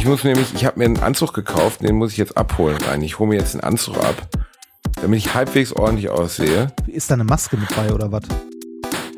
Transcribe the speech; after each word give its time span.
Ich 0.00 0.06
muss 0.06 0.24
nämlich, 0.24 0.54
ich 0.54 0.64
habe 0.64 0.78
mir 0.78 0.86
einen 0.86 1.00
Anzug 1.00 1.34
gekauft, 1.34 1.82
den 1.82 1.96
muss 1.96 2.12
ich 2.12 2.16
jetzt 2.16 2.34
abholen 2.34 2.78
rein. 2.78 3.02
Ich 3.02 3.18
hole 3.18 3.28
mir 3.28 3.38
jetzt 3.38 3.54
einen 3.54 3.62
Anzug 3.62 3.98
ab, 3.98 4.30
damit 5.02 5.18
ich 5.18 5.34
halbwegs 5.34 5.74
ordentlich 5.74 6.08
aussehe. 6.08 6.72
Ist 6.86 7.10
da 7.10 7.14
eine 7.16 7.24
Maske 7.24 7.58
mit 7.58 7.68
bei 7.76 7.92
oder 7.92 8.10
was? 8.10 8.22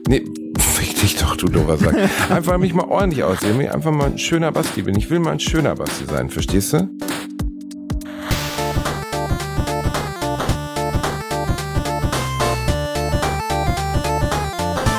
Nee, 0.08 0.24
fick 0.58 1.00
dich 1.00 1.14
doch, 1.18 1.36
du 1.36 1.46
doofer 1.46 1.78
Sack. 1.78 1.94
Einfach 2.30 2.58
mich 2.58 2.74
mal 2.74 2.86
ordentlich 2.86 3.22
aussehen, 3.22 3.50
damit 3.50 3.68
ich 3.68 3.72
einfach 3.72 3.92
mal 3.92 4.06
ein 4.06 4.18
schöner 4.18 4.50
Basti 4.50 4.82
bin. 4.82 4.96
Ich 4.96 5.08
will 5.08 5.20
mal 5.20 5.30
ein 5.30 5.38
schöner 5.38 5.76
Basti 5.76 6.04
sein, 6.04 6.28
verstehst 6.30 6.72
du? 6.72 6.88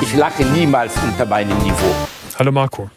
Ich 0.01 0.15
lache 0.15 0.45
niemals 0.45 0.93
unter 1.03 1.25
meinem 1.25 1.57
Niveau. 1.57 1.93
Hallo 2.39 2.53
Marco. 2.53 2.89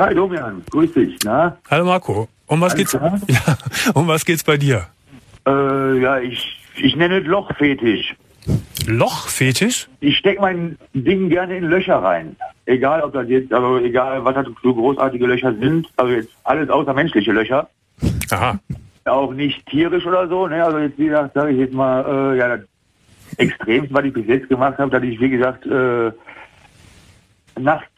Hi 0.00 0.14
Domian, 0.14 0.62
grüß 0.70 0.94
dich. 0.94 1.14
Na? 1.24 1.58
Hallo 1.70 1.84
Marco. 1.84 2.26
Um 2.46 2.58
was 2.62 2.72
Alles 2.72 2.90
geht's? 2.90 2.90
klar? 2.92 3.20
Ja, 3.28 3.58
um 3.92 4.08
was 4.08 4.24
geht's 4.24 4.42
bei 4.42 4.56
dir? 4.56 4.86
Äh, 5.46 5.98
ja, 6.00 6.18
ich, 6.18 6.58
ich 6.76 6.96
nenne 6.96 7.18
es 7.18 7.26
Lochfetisch. 7.26 8.16
Lochfetisch? 8.86 9.88
Ich 10.00 10.16
stecke 10.16 10.40
mein 10.40 10.78
Ding 10.94 11.28
gerne 11.28 11.58
in 11.58 11.64
Löcher 11.64 11.96
rein. 12.02 12.34
Egal, 12.64 13.02
ob 13.02 13.12
das 13.12 13.28
jetzt, 13.28 13.52
also 13.52 13.76
egal, 13.76 14.24
was 14.24 14.36
das 14.36 14.46
so 14.62 14.74
großartige 14.74 15.26
Löcher 15.26 15.54
sind. 15.60 15.86
Also 15.98 16.14
jetzt 16.14 16.30
alles 16.44 16.70
außer 16.70 16.94
menschliche 16.94 17.32
Löcher. 17.32 17.68
Aha. 18.30 18.58
Auch 19.04 19.34
nicht 19.34 19.66
tierisch 19.66 20.06
oder 20.06 20.26
so. 20.28 20.46
Ne? 20.46 20.64
Also 20.64 20.78
jetzt, 20.78 20.98
wie 20.98 21.08
gesagt, 21.08 21.34
sage 21.34 21.52
ich 21.52 21.58
jetzt 21.58 21.74
mal, 21.74 22.32
äh, 22.34 22.38
ja, 22.38 22.56
das 22.56 22.66
Extremste, 23.36 23.92
was 23.92 24.04
ich 24.06 24.14
bis 24.14 24.26
jetzt 24.26 24.48
gemacht 24.48 24.78
habe, 24.78 24.90
dass 24.90 25.02
ich, 25.02 25.20
wie 25.20 25.28
gesagt, 25.28 25.66
äh, 25.66 26.10
nachts 27.60 27.90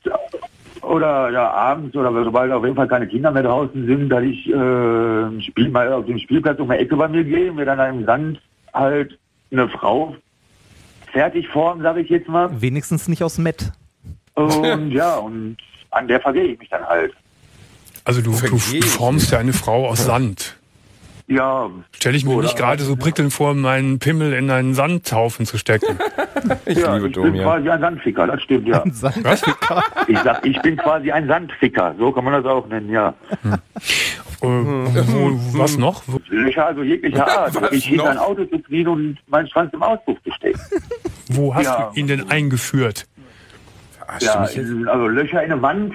oder 0.82 1.30
ja, 1.30 1.50
abends 1.50 1.96
oder 1.96 2.12
sobald 2.24 2.52
auf 2.52 2.64
jeden 2.64 2.76
Fall 2.76 2.88
keine 2.88 3.06
Kinder 3.06 3.30
mehr 3.30 3.42
draußen 3.42 3.86
sind, 3.86 4.08
dass 4.08 4.22
ich 4.22 4.48
äh, 4.48 5.40
Spiel 5.42 5.70
mal 5.70 5.92
auf 5.92 6.06
dem 6.06 6.18
Spielplatz 6.18 6.58
um 6.58 6.68
die 6.68 6.76
Ecke 6.76 6.96
bei 6.96 7.08
mir 7.08 7.24
gehe, 7.24 7.52
mir 7.52 7.64
dann 7.64 7.98
im 7.98 8.04
Sand 8.04 8.40
halt 8.74 9.18
eine 9.50 9.68
Frau 9.68 10.16
fertig 11.12 11.48
formen, 11.48 11.82
sage 11.82 12.00
ich 12.00 12.08
jetzt 12.08 12.28
mal. 12.28 12.48
Wenigstens 12.60 13.08
nicht 13.08 13.22
aus 13.22 13.38
Met. 13.38 13.72
Und 14.34 14.90
ja, 14.92 15.16
und 15.16 15.56
an 15.90 16.08
der 16.08 16.20
vergehe 16.20 16.44
ich 16.44 16.58
mich 16.58 16.70
dann 16.70 16.84
halt. 16.84 17.12
Also 18.04 18.20
du, 18.20 18.32
du, 18.32 18.58
formst 18.58 19.30
ja 19.30 19.38
eine 19.38 19.52
Frau 19.52 19.88
aus 19.88 20.04
Sand. 20.04 20.56
Ja, 21.34 21.70
Stelle 21.94 22.16
ich 22.16 22.24
mir 22.24 22.36
nicht 22.42 22.56
gerade 22.56 22.82
so 22.82 22.94
prickelnd 22.96 23.32
vor, 23.32 23.54
meinen 23.54 23.98
Pimmel 23.98 24.32
in 24.34 24.50
einen 24.50 24.74
Sandhaufen 24.74 25.46
zu 25.46 25.56
stecken. 25.58 25.98
Ich 26.66 26.78
ja 26.78 26.94
liebe 26.96 27.06
ich 27.08 27.12
bin 27.14 27.22
Domian. 27.24 27.44
quasi 27.44 27.70
ein 27.70 27.80
Sandficker, 27.80 28.26
das 28.26 28.42
stimmt, 28.42 28.66
ja. 28.66 28.82
Was? 29.22 29.42
Ich 30.08 30.18
sag, 30.18 30.44
ich 30.44 30.60
bin 30.60 30.76
quasi 30.76 31.12
ein 31.12 31.28
Sandficker, 31.28 31.94
so 31.98 32.10
kann 32.10 32.24
man 32.24 32.32
das 32.32 32.44
auch 32.46 32.66
nennen, 32.66 32.90
ja. 32.90 33.14
Äh, 33.44 33.56
wo, 34.40 35.38
was 35.58 35.78
noch? 35.78 36.02
Wo- 36.08 36.20
Löcher 36.30 36.66
also 36.66 36.82
jeglicher 36.82 37.26
Art. 37.38 37.54
Was 37.62 37.70
ich 37.70 37.84
hinter 37.86 38.04
noch? 38.04 38.10
ein 38.10 38.18
Auto 38.18 38.44
zu 38.46 38.58
ziehen 38.64 38.88
und 38.88 39.18
meinen 39.28 39.46
Schwanz 39.48 39.72
im 39.72 39.82
Auspuff 39.84 40.18
zu 40.24 40.32
stecken. 40.32 40.60
Wo 41.28 41.54
hast 41.54 41.66
Ja. 41.66 41.90
du 41.94 42.00
ihn 42.00 42.08
denn 42.08 42.28
eingeführt? 42.28 43.06
Ja, 44.20 44.44
in, 44.46 44.88
also 44.88 45.06
Löcher 45.06 45.44
in 45.44 45.52
eine 45.52 45.62
Wand, 45.62 45.94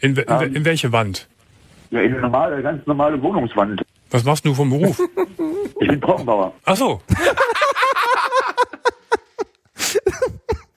In, 0.00 0.14
in, 0.14 0.16
we- 0.16 0.44
in 0.54 0.64
welche 0.64 0.92
Wand? 0.92 1.26
ja, 1.90 2.00
in 2.00 2.12
eine 2.12 2.20
normale, 2.22 2.62
ganz 2.62 2.86
normale 2.86 3.20
Wohnungswand. 3.20 3.82
Was 4.10 4.24
machst 4.24 4.44
du 4.44 4.54
vom 4.54 4.70
Beruf? 4.70 5.00
Ich 5.80 5.88
bin 5.88 6.00
Trockenbauer. 6.00 6.52
Ach 6.64 6.76
so. 6.76 7.00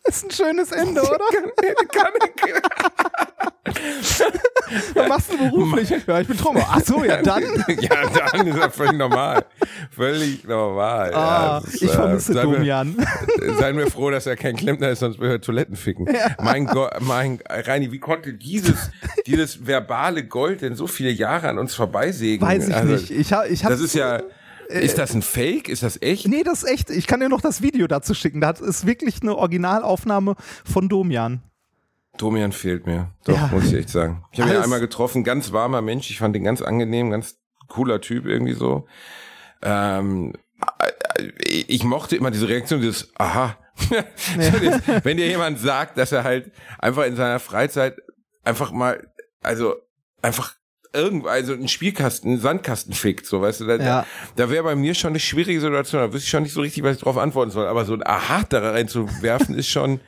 Das 0.04 0.18
ist 0.18 0.26
ein 0.26 0.32
schönes 0.32 0.72
Ende, 0.72 1.02
oder? 1.02 1.26
Was 4.94 5.08
machst 5.10 5.32
du 5.34 5.38
beruflich? 5.38 5.90
Ja, 6.08 6.20
ich 6.20 6.28
bin 6.28 6.38
Trommer. 6.38 6.66
Ach 6.70 6.82
so, 6.84 7.04
ja, 7.04 7.22
dann. 7.22 7.44
Ja, 7.80 7.90
dann 8.32 8.48
ist 8.48 8.58
das 8.58 8.76
völlig 8.76 8.94
normal. 8.98 9.46
Völlig 9.92 10.44
normal. 10.48 11.12
ja, 11.12 11.18
Ah, 11.18 11.60
das 11.64 11.74
ist, 11.76 11.82
ich 11.84 11.90
äh, 11.90 11.94
vermisse 11.94 12.34
wir- 12.36 12.42
Domian. 12.44 12.96
Seien 13.60 13.78
wir 13.78 13.88
froh, 13.90 14.10
dass 14.10 14.26
er 14.26 14.36
kein 14.36 14.56
Klempner 14.56 14.90
ist, 14.90 15.00
sonst 15.00 15.20
würde 15.20 15.36
er 15.36 15.42
Toiletten 15.42 15.76
ficken. 15.76 16.08
Mein 16.42 16.66
Gott, 16.66 16.94
mein 17.02 17.40
Reini, 17.50 17.92
wie 17.92 18.00
konnte 18.00 18.34
dieses, 18.34 18.92
dieses 19.28 19.66
verbale 19.68 20.24
Gold 20.26 20.62
denn 20.62 20.76
so 20.76 20.88
viele 20.88 21.12
Jahre 21.12 21.50
an 21.50 21.58
uns 21.60 21.74
vorbeisägen? 21.76 22.46
Weiß 22.48 22.68
ich 22.68 22.76
Also, 22.76 22.94
nicht. 22.94 23.12
Ich, 23.12 23.34
ha, 23.34 23.46
ich 23.46 23.64
hab, 23.64 23.72
Das 23.72 23.80
ist 23.82 23.94
ja, 23.96 24.22
ist 24.70 24.98
das 24.98 25.14
ein 25.14 25.22
Fake? 25.22 25.70
Ist 25.70 25.84
das 25.84 26.02
echt? 26.02 26.28
Nee, 26.28 26.44
das 26.44 26.64
ist 26.64 26.70
echt. 26.70 26.90
Ich 26.90 27.06
kann 27.06 27.20
dir 27.20 27.30
noch 27.30 27.42
das 27.42 27.62
Video 27.62 27.86
dazu 27.88 28.14
schicken. 28.14 28.42
Das 28.42 28.60
ist 28.62 28.86
wirklich 28.88 29.22
eine 29.22 29.36
Originalaufnahme 29.36 30.36
von 30.66 30.90
Domian. 30.90 31.42
Domian 32.18 32.52
fehlt 32.52 32.86
mir. 32.86 33.10
Doch, 33.26 33.36
Ja. 33.36 33.48
muss 33.48 33.66
ich 33.66 33.74
echt 33.74 33.90
sagen. 33.90 34.24
Ich 34.32 34.40
habe 34.42 34.52
ihn 34.52 34.58
einmal 34.58 34.80
getroffen, 34.80 35.24
ganz 35.24 35.52
warmer 35.52 35.82
Mensch. 35.82 36.10
Ich 36.12 36.20
fand 36.20 36.36
ihn 36.36 36.44
ganz 36.44 36.62
angenehm, 36.62 37.10
ganz 37.10 37.38
cooler 37.68 38.02
Typ 38.02 38.26
irgendwie 38.26 38.54
so. 38.54 38.88
Ähm, 39.62 40.34
äh, 41.18 41.24
ich 41.48 41.84
mochte 41.84 42.16
immer 42.16 42.32
diese 42.32 42.48
Reaktion, 42.50 42.82
dieses 42.82 43.12
Aha. 43.18 43.58
Dieses, 44.36 44.82
Wenn 45.04 45.18
dir 45.18 45.26
jemand 45.28 45.58
sagt, 45.60 45.98
dass 45.98 46.12
er 46.12 46.24
halt 46.24 46.52
einfach 46.78 47.06
in 47.06 47.16
seiner 47.16 47.40
Freizeit 47.40 47.98
einfach 48.44 48.72
mal, 48.72 49.08
also 49.42 49.74
einfach 50.22 50.54
irgendwo, 50.94 51.28
also 51.28 51.54
einen 51.54 51.68
Spielkasten, 51.68 52.30
einen 52.34 52.40
Sandkasten 52.40 52.94
fickt, 52.94 53.26
so 53.26 53.42
weißt 53.42 53.62
du, 53.62 53.66
da, 53.66 53.76
Ja. 53.78 54.06
da 54.36 54.52
wäre 54.52 54.64
bei 54.64 54.76
mir 54.76 54.94
schon 54.94 55.10
eine 55.10 55.20
schwierige 55.20 55.60
Situation, 55.60 56.02
da 56.02 56.14
wüsste 56.14 56.26
ich 56.26 56.30
schon 56.30 56.44
nicht 56.44 56.54
so 56.54 56.62
richtig, 56.62 56.84
was 56.84 56.98
ich 56.98 57.00
darauf 57.00 57.18
antworten 57.18 57.50
soll, 57.50 57.66
aber 57.66 57.84
so 57.86 57.94
ein 57.96 58.06
Aha 58.06 58.44
da 58.48 58.60
reinzuwerfen 58.72 59.56
ist 59.58 59.70
schon, 59.70 60.00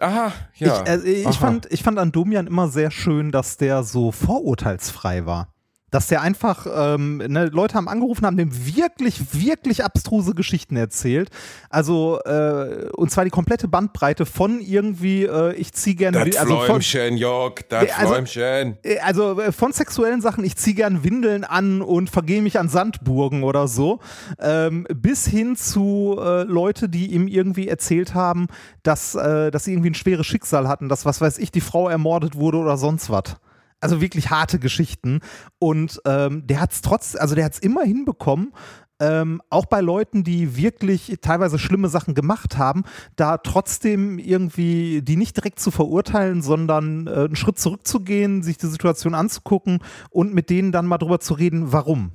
aha, 0.00 0.32
ja. 0.54 0.82
ich, 0.82 0.88
also 0.88 1.06
ich, 1.06 1.38
fand, 1.38 1.66
ich 1.70 1.82
fand 1.82 1.98
an 1.98 2.12
Domian 2.12 2.46
immer 2.46 2.68
sehr 2.68 2.90
schön, 2.90 3.30
dass 3.30 3.56
der 3.56 3.82
so 3.82 4.12
vorurteilsfrei 4.12 5.26
war. 5.26 5.52
Dass 5.90 6.06
der 6.08 6.20
einfach, 6.20 6.66
ähm, 6.70 7.16
ne, 7.16 7.46
Leute 7.46 7.74
haben 7.74 7.88
angerufen, 7.88 8.26
haben 8.26 8.36
dem 8.36 8.50
wirklich, 8.76 9.32
wirklich 9.32 9.84
abstruse 9.84 10.34
Geschichten 10.34 10.76
erzählt. 10.76 11.30
Also, 11.70 12.20
äh, 12.26 12.88
und 12.94 13.10
zwar 13.10 13.24
die 13.24 13.30
komplette 13.30 13.68
Bandbreite 13.68 14.26
von 14.26 14.60
irgendwie, 14.60 15.24
äh, 15.24 15.54
ich 15.54 15.72
zieh 15.72 15.94
gerne, 15.94 16.24
Das 16.26 16.36
also 16.36 16.60
Fläumchen, 16.60 17.16
Jörg, 17.16 17.62
das 17.68 17.86
also- 17.96 18.12
Fläumchen. 18.12 18.76
Äh, 18.82 18.98
Also 18.98 19.40
äh, 19.40 19.52
von 19.52 19.72
sexuellen 19.72 20.20
Sachen, 20.20 20.44
ich 20.44 20.56
ziehe 20.56 20.76
gern 20.76 21.04
Windeln 21.04 21.44
an 21.44 21.80
und 21.80 22.10
vergehe 22.10 22.42
mich 22.42 22.58
an 22.58 22.68
Sandburgen 22.68 23.42
oder 23.42 23.66
so, 23.68 24.00
ähm, 24.40 24.86
bis 24.94 25.26
hin 25.26 25.56
zu 25.56 26.18
äh, 26.20 26.42
Leute, 26.42 26.88
die 26.88 27.12
ihm 27.12 27.28
irgendwie 27.28 27.68
erzählt 27.68 28.14
haben, 28.14 28.48
dass, 28.82 29.14
äh, 29.14 29.50
dass 29.50 29.64
sie 29.64 29.72
irgendwie 29.72 29.90
ein 29.90 29.94
schweres 29.94 30.26
Schicksal 30.26 30.68
hatten, 30.68 30.88
dass, 30.90 31.06
was 31.06 31.20
weiß 31.20 31.38
ich, 31.38 31.50
die 31.50 31.60
Frau 31.62 31.88
ermordet 31.88 32.34
wurde 32.36 32.58
oder 32.58 32.76
sonst 32.76 33.08
was. 33.08 33.36
Also 33.80 34.00
wirklich 34.00 34.30
harte 34.30 34.58
Geschichten. 34.58 35.20
Und 35.58 36.00
ähm, 36.04 36.46
der 36.46 36.60
hat 36.60 36.72
es 36.72 36.82
trotz, 36.82 37.14
also 37.14 37.34
der 37.34 37.44
hat 37.44 37.54
es 37.54 37.58
immer 37.58 37.82
hinbekommen, 37.82 38.52
ähm, 39.00 39.40
auch 39.48 39.66
bei 39.66 39.80
Leuten, 39.80 40.24
die 40.24 40.56
wirklich 40.56 41.18
teilweise 41.20 41.58
schlimme 41.58 41.88
Sachen 41.88 42.14
gemacht 42.14 42.58
haben, 42.58 42.82
da 43.16 43.38
trotzdem 43.38 44.18
irgendwie 44.18 45.02
die 45.02 45.16
nicht 45.16 45.36
direkt 45.36 45.60
zu 45.60 45.70
verurteilen, 45.70 46.42
sondern 46.42 47.06
äh, 47.06 47.10
einen 47.10 47.36
Schritt 47.36 47.58
zurückzugehen, 47.58 48.42
sich 48.42 48.58
die 48.58 48.66
Situation 48.66 49.14
anzugucken 49.14 49.78
und 50.10 50.34
mit 50.34 50.50
denen 50.50 50.72
dann 50.72 50.86
mal 50.86 50.98
drüber 50.98 51.20
zu 51.20 51.34
reden, 51.34 51.72
warum 51.72 52.10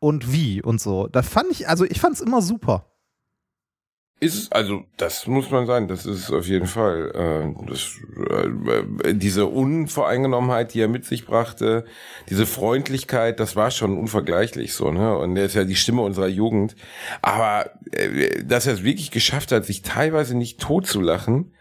und 0.00 0.32
wie 0.32 0.60
und 0.60 0.80
so. 0.80 1.06
Da 1.06 1.22
fand 1.22 1.50
ich, 1.50 1.68
also 1.68 1.84
ich 1.84 2.00
fand 2.00 2.16
es 2.16 2.20
immer 2.20 2.42
super. 2.42 2.93
Ist 4.20 4.54
also 4.54 4.84
das 4.96 5.26
muss 5.26 5.50
man 5.50 5.66
sagen, 5.66 5.88
das 5.88 6.06
ist 6.06 6.30
auf 6.30 6.46
jeden 6.46 6.66
Fall. 6.66 7.10
Äh, 7.14 7.68
das, 7.68 7.98
äh, 8.30 9.14
diese 9.14 9.46
Unvoreingenommenheit, 9.46 10.72
die 10.72 10.80
er 10.80 10.88
mit 10.88 11.04
sich 11.04 11.26
brachte, 11.26 11.84
diese 12.30 12.46
Freundlichkeit, 12.46 13.40
das 13.40 13.56
war 13.56 13.70
schon 13.70 13.98
unvergleichlich 13.98 14.72
so, 14.74 14.90
ne? 14.92 15.18
Und 15.18 15.36
er 15.36 15.44
ist 15.44 15.54
ja 15.54 15.64
die 15.64 15.76
Stimme 15.76 16.02
unserer 16.02 16.28
Jugend. 16.28 16.76
Aber 17.22 17.70
äh, 17.90 18.42
dass 18.44 18.66
er 18.66 18.74
es 18.74 18.84
wirklich 18.84 19.10
geschafft 19.10 19.52
hat, 19.52 19.66
sich 19.66 19.82
teilweise 19.82 20.36
nicht 20.36 20.60
totzulachen 20.60 21.52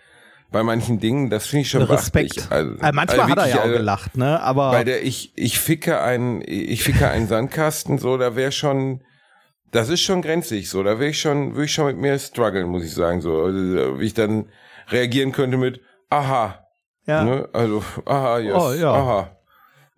bei 0.52 0.63
manchen 0.63 1.00
Dingen, 1.00 1.30
das 1.30 1.47
finde 1.47 1.63
ich 1.63 1.69
schon 1.72 1.81
Respekt. 1.81 2.47
Also, 2.50 2.75
Äh, 2.75 2.92
manchmal 2.94 3.19
also 3.19 3.31
hat 3.31 3.38
er 3.40 3.47
ja 3.47 3.53
wirklich, 3.56 3.56
auch 3.56 3.63
also, 3.63 3.78
gelacht, 3.78 4.18
ne? 4.18 4.40
Aber 4.40 4.72
Bei 4.72 4.84
der 4.84 5.03
ich, 5.03 5.33
ich 5.36 5.60
ficke 5.60 6.00
einen, 6.01 6.42
ich 6.45 6.83
ficke 6.83 7.10
einen 7.10 7.27
Sandkasten, 7.27 7.98
so, 7.98 8.18
da 8.18 8.36
wäre 8.38 8.51
schon, 8.51 9.01
das 9.74 9.90
ist 9.90 10.02
schon 10.02 10.22
grenzig, 10.22 10.70
so, 10.70 10.84
da 10.84 11.00
wäre 11.00 11.10
ich 11.10 11.20
schon, 11.20 11.56
würde 11.56 11.66
ich 11.66 11.74
schon 11.74 11.88
mit 11.88 11.98
mir 11.98 12.18
strugglen, 12.20 12.68
muss 12.68 12.84
ich 12.84 12.94
sagen, 12.94 13.22
so, 13.22 13.44
also, 13.44 14.00
wie 14.00 14.06
ich 14.06 14.14
dann 14.14 14.46
reagieren 14.90 15.31
könnte 15.31 15.58
mit, 15.58 15.81
aha, 16.10 16.68
ja. 17.08 17.24
ne, 17.24 17.50
also, 17.54 17.84
aha, 18.06 18.40
yes, 18.40 18.56
Oh, 18.56 18.74
ja. 18.74 18.94
aha, 18.94 19.38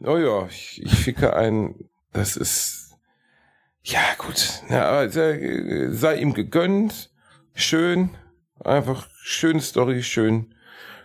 oh 0.06 0.18
ja, 0.18 0.48
ich, 0.48 0.82
ich 0.82 0.96
ficke 0.96 1.36
einen, 1.36 1.90
das 2.14 2.38
ist, 2.38 2.96
ja, 3.84 4.00
gut, 4.18 4.64
ja, 4.70 5.08
sei 5.10 6.16
ihm 6.16 6.34
gegönnt, 6.34 7.12
schön, 7.54 8.12
einfach, 8.64 9.10
schöne 9.22 9.60
Story, 9.60 10.04
schön, 10.04 10.55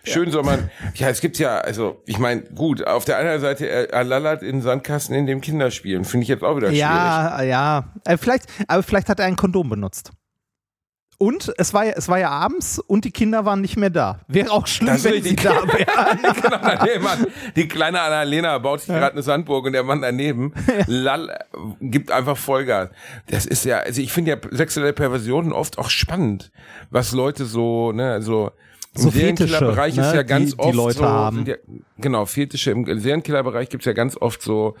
Schön 0.03 0.31
soll 0.31 0.43
man, 0.43 0.69
ja, 0.95 1.09
es 1.09 1.21
gibt 1.21 1.37
ja, 1.37 1.59
also, 1.59 2.01
ich 2.05 2.17
meine, 2.17 2.41
gut, 2.41 2.85
auf 2.85 3.05
der 3.05 3.17
anderen 3.17 3.39
Seite, 3.39 3.67
er, 3.67 3.91
er 3.91 4.03
lallert 4.03 4.41
in 4.41 4.61
Sandkasten 4.61 5.15
in 5.15 5.27
dem 5.27 5.41
Kinderspielen, 5.41 6.05
finde 6.05 6.23
ich 6.23 6.29
jetzt 6.29 6.43
auch 6.43 6.57
wieder 6.57 6.67
schwierig. 6.67 6.81
Ja, 6.81 7.41
ja. 7.43 7.93
Äh, 8.05 8.17
vielleicht, 8.17 8.45
aber 8.67 8.83
vielleicht 8.83 9.09
hat 9.09 9.19
er 9.19 9.25
ein 9.25 9.35
Kondom 9.35 9.69
benutzt. 9.69 10.11
Und 11.21 11.53
es 11.59 11.71
war 11.75 11.85
ja, 11.85 11.93
es 11.95 12.09
war 12.09 12.17
ja 12.17 12.31
abends 12.31 12.79
und 12.79 13.05
die 13.05 13.11
Kinder 13.11 13.45
waren 13.45 13.61
nicht 13.61 13.77
mehr 13.77 13.91
da. 13.91 14.21
Wäre 14.27 14.49
auch 14.49 14.65
schlimm, 14.65 14.87
Das 14.87 15.03
wenn 15.03 15.21
sie 15.21 15.35
da 15.35 15.51
wären. 15.51 16.33
genau, 16.41 16.57
daneben 16.63 17.07
hat 17.07 17.19
die 17.55 17.67
kleine 17.67 18.01
Annalena 18.01 18.57
baut 18.57 18.79
sich 18.79 18.87
gerade 18.87 19.11
eine 19.11 19.21
Sandburg 19.21 19.67
und 19.67 19.73
der 19.73 19.83
Mann 19.83 20.01
daneben 20.01 20.51
lall, 20.87 21.45
gibt 21.79 22.09
einfach 22.09 22.37
Vollgas. 22.37 22.89
Das 23.27 23.45
ist 23.45 23.65
ja, 23.65 23.77
also 23.77 24.01
ich 24.01 24.11
finde 24.11 24.31
ja 24.31 24.37
sexuelle 24.49 24.93
Perversionen 24.93 25.53
oft 25.53 25.77
auch 25.77 25.91
spannend, 25.91 26.51
was 26.89 27.11
Leute 27.11 27.45
so, 27.45 27.91
ne, 27.91 28.13
also 28.13 28.49
im 28.95 29.01
So 29.01 29.09
Serienkillerbereich 29.09 29.95
Fetische, 29.95 30.07
ist 30.09 30.13
ja 30.15 30.21
ne, 30.21 30.25
ganz 30.25 30.49
die- 30.51 30.57
die 30.57 30.61
oft 30.63 30.75
Leute 30.75 30.97
so, 30.99 31.05
haben. 31.05 31.45
ja, 31.45 31.55
genau, 31.97 32.25
Fetische 32.25 32.71
im 32.71 32.99
Serienkillerbereich 32.99 33.69
gibt's 33.69 33.85
ja 33.85 33.93
ganz 33.93 34.17
oft 34.17 34.41
so 34.41 34.75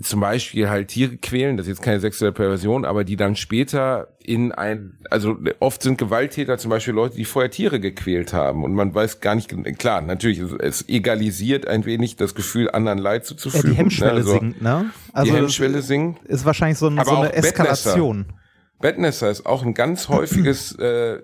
zum 0.00 0.20
Beispiel 0.20 0.68
halt 0.68 0.88
Tiere 0.88 1.16
quälen, 1.16 1.56
das 1.56 1.66
ist 1.66 1.70
jetzt 1.70 1.82
keine 1.82 1.98
sexuelle 1.98 2.32
Perversion, 2.32 2.84
aber 2.84 3.02
die 3.04 3.16
dann 3.16 3.34
später 3.34 4.08
in 4.22 4.52
ein, 4.52 4.98
also 5.10 5.36
oft 5.60 5.82
sind 5.82 5.98
Gewalttäter 5.98 6.58
zum 6.58 6.70
Beispiel 6.70 6.94
Leute, 6.94 7.16
die 7.16 7.24
vorher 7.24 7.50
Tiere 7.50 7.80
gequält 7.80 8.32
haben 8.32 8.62
und 8.64 8.74
man 8.74 8.94
weiß 8.94 9.20
gar 9.20 9.34
nicht, 9.34 9.48
klar, 9.78 10.00
natürlich, 10.02 10.38
es, 10.60 10.88
egalisiert 10.88 11.66
ein 11.66 11.84
wenig 11.84 12.14
das 12.16 12.34
Gefühl, 12.36 12.70
anderen 12.70 12.98
Leid 12.98 13.22
Ja, 13.22 13.28
zuzufügen. 13.28 13.70
die 13.72 13.76
Hemmschwelle 13.76 14.12
ne? 14.12 14.18
Also, 14.18 14.38
sinkt, 14.38 14.62
ne? 14.62 14.90
die 15.24 15.32
Hemmschwelle 15.32 15.82
sinkt. 15.82 16.24
ist 16.26 16.44
wahrscheinlich 16.44 16.78
so, 16.78 16.86
ein, 16.88 17.00
so 17.04 17.10
eine 17.16 17.28
auch 17.30 17.32
Bettnässer. 17.32 17.94
Bettnässer 18.80 19.28
ist 19.30 19.44
auch 19.44 19.64
ein 19.64 19.74
ganz 19.74 20.08
häufiges, 20.08 20.72
äh, 20.78 21.18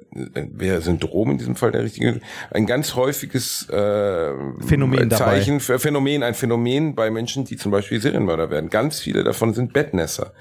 Syndrom 0.81 1.31
in 1.31 1.39
diesem 1.39 1.55
Fall 1.55 1.71
der 1.71 1.85
richtige, 1.85 2.21
ein 2.51 2.67
ganz 2.67 2.97
häufiges 2.97 3.69
äh, 3.69 4.33
Phänomen 4.67 5.09
dabei. 5.09 5.25
Zeichen 5.25 5.61
für 5.61 5.79
Phänomen, 5.79 6.23
ein 6.23 6.35
Phänomen 6.35 6.95
bei 6.95 7.11
Menschen, 7.11 7.45
die 7.45 7.57
zum 7.57 7.71
Beispiel 7.71 8.01
Serienmörder 8.01 8.51
werden. 8.51 8.71
Ganz 8.71 9.01
viele 9.01 9.23
davon 9.23 9.55
sind 9.55 9.73
Bettnässer. 9.73 10.33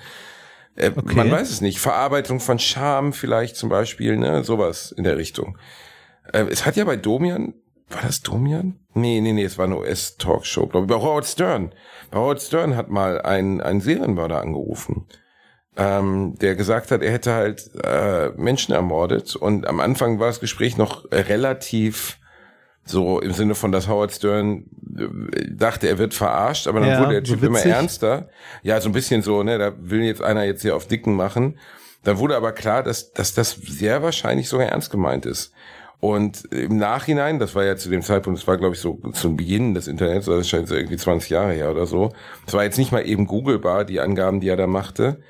Äh, 0.75 0.91
Okay. 0.95 1.15
Man 1.15 1.29
weiß 1.29 1.51
es 1.51 1.61
nicht. 1.61 1.79
Verarbeitung 1.79 2.39
von 2.39 2.57
Scham 2.57 3.13
vielleicht 3.13 3.57
zum 3.57 3.69
Beispiel, 3.69 4.17
ne, 4.17 4.43
sowas 4.43 4.91
in 4.91 5.03
der 5.03 5.17
Richtung. 5.17 5.57
Äh, 6.31 6.45
es 6.49 6.65
hat 6.65 6.75
ja 6.77 6.85
bei 6.85 6.95
Domian, 6.95 7.53
war 7.89 8.01
das 8.01 8.21
Domian? 8.21 8.79
Nee, 8.95 9.21
nee, 9.21 9.33
nee, 9.33 9.43
es 9.43 9.59
war 9.59 9.65
eine 9.65 9.77
US-Talkshow, 9.77 10.65
glaube 10.65 10.85
ich. 10.87 10.89
Bei 10.89 10.99
Howard 10.99 11.27
Stern. 11.27 11.73
Bei 12.09 12.17
Howard 12.17 12.41
Stern 12.41 12.75
hat 12.75 12.89
mal 12.89 13.21
ein, 13.21 13.61
ein 13.61 13.81
Serienmörder 13.81 14.41
angerufen 14.41 15.05
ähm, 15.77 16.35
der 16.39 16.55
gesagt 16.55 16.91
hat, 16.91 17.01
er 17.01 17.11
hätte 17.11 17.33
halt 17.33 17.71
äh, 17.83 18.29
Menschen 18.37 18.73
ermordet 18.73 19.35
und 19.35 19.65
am 19.67 19.79
Anfang 19.79 20.19
war 20.19 20.27
das 20.27 20.39
Gespräch 20.39 20.77
noch 20.77 21.05
relativ 21.11 22.19
so 22.85 23.19
im 23.21 23.31
Sinne 23.31 23.55
von, 23.55 23.71
dass 23.71 23.87
Howard 23.87 24.11
Stern 24.11 24.65
äh, 24.97 25.05
dachte, 25.51 25.87
er 25.87 25.97
wird 25.97 26.13
verarscht, 26.13 26.67
aber 26.67 26.79
dann 26.81 26.89
Ja, 26.89 26.99
wurde 26.99 27.13
der 27.13 27.25
so 27.25 27.33
Typ 27.35 27.43
immer 27.43 27.57
witzig. 27.57 27.71
ernster. 27.71 28.29
Ja, 28.61 28.79
so 28.81 28.89
ein 28.89 28.91
bisschen 28.91 29.21
so, 29.21 29.41
ne, 29.41 29.57
da 29.57 29.71
will 29.79 30.01
jetzt 30.01 30.21
einer 30.21 30.43
jetzt 30.43 30.61
hier 30.63 30.75
auf 30.75 30.87
Dicken 30.87 31.15
machen. 31.15 31.57
Dann 32.03 32.17
wurde 32.19 32.35
aber 32.35 32.51
klar, 32.51 32.83
dass, 32.83 33.13
dass 33.13 33.33
das 33.33 33.51
sehr 33.53 34.03
wahrscheinlich 34.03 34.49
sogar 34.49 34.67
ernst 34.67 34.91
gemeint 34.91 35.25
ist. 35.25 35.53
Und 36.01 36.43
im 36.51 36.75
Nachhinein, 36.75 37.39
das 37.39 37.55
war 37.55 37.63
ja 37.63 37.77
zu 37.77 37.87
dem 37.89 38.01
Zeitpunkt, 38.01 38.37
das 38.37 38.45
war 38.47 38.57
glaube 38.57 38.75
ich 38.75 38.81
so 38.81 38.99
zum 39.13 39.37
Beginn 39.37 39.73
des 39.73 39.87
Internets, 39.87 40.27
also 40.27 40.39
das 40.39 40.49
scheint 40.49 40.67
so 40.67 40.75
irgendwie 40.75 40.97
20 40.97 41.29
Jahre 41.29 41.53
her 41.53 41.71
oder 41.71 41.85
so. 41.85 42.11
Es 42.45 42.53
war 42.53 42.65
jetzt 42.65 42.77
nicht 42.77 42.91
mal 42.91 43.07
eben 43.07 43.25
googlebar, 43.25 43.85
die 43.85 44.01
Angaben, 44.01 44.41
die 44.41 44.49
er 44.49 44.57
da 44.57 44.67
machte 44.67 45.21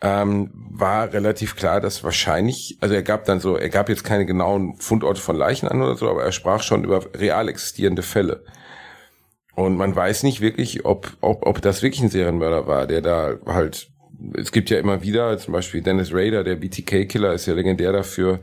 ähm, 0.00 0.50
war 0.54 1.12
relativ 1.12 1.56
klar, 1.56 1.80
dass 1.80 2.04
wahrscheinlich, 2.04 2.78
also 2.80 2.94
er 2.94 3.02
gab 3.02 3.24
dann 3.24 3.40
so, 3.40 3.56
er 3.56 3.68
gab 3.68 3.88
jetzt 3.88 4.04
keine 4.04 4.26
genauen 4.26 4.76
Fundorte 4.76 5.20
von 5.20 5.36
Leichen 5.36 5.68
an 5.68 5.82
oder 5.82 5.96
so, 5.96 6.08
aber 6.08 6.22
er 6.22 6.32
sprach 6.32 6.62
schon 6.62 6.84
über 6.84 7.02
real 7.14 7.48
existierende 7.48 8.02
Fälle. 8.02 8.44
Und 9.54 9.76
man 9.76 9.94
weiß 9.94 10.22
nicht 10.22 10.40
wirklich, 10.40 10.84
ob, 10.84 11.16
ob, 11.20 11.44
ob 11.44 11.60
das 11.60 11.82
wirklich 11.82 12.00
ein 12.00 12.10
Serienmörder 12.10 12.68
war, 12.68 12.86
der 12.86 13.00
da 13.00 13.38
halt, 13.46 13.90
es 14.36 14.50
gibt 14.50 14.68
ja 14.70 14.78
immer 14.78 15.02
wieder, 15.02 15.38
zum 15.38 15.52
Beispiel 15.52 15.80
Dennis 15.80 16.10
Rader, 16.12 16.42
der 16.42 16.56
BTK-Killer, 16.56 17.34
ist 17.34 17.46
ja 17.46 17.54
legendär 17.54 17.92
dafür, 17.92 18.40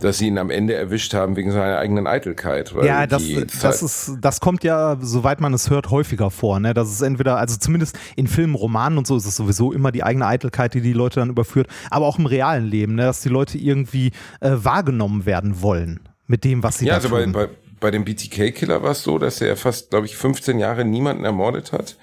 dass 0.00 0.18
sie 0.18 0.26
ihn 0.26 0.36
am 0.36 0.50
Ende 0.50 0.74
erwischt 0.74 1.14
haben 1.14 1.36
wegen 1.36 1.50
seiner 1.50 1.78
eigenen 1.78 2.06
Eitelkeit. 2.06 2.74
Ja, 2.82 3.06
das, 3.06 3.22
das 3.62 3.82
ist, 3.82 4.18
das 4.20 4.40
kommt 4.40 4.64
ja, 4.64 4.98
soweit 5.00 5.40
man 5.40 5.54
es 5.54 5.70
hört, 5.70 5.90
häufiger 5.90 6.30
vor. 6.30 6.60
Ne? 6.60 6.74
Das 6.74 6.90
ist 6.90 7.00
entweder, 7.00 7.38
also 7.38 7.56
zumindest 7.56 7.98
in 8.16 8.26
Filmen, 8.26 8.54
Romanen 8.54 8.98
und 8.98 9.06
so 9.06 9.16
ist 9.16 9.24
es 9.24 9.36
sowieso 9.36 9.72
immer 9.72 9.92
die 9.92 10.02
eigene 10.02 10.26
Eitelkeit, 10.26 10.74
die 10.74 10.82
die 10.82 10.92
Leute 10.92 11.20
dann 11.20 11.30
überführt, 11.30 11.68
aber 11.90 12.06
auch 12.06 12.18
im 12.18 12.26
realen 12.26 12.66
Leben, 12.66 12.94
ne? 12.94 13.04
dass 13.04 13.22
die 13.22 13.30
Leute 13.30 13.56
irgendwie 13.56 14.12
äh, 14.40 14.50
wahrgenommen 14.52 15.24
werden 15.24 15.62
wollen 15.62 16.00
mit 16.26 16.44
dem, 16.44 16.62
was 16.62 16.78
sie 16.78 16.86
Ja, 16.86 16.92
da 16.92 16.96
also 16.96 17.08
bei, 17.08 17.24
tun. 17.24 17.32
bei, 17.32 17.48
bei 17.80 17.90
dem 17.90 18.04
BTK-Killer 18.04 18.82
war 18.82 18.90
es 18.90 19.02
so, 19.02 19.18
dass 19.18 19.40
er 19.40 19.56
fast, 19.56 19.88
glaube 19.88 20.04
ich, 20.04 20.16
15 20.16 20.58
Jahre 20.58 20.84
niemanden 20.84 21.24
ermordet 21.24 21.72
hat. 21.72 21.96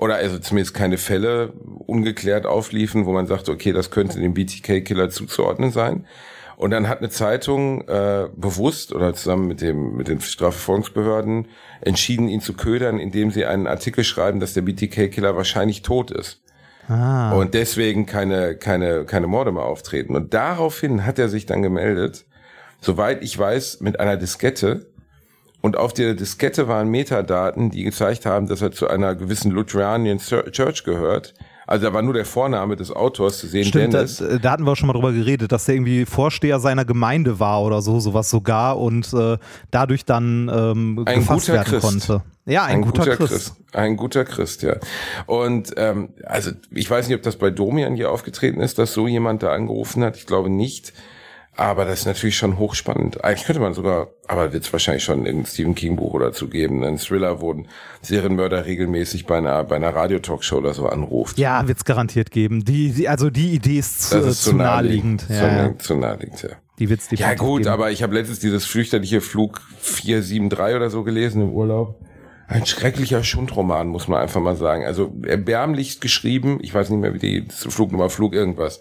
Oder 0.00 0.14
also 0.14 0.38
zumindest 0.38 0.72
keine 0.72 0.96
Fälle 0.96 1.52
ungeklärt 1.90 2.46
aufliefen, 2.46 3.04
wo 3.04 3.12
man 3.12 3.26
sagte, 3.26 3.50
okay, 3.52 3.72
das 3.72 3.90
könnte 3.90 4.20
dem 4.20 4.34
BTK-Killer 4.34 5.10
zuzuordnen 5.10 5.70
sein. 5.72 6.06
Und 6.60 6.72
dann 6.72 6.88
hat 6.88 6.98
eine 6.98 7.08
Zeitung 7.08 7.88
äh, 7.88 8.28
bewusst 8.36 8.92
oder 8.92 9.14
zusammen 9.14 9.48
mit 9.48 9.62
dem 9.62 9.96
mit 9.96 10.08
den 10.08 10.20
Strafverfolgungsbehörden 10.20 11.48
entschieden, 11.80 12.28
ihn 12.28 12.42
zu 12.42 12.52
ködern, 12.52 12.98
indem 12.98 13.30
sie 13.30 13.46
einen 13.46 13.66
Artikel 13.66 14.04
schreiben, 14.04 14.40
dass 14.40 14.52
der 14.52 14.60
BTK-Killer 14.60 15.36
wahrscheinlich 15.36 15.80
tot 15.80 16.10
ist. 16.10 16.42
ah. 16.88 17.32
Und 17.32 17.54
deswegen 17.54 18.04
keine, 18.04 18.56
keine, 18.56 19.06
keine 19.06 19.26
Morde 19.26 19.52
mehr 19.52 19.62
auftreten. 19.62 20.14
Und 20.14 20.34
daraufhin 20.34 21.06
hat 21.06 21.18
er 21.18 21.30
sich 21.30 21.46
dann 21.46 21.62
gemeldet, 21.62 22.26
soweit 22.82 23.22
ich 23.22 23.38
weiß, 23.38 23.80
mit 23.80 23.98
einer 23.98 24.18
Diskette. 24.18 24.90
Und 25.62 25.78
auf 25.78 25.94
der 25.94 26.12
Diskette 26.12 26.68
waren 26.68 26.88
Metadaten, 26.88 27.70
die 27.70 27.84
gezeigt 27.84 28.26
haben, 28.26 28.48
dass 28.48 28.60
er 28.60 28.70
zu 28.70 28.86
einer 28.86 29.14
gewissen 29.14 29.50
Lutheranian 29.50 30.18
Church 30.18 30.84
gehört. 30.84 31.32
Also 31.70 31.86
da 31.86 31.92
war 31.94 32.02
nur 32.02 32.14
der 32.14 32.24
Vorname 32.24 32.74
des 32.74 32.90
Autors 32.90 33.38
zu 33.38 33.46
sehen, 33.46 33.64
Stimmt, 33.64 33.94
da, 33.94 33.98
Dennis. 33.98 34.20
da 34.42 34.50
hatten 34.50 34.64
wir 34.64 34.72
auch 34.72 34.76
schon 34.76 34.88
mal 34.88 34.92
drüber 34.92 35.12
geredet, 35.12 35.52
dass 35.52 35.66
der 35.66 35.76
irgendwie 35.76 36.04
Vorsteher 36.04 36.58
seiner 36.58 36.84
Gemeinde 36.84 37.38
war 37.38 37.62
oder 37.62 37.80
so, 37.80 38.00
sowas 38.00 38.28
sogar 38.28 38.76
und 38.76 39.12
äh, 39.14 39.38
dadurch 39.70 40.04
dann 40.04 40.50
ähm, 40.52 41.04
Ein 41.06 41.20
gefasst 41.20 41.46
guter 41.46 41.52
werden 41.58 41.68
Christ. 41.68 41.86
konnte. 42.08 42.22
Ja, 42.46 42.64
ein, 42.64 42.82
guter, 42.82 43.16
Christ. 43.16 43.54
Ein 43.72 43.96
guter 43.96 44.24
Christ, 44.24 44.62
ja. 44.62 44.78
Und 45.26 45.72
ähm, 45.76 46.08
also 46.24 46.50
ich 46.72 46.90
weiß 46.90 47.06
nicht, 47.06 47.16
ob 47.16 47.22
das 47.22 47.36
bei 47.36 47.50
Domian 47.50 47.94
hier 47.94 48.10
aufgetreten 48.10 48.60
ist, 48.60 48.76
dass 48.80 48.92
so 48.92 49.06
jemand 49.06 49.44
da 49.44 49.52
angerufen 49.52 50.02
hat. 50.02 50.16
Ich 50.16 50.26
glaube 50.26 50.50
nicht. 50.50 50.92
Aber 51.60 51.84
das 51.84 52.00
ist 52.00 52.06
natürlich 52.06 52.38
schon 52.38 52.58
hochspannend. 52.58 53.22
Eigentlich 53.22 53.44
könnte 53.44 53.60
man 53.60 53.74
sogar, 53.74 54.08
aber 54.26 54.54
wird 54.54 54.64
es 54.64 54.72
wahrscheinlich 54.72 55.04
schon 55.04 55.26
ein 55.26 55.44
Stephen 55.44 55.74
King 55.74 55.96
Buch 55.96 56.14
oder 56.14 56.26
dazu 56.28 56.48
geben, 56.48 56.82
ein 56.84 56.96
Thriller, 56.96 57.42
wo 57.42 57.52
ein 57.52 57.68
Serienmörder 58.00 58.64
regelmäßig 58.64 59.26
bei 59.26 59.36
einer, 59.36 59.62
bei 59.64 59.76
einer 59.76 59.94
Radiotalkshow 59.94 60.56
oder 60.56 60.72
so 60.72 60.86
anruft. 60.88 61.36
Ja, 61.38 61.68
wird's 61.68 61.84
garantiert 61.84 62.30
geben. 62.30 62.64
Die, 62.64 62.92
die, 62.92 63.10
also 63.10 63.28
die 63.28 63.50
Idee 63.50 63.78
ist 63.78 64.08
zu, 64.08 64.16
das 64.16 64.26
ist 64.26 64.42
zu 64.44 64.56
naheliegend. 64.56 65.20
Zu, 65.26 65.34
Ja, 65.34 65.46
ja. 65.48 65.68
nah- 65.68 65.78
zu 65.78 65.96
naheliegend, 65.96 66.42
ja. 66.42 66.48
Die 66.78 66.88
wird's 66.88 67.10
Ja 67.10 67.16
definitiv 67.16 67.38
gut, 67.40 67.58
geben. 67.64 67.70
aber 67.74 67.90
ich 67.90 68.02
habe 68.02 68.14
letztens 68.14 68.38
dieses 68.38 68.64
fürchterliche 68.64 69.20
Flug 69.20 69.60
473 69.80 70.76
oder 70.76 70.88
so 70.88 71.02
gelesen 71.04 71.42
im 71.42 71.50
Urlaub. 71.52 72.00
Ein 72.48 72.66
schrecklicher 72.66 73.22
Schundroman, 73.22 73.86
muss 73.86 74.08
man 74.08 74.20
einfach 74.22 74.40
mal 74.40 74.56
sagen. 74.56 74.84
Also 74.84 75.12
erbärmlichst 75.24 76.00
geschrieben. 76.00 76.58
Ich 76.62 76.74
weiß 76.74 76.90
nicht 76.90 76.98
mehr, 77.00 77.14
wie 77.14 77.18
die 77.18 77.46
Flugnummer, 77.50 78.10
Flug 78.10 78.32
irgendwas. 78.34 78.80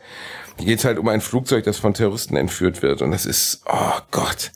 Hier 0.59 0.67
geht's 0.67 0.83
halt 0.83 0.99
um 0.99 1.07
ein 1.07 1.21
Flugzeug, 1.21 1.63
das 1.63 1.77
von 1.77 1.93
Terroristen 1.93 2.35
entführt 2.35 2.81
wird. 2.81 3.01
Und 3.01 3.11
das 3.11 3.25
ist, 3.25 3.63
oh 3.65 3.99
Gott, 4.11 4.51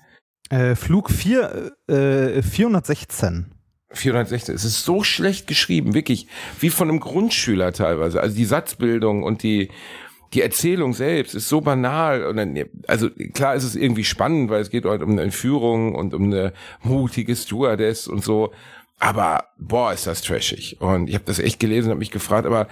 Äh, 0.50 0.75
Flug 0.75 1.10
4, 1.10 1.72
äh, 1.88 2.41
416. 2.41 3.53
416. 3.93 4.53
Es 4.53 4.65
ist 4.65 4.83
so 4.83 5.03
schlecht 5.03 5.48
geschrieben, 5.48 5.93
wirklich, 5.93 6.27
wie 6.60 6.69
von 6.69 6.89
einem 6.89 7.00
Grundschüler 7.00 7.72
teilweise. 7.72 8.19
Also 8.19 8.36
die 8.36 8.43
Satzbildung 8.45 9.24
und 9.24 9.43
die, 9.43 9.69
die 10.33 10.41
Erzählung 10.41 10.93
selbst 10.93 11.36
ist 11.36 11.48
so 11.48 11.62
banal. 11.62 12.25
Und 12.25 12.36
dann, 12.36 12.60
also 12.88 13.10
klar 13.33 13.55
ist 13.55 13.63
es 13.63 13.75
irgendwie 13.75 14.03
spannend, 14.03 14.50
weil 14.50 14.62
es 14.62 14.69
geht 14.69 14.83
halt 14.83 15.03
um 15.03 15.12
eine 15.12 15.22
Entführung 15.22 15.95
und 15.95 16.13
um 16.13 16.25
eine 16.25 16.51
mutige 16.81 17.36
Stewardess 17.36 18.07
und 18.07 18.24
so. 18.24 18.51
Aber 19.00 19.45
boah, 19.57 19.93
ist 19.93 20.05
das 20.05 20.22
trashig. 20.22 20.81
Und 20.81 21.07
ich 21.07 21.15
habe 21.15 21.25
das 21.25 21.39
echt 21.39 21.60
gelesen 21.60 21.88
und 21.88 21.91
habe 21.91 22.00
mich 22.00 22.12
gefragt, 22.12 22.45
aber 22.45 22.67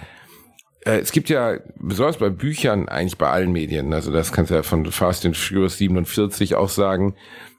es 0.84 1.12
gibt 1.12 1.28
ja, 1.28 1.58
besonders 1.76 2.18
bei 2.18 2.30
Büchern, 2.30 2.88
eigentlich 2.88 3.18
bei 3.18 3.28
allen 3.28 3.52
Medien, 3.52 3.92
also 3.92 4.10
das 4.10 4.32
kannst 4.32 4.50
du 4.50 4.54
ja 4.54 4.62
von 4.62 4.84
Fast 4.86 5.24
and 5.26 5.36
Furious 5.36 5.78
47 5.78 6.54
auch 6.54 6.68
sagen, 6.68 7.14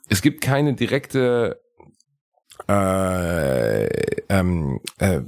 es 0.09 0.21
gibt 0.21 0.41
keine 0.41 0.73
direkte 0.73 1.59
äh, 2.67 3.85
ähm, 4.29 4.79
äh, 4.99 5.21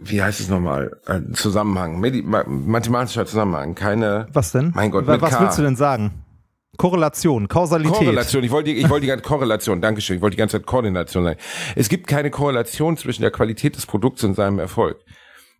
wie 0.00 0.22
heißt 0.22 0.40
es 0.40 0.48
nochmal? 0.48 1.00
Äh, 1.06 1.32
Zusammenhang, 1.32 2.00
Medi 2.00 2.22
ma 2.22 2.44
mathematischer 2.46 3.26
Zusammenhang, 3.26 3.74
keine 3.74 4.28
Was 4.32 4.52
denn? 4.52 4.72
Mein 4.74 4.90
Gott, 4.90 5.06
Was 5.06 5.30
K. 5.30 5.40
willst 5.40 5.58
du 5.58 5.62
denn 5.62 5.76
sagen? 5.76 6.22
Korrelation, 6.76 7.48
Kausalität. 7.48 7.94
Korrelation. 7.94 8.44
Ich 8.44 8.50
wollte, 8.50 8.70
ich 8.70 8.88
wollte 8.90 9.02
die 9.02 9.06
ganze 9.06 9.24
Korrelation. 9.24 9.80
Dankeschön. 9.80 10.16
Ich 10.16 10.22
wollte 10.22 10.36
die 10.36 10.40
ganze 10.40 10.58
Zeit 10.58 10.66
Koordination 10.66 11.24
sagen. 11.24 11.38
Es 11.74 11.88
gibt 11.88 12.06
keine 12.06 12.30
Korrelation 12.30 12.98
zwischen 12.98 13.22
der 13.22 13.30
Qualität 13.30 13.76
des 13.76 13.86
Produkts 13.86 14.22
und 14.24 14.34
seinem 14.34 14.58
Erfolg. 14.58 14.98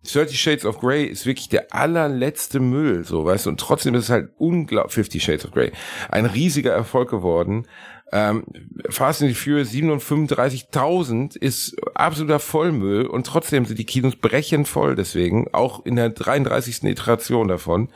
30 0.03 0.39
Shades 0.39 0.65
of 0.65 0.79
Grey 0.79 1.05
ist 1.05 1.25
wirklich 1.25 1.49
der 1.49 1.73
allerletzte 1.73 2.59
Müll, 2.59 3.03
so, 3.03 3.25
weißt 3.25 3.45
du, 3.45 3.49
und 3.49 3.59
trotzdem 3.59 3.95
ist 3.95 4.05
es 4.05 4.09
halt 4.09 4.29
unglaublich, 4.37 4.93
50 4.93 5.23
Shades 5.23 5.45
of 5.45 5.51
Grey, 5.51 5.71
ein 6.09 6.25
riesiger 6.25 6.71
Erfolg 6.71 7.09
geworden. 7.09 7.67
Ähm, 8.13 8.45
Fast 8.89 9.21
and 9.21 9.35
Furious 9.35 9.71
735.000 9.71 11.37
ist 11.37 11.75
absoluter 11.93 12.39
Vollmüll 12.39 13.05
und 13.05 13.27
trotzdem 13.27 13.65
sind 13.65 13.79
die 13.79 13.85
Kinos 13.85 14.15
brechend 14.15 14.67
voll 14.67 14.95
deswegen, 14.95 15.53
auch 15.53 15.85
in 15.85 15.97
der 15.97 16.09
33. 16.09 16.83
Iteration 16.83 17.49
davon. 17.49 17.89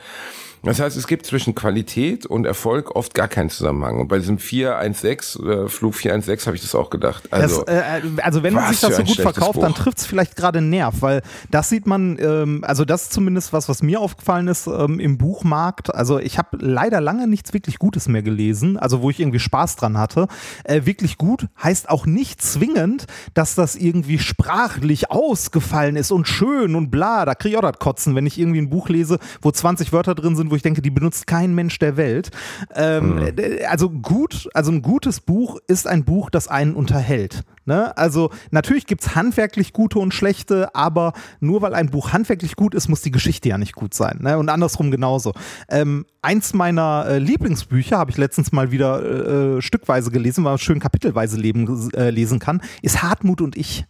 Das 0.64 0.78
heißt, 0.78 0.96
es 0.96 1.08
gibt 1.08 1.26
zwischen 1.26 1.56
Qualität 1.56 2.24
und 2.24 2.46
Erfolg 2.46 2.94
oft 2.94 3.14
gar 3.14 3.26
keinen 3.26 3.50
Zusammenhang. 3.50 3.98
Und 3.98 4.06
bei 4.06 4.18
diesem 4.18 4.38
416, 4.38 5.44
äh, 5.44 5.68
Flug 5.68 5.96
416 5.96 6.46
habe 6.46 6.56
ich 6.56 6.62
das 6.62 6.74
auch 6.76 6.88
gedacht. 6.88 7.32
Also, 7.32 7.64
das, 7.64 7.74
äh, 7.74 8.02
also 8.22 8.44
wenn 8.44 8.54
man 8.54 8.70
sich 8.70 8.80
das 8.80 8.96
so 8.96 9.02
gut 9.02 9.16
verkauft, 9.16 9.54
Buch. 9.54 9.62
dann 9.62 9.74
trifft 9.74 9.98
es 9.98 10.06
vielleicht 10.06 10.36
gerade 10.36 10.58
einen 10.58 10.70
Nerv, 10.70 10.96
weil 11.00 11.22
das 11.50 11.68
sieht 11.68 11.86
man, 11.88 12.16
ähm, 12.20 12.62
also 12.64 12.84
das 12.84 13.04
ist 13.04 13.12
zumindest 13.12 13.52
was, 13.52 13.68
was 13.68 13.82
mir 13.82 14.00
aufgefallen 14.00 14.46
ist 14.46 14.68
ähm, 14.68 15.00
im 15.00 15.18
Buchmarkt. 15.18 15.92
Also 15.92 16.20
ich 16.20 16.38
habe 16.38 16.58
leider 16.60 17.00
lange 17.00 17.26
nichts 17.26 17.52
wirklich 17.52 17.80
Gutes 17.80 18.06
mehr 18.06 18.22
gelesen, 18.22 18.76
also 18.76 19.02
wo 19.02 19.10
ich 19.10 19.18
irgendwie 19.18 19.40
Spaß 19.40 19.74
dran 19.74 19.98
hatte. 19.98 20.28
Äh, 20.62 20.82
wirklich 20.84 21.18
gut 21.18 21.48
heißt 21.60 21.90
auch 21.90 22.06
nicht 22.06 22.40
zwingend, 22.40 23.06
dass 23.34 23.56
das 23.56 23.74
irgendwie 23.74 24.20
sprachlich 24.20 25.10
ausgefallen 25.10 25.96
ist 25.96 26.12
und 26.12 26.28
schön 26.28 26.76
und 26.76 26.90
bla. 26.90 27.24
Da 27.24 27.34
kriege 27.34 27.54
ich 27.54 27.58
auch 27.58 27.68
das 27.68 27.80
Kotzen, 27.80 28.14
wenn 28.14 28.26
ich 28.26 28.38
irgendwie 28.38 28.60
ein 28.60 28.70
Buch 28.70 28.88
lese, 28.88 29.18
wo 29.40 29.50
20 29.50 29.92
Wörter 29.92 30.14
drin 30.14 30.36
sind, 30.36 30.51
wo 30.52 30.56
ich 30.56 30.62
denke, 30.62 30.82
die 30.82 30.90
benutzt 30.90 31.26
kein 31.26 31.54
Mensch 31.54 31.78
der 31.78 31.96
Welt. 31.96 32.30
Ähm, 32.74 33.16
mhm. 33.16 33.32
Also 33.68 33.88
gut, 33.90 34.48
also 34.52 34.70
ein 34.70 34.82
gutes 34.82 35.20
Buch 35.20 35.58
ist 35.66 35.86
ein 35.86 36.04
Buch, 36.04 36.28
das 36.28 36.46
einen 36.46 36.74
unterhält. 36.74 37.42
Ne? 37.64 37.96
Also 37.96 38.30
natürlich 38.50 38.86
gibt 38.86 39.02
es 39.02 39.14
handwerklich 39.14 39.72
gute 39.72 39.98
und 39.98 40.12
schlechte, 40.12 40.74
aber 40.74 41.14
nur 41.40 41.62
weil 41.62 41.74
ein 41.74 41.88
Buch 41.88 42.12
handwerklich 42.12 42.54
gut 42.54 42.74
ist, 42.74 42.88
muss 42.88 43.00
die 43.00 43.10
Geschichte 43.10 43.48
ja 43.48 43.56
nicht 43.56 43.74
gut 43.74 43.94
sein. 43.94 44.18
Ne? 44.20 44.36
Und 44.36 44.50
andersrum 44.50 44.90
genauso. 44.90 45.32
Ähm, 45.70 46.04
eins 46.20 46.52
meiner 46.52 47.06
äh, 47.08 47.18
Lieblingsbücher, 47.18 47.96
habe 47.96 48.10
ich 48.10 48.18
letztens 48.18 48.52
mal 48.52 48.70
wieder 48.70 49.02
äh, 49.02 49.58
äh 49.58 49.62
stückweise 49.62 50.10
gelesen, 50.10 50.44
weil 50.44 50.52
man 50.52 50.58
schön 50.58 50.80
kapitelweise 50.80 51.38
leben, 51.38 51.90
äh, 51.94 52.10
lesen 52.10 52.38
kann, 52.38 52.60
ist 52.82 53.02
Hartmut 53.02 53.40
und 53.40 53.56
ich. 53.56 53.86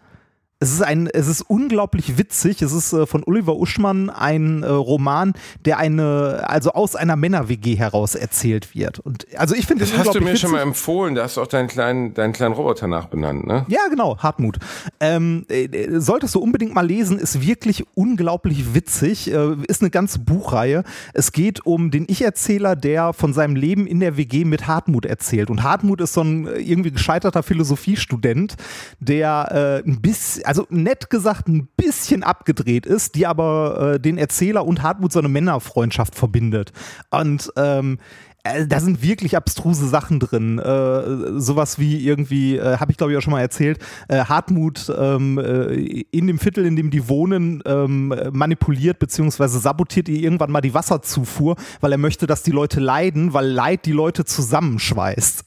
Es 0.62 0.73
ist 0.73 0.81
ein, 0.81 1.09
es 1.09 1.26
ist 1.26 1.42
unglaublich 1.42 2.19
witzig. 2.19 2.62
Es 2.62 2.73
ist 2.73 2.92
äh, 2.92 3.04
von 3.04 3.25
Oliver 3.26 3.57
Uschmann 3.57 4.11
ein 4.11 4.62
äh, 4.62 4.69
Roman, 4.69 5.33
der 5.64 5.78
eine, 5.78 6.45
also 6.47 6.71
aus 6.71 6.95
einer 6.95 7.16
Männer-WG 7.16 7.75
heraus 7.75 8.14
erzählt 8.14 8.73
wird. 8.73 9.00
Und 9.00 9.26
also 9.37 9.57
ich 9.57 9.66
finde 9.66 9.85
das 9.85 9.99
hast 9.99 10.14
du 10.14 10.21
mir 10.21 10.26
witzig. 10.26 10.42
schon 10.42 10.52
mal 10.52 10.61
empfohlen. 10.61 11.16
Da 11.16 11.25
hast 11.25 11.37
du 11.37 11.42
auch 11.42 11.49
deinen 11.49 11.66
kleinen, 11.66 12.14
deinen 12.14 12.33
kleinen 12.33 12.54
Roboter 12.54 12.87
nachbenannt, 12.87 13.45
ne? 13.45 13.66
Ja, 13.69 13.81
genau, 13.90 14.19
Hartmut. 14.19 14.59
Ähm, 15.00 15.47
äh, 15.49 15.99
solltest 15.99 16.37
du 16.37 16.38
unbedingt 16.38 16.75
mal 16.75 16.87
lesen. 16.87 17.19
Ist 17.19 17.45
wirklich 17.45 17.85
unglaublich 17.95 18.73
witzig. 18.73 19.33
Äh, 19.33 19.57
ist 19.66 19.83
eine 19.83 19.90
ganze 19.90 20.21
Buchreihe. 20.21 20.85
Es 21.12 21.33
geht 21.33 21.66
um 21.66 21.90
den 21.90 22.04
Ich-Erzähler, 22.07 22.76
der 22.76 23.14
von 23.14 23.33
seinem 23.33 23.57
Leben 23.57 23.88
in 23.88 23.99
der 23.99 24.16
WG 24.16 24.45
mit 24.45 24.69
Hartmut 24.69 25.07
erzählt. 25.07 25.50
Und 25.50 25.64
Hartmut 25.64 26.00
ist 26.00 26.12
so 26.12 26.21
ein 26.21 26.47
äh, 26.47 26.61
irgendwie 26.61 26.92
gescheiterter 26.92 27.42
Philosophiestudent, 27.42 28.54
der 29.00 29.83
äh, 29.85 29.88
ein 29.88 30.00
bisschen 30.00 30.52
also 30.53 30.67
nett 30.69 31.09
gesagt 31.09 31.49
ein 31.49 31.67
bisschen 31.79 32.23
abgedreht 32.23 32.85
ist, 32.85 33.15
die 33.15 33.27
aber 33.27 33.95
äh, 33.95 34.01
den 34.01 34.19
Erzähler 34.19 34.67
und 34.67 34.83
Hartmut 34.83 35.11
so 35.11 35.19
eine 35.19 35.31
Männerfreundschaft 35.31 36.15
verbindet. 36.15 36.75
Und 37.11 37.51
ähm, 37.57 37.99
äh, 38.43 38.67
da 38.67 38.79
sind 38.81 39.03
wirklich 39.03 39.35
abstruse 39.35 39.89
Sachen 39.89 40.21
drin. 40.21 40.59
Äh, 40.59 41.41
sowas 41.41 41.79
wie 41.79 42.07
irgendwie, 42.07 42.59
äh, 42.59 42.77
habe 42.77 42.93
ich 42.93 42.99
glaube 42.99 43.13
ich 43.13 43.19
auch 43.19 43.23
schon 43.23 43.31
mal 43.31 43.41
erzählt, 43.41 43.79
äh, 44.09 44.27
Hartmut 44.27 44.93
ähm, 44.95 45.39
äh, 45.39 46.03
in 46.11 46.27
dem 46.27 46.39
Viertel, 46.39 46.67
in 46.67 46.77
dem 46.77 46.91
die 46.91 47.09
wohnen, 47.09 47.63
ähm, 47.65 48.15
manipuliert 48.33 48.99
bzw. 48.99 49.47
sabotiert 49.47 50.11
ihr 50.11 50.21
irgendwann 50.21 50.51
mal 50.51 50.61
die 50.61 50.75
Wasserzufuhr, 50.75 51.57
weil 51.81 51.93
er 51.93 51.99
möchte, 51.99 52.27
dass 52.27 52.43
die 52.43 52.51
Leute 52.51 52.79
leiden, 52.79 53.33
weil 53.33 53.47
Leid 53.47 53.87
die 53.87 53.93
Leute 53.93 54.27
zusammenschweißt. 54.27 55.47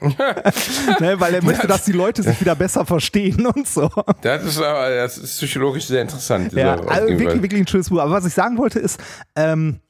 Ne, 0.00 1.18
weil 1.18 1.34
er 1.34 1.44
möchte, 1.44 1.66
dass 1.66 1.84
die 1.84 1.92
Leute 1.92 2.22
sich 2.22 2.40
wieder 2.40 2.54
besser 2.54 2.86
verstehen 2.86 3.46
und 3.46 3.68
so. 3.68 3.90
Das 4.22 4.44
ist 4.44 4.58
aber 4.58 4.90
das 4.90 5.18
ist 5.18 5.36
psychologisch 5.36 5.86
sehr 5.86 6.02
interessant. 6.02 6.52
Ja, 6.52 6.80
also 6.80 7.08
wirklich, 7.08 7.42
wirklich 7.42 7.60
ein 7.60 7.66
schönes 7.66 7.90
Buch. 7.90 8.00
Aber 8.00 8.12
was 8.12 8.24
ich 8.26 8.34
sagen 8.34 8.58
wollte 8.58 8.78
ist, 8.78 9.00
ähm, 9.36 9.80
äh, 9.80 9.89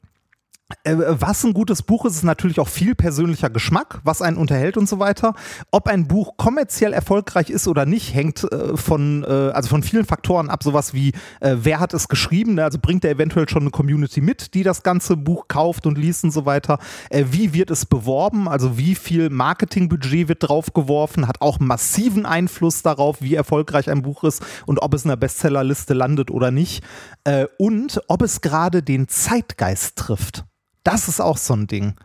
was 0.85 1.43
ein 1.43 1.53
gutes 1.53 1.81
Buch 1.81 2.05
ist, 2.05 2.15
ist 2.15 2.23
natürlich 2.23 2.59
auch 2.59 2.67
viel 2.67 2.95
persönlicher 2.95 3.49
Geschmack, 3.49 3.99
was 4.03 4.21
einen 4.21 4.37
unterhält 4.37 4.77
und 4.77 4.87
so 4.87 4.99
weiter. 4.99 5.33
Ob 5.71 5.87
ein 5.87 6.07
Buch 6.07 6.37
kommerziell 6.37 6.93
erfolgreich 6.93 7.49
ist 7.49 7.67
oder 7.67 7.85
nicht, 7.85 8.13
hängt 8.13 8.43
äh, 8.51 8.75
von, 8.75 9.23
äh, 9.23 9.27
also 9.27 9.69
von 9.69 9.83
vielen 9.83 10.05
Faktoren 10.05 10.49
ab. 10.49 10.63
Sowas 10.63 10.93
wie, 10.93 11.09
äh, 11.39 11.55
wer 11.61 11.79
hat 11.79 11.93
es 11.93 12.07
geschrieben? 12.07 12.55
Ne? 12.55 12.63
Also 12.63 12.79
bringt 12.81 13.05
er 13.05 13.11
eventuell 13.11 13.47
schon 13.49 13.63
eine 13.63 13.71
Community 13.71 14.21
mit, 14.21 14.53
die 14.53 14.63
das 14.63 14.83
ganze 14.83 15.17
Buch 15.17 15.47
kauft 15.47 15.85
und 15.85 15.97
liest 15.97 16.23
und 16.23 16.31
so 16.31 16.45
weiter. 16.45 16.79
Äh, 17.09 17.25
wie 17.31 17.53
wird 17.53 17.71
es 17.71 17.85
beworben? 17.85 18.47
Also 18.47 18.77
wie 18.77 18.95
viel 18.95 19.29
Marketingbudget 19.29 20.27
wird 20.27 20.47
draufgeworfen? 20.47 21.27
Hat 21.27 21.41
auch 21.41 21.59
massiven 21.59 22.25
Einfluss 22.25 22.81
darauf, 22.81 23.21
wie 23.21 23.35
erfolgreich 23.35 23.89
ein 23.89 24.01
Buch 24.01 24.23
ist 24.23 24.43
und 24.65 24.79
ob 24.79 24.93
es 24.93 25.03
in 25.03 25.09
der 25.09 25.17
Bestsellerliste 25.17 25.93
landet 25.93 26.31
oder 26.31 26.51
nicht. 26.51 26.83
Äh, 27.23 27.47
und 27.57 28.01
ob 28.07 28.21
es 28.21 28.41
gerade 28.41 28.83
den 28.83 29.07
Zeitgeist 29.07 29.97
trifft. 29.97 30.45
Das 30.83 31.07
ist 31.07 31.19
auch 31.19 31.37
so 31.37 31.53
ein 31.53 31.67
Ding. 31.67 31.95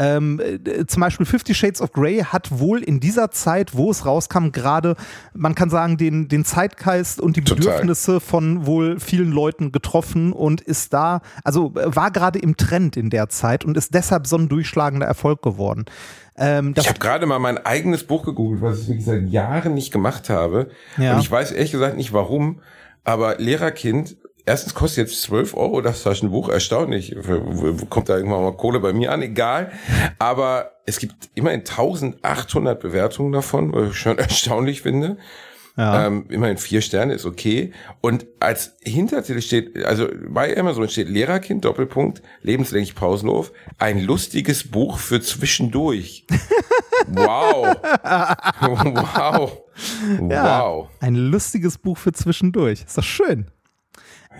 Ähm, 0.00 0.40
äh, 0.40 0.86
zum 0.86 1.00
Beispiel 1.00 1.26
Fifty 1.26 1.54
Shades 1.54 1.80
of 1.80 1.92
Grey 1.92 2.20
hat 2.20 2.56
wohl 2.56 2.84
in 2.84 3.00
dieser 3.00 3.32
Zeit, 3.32 3.76
wo 3.76 3.90
es 3.90 4.06
rauskam, 4.06 4.52
gerade, 4.52 4.94
man 5.34 5.56
kann 5.56 5.70
sagen, 5.70 5.96
den, 5.96 6.28
den 6.28 6.44
Zeitgeist 6.44 7.20
und 7.20 7.34
die 7.36 7.40
Bedürfnisse 7.40 8.20
von 8.20 8.64
wohl 8.64 9.00
vielen 9.00 9.32
Leuten 9.32 9.72
getroffen 9.72 10.32
und 10.32 10.60
ist 10.60 10.92
da, 10.92 11.20
also 11.42 11.74
äh, 11.74 11.96
war 11.96 12.12
gerade 12.12 12.38
im 12.38 12.56
Trend 12.56 12.96
in 12.96 13.10
der 13.10 13.28
Zeit 13.28 13.64
und 13.64 13.76
ist 13.76 13.92
deshalb 13.92 14.28
so 14.28 14.36
ein 14.36 14.48
durchschlagender 14.48 15.06
Erfolg 15.06 15.42
geworden. 15.42 15.86
Ähm, 16.36 16.74
ich 16.76 16.88
habe 16.88 17.00
gerade 17.00 17.26
mal 17.26 17.40
mein 17.40 17.58
eigenes 17.58 18.04
Buch 18.04 18.24
gegoogelt, 18.24 18.62
was 18.62 18.82
ich 18.82 18.88
wirklich 18.88 19.04
seit 19.04 19.28
Jahren 19.28 19.74
nicht 19.74 19.92
gemacht 19.92 20.30
habe. 20.30 20.70
Ja. 20.96 21.14
Und 21.14 21.20
ich 21.20 21.30
weiß 21.30 21.50
ehrlich 21.50 21.72
gesagt 21.72 21.96
nicht 21.96 22.12
warum, 22.12 22.60
aber 23.02 23.38
Lehrerkind 23.38 24.16
erstens 24.48 24.74
kostet 24.74 25.08
jetzt 25.08 25.22
12 25.22 25.54
Euro 25.54 25.80
das 25.80 26.02
Taschenbuch, 26.02 26.48
erstaunlich. 26.48 27.14
Kommt 27.88 28.08
da 28.08 28.16
irgendwann 28.16 28.42
mal 28.42 28.56
Kohle 28.56 28.80
bei 28.80 28.92
mir 28.92 29.12
an, 29.12 29.22
egal. 29.22 29.72
Aber 30.18 30.72
es 30.86 30.98
gibt 30.98 31.14
immerhin 31.34 31.60
1800 31.60 32.80
Bewertungen 32.80 33.32
davon, 33.32 33.72
was 33.72 33.90
ich 33.90 33.96
schon 33.98 34.18
erstaunlich 34.18 34.82
finde. 34.82 35.18
Ja. 35.76 36.06
Ähm, 36.06 36.24
immerhin 36.28 36.56
vier 36.56 36.80
Sterne 36.80 37.14
ist 37.14 37.24
okay. 37.24 37.72
Und 38.00 38.26
als 38.40 38.76
Hintertitel 38.82 39.40
steht, 39.40 39.84
also 39.84 40.08
bei 40.28 40.58
Amazon 40.58 40.88
steht 40.88 41.08
Lehrerkind, 41.08 41.64
Doppelpunkt, 41.64 42.20
lebenslänglich 42.42 42.96
Pausenhof, 42.96 43.52
ein 43.78 44.00
lustiges 44.00 44.68
Buch 44.68 44.98
für 44.98 45.20
zwischendurch. 45.20 46.26
wow. 47.06 47.76
wow. 48.60 49.62
Ja, 50.28 50.64
wow. 50.64 50.88
Ein 50.98 51.14
lustiges 51.14 51.78
Buch 51.78 51.96
für 51.96 52.12
zwischendurch. 52.12 52.82
Ist 52.84 52.98
doch 52.98 53.04
schön. 53.04 53.46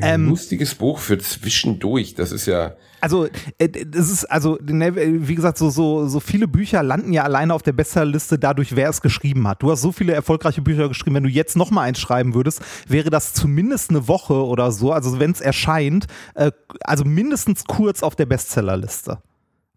Ein 0.00 0.22
ähm, 0.22 0.28
lustiges 0.28 0.74
Buch 0.74 0.98
für 0.98 1.18
zwischendurch, 1.18 2.14
das 2.14 2.32
ist 2.32 2.46
ja. 2.46 2.76
Also, 3.00 3.28
äh, 3.58 3.68
das 3.68 4.10
ist, 4.10 4.24
also, 4.24 4.58
ne, 4.62 4.94
wie 4.96 5.34
gesagt, 5.34 5.58
so, 5.58 5.70
so, 5.70 6.08
so 6.08 6.20
viele 6.20 6.48
Bücher 6.48 6.82
landen 6.82 7.12
ja 7.12 7.22
alleine 7.22 7.54
auf 7.54 7.62
der 7.62 7.72
Bestsellerliste 7.72 8.38
dadurch, 8.38 8.74
wer 8.76 8.88
es 8.88 9.00
geschrieben 9.00 9.46
hat. 9.46 9.62
Du 9.62 9.70
hast 9.70 9.82
so 9.82 9.92
viele 9.92 10.12
erfolgreiche 10.12 10.62
Bücher 10.62 10.88
geschrieben, 10.88 11.16
wenn 11.16 11.22
du 11.22 11.28
jetzt 11.28 11.56
nochmal 11.56 11.88
eins 11.88 12.00
schreiben 12.00 12.34
würdest, 12.34 12.60
wäre 12.88 13.10
das 13.10 13.34
zumindest 13.34 13.90
eine 13.90 14.08
Woche 14.08 14.34
oder 14.34 14.72
so, 14.72 14.92
also 14.92 15.20
wenn 15.20 15.30
es 15.30 15.40
erscheint, 15.40 16.06
äh, 16.34 16.50
also 16.80 17.04
mindestens 17.04 17.64
kurz 17.64 18.02
auf 18.02 18.16
der 18.16 18.26
Bestsellerliste. 18.26 19.18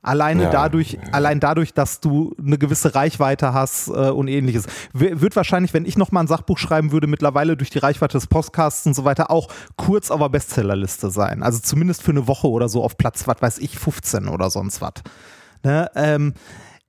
Alleine 0.03 0.43
ja. 0.43 0.49
dadurch, 0.49 0.97
allein 1.11 1.39
dadurch, 1.39 1.75
dass 1.75 1.99
du 1.99 2.35
eine 2.43 2.57
gewisse 2.57 2.95
Reichweite 2.95 3.53
hast 3.53 3.87
äh, 3.87 4.09
und 4.09 4.27
ähnliches. 4.27 4.65
W 4.93 5.21
wird 5.21 5.35
wahrscheinlich, 5.35 5.75
wenn 5.75 5.85
ich 5.85 5.95
nochmal 5.95 6.23
ein 6.23 6.27
Sachbuch 6.27 6.57
schreiben 6.57 6.91
würde, 6.91 7.05
mittlerweile 7.05 7.55
durch 7.55 7.69
die 7.69 7.77
Reichweite 7.77 8.17
des 8.17 8.25
Podcasts 8.25 8.87
und 8.87 8.95
so 8.95 9.05
weiter 9.05 9.29
auch 9.29 9.47
kurz 9.75 10.09
auf 10.09 10.19
der 10.19 10.29
Bestsellerliste 10.29 11.11
sein. 11.11 11.43
Also 11.43 11.59
zumindest 11.59 12.01
für 12.01 12.11
eine 12.11 12.27
Woche 12.27 12.49
oder 12.49 12.67
so 12.67 12.83
auf 12.83 12.97
Platz, 12.97 13.27
was 13.27 13.41
weiß 13.41 13.57
ich, 13.59 13.77
15 13.77 14.27
oder 14.27 14.49
sonst 14.49 14.81
was. 14.81 14.93
Ne? 15.63 15.91
Ähm, 15.93 16.33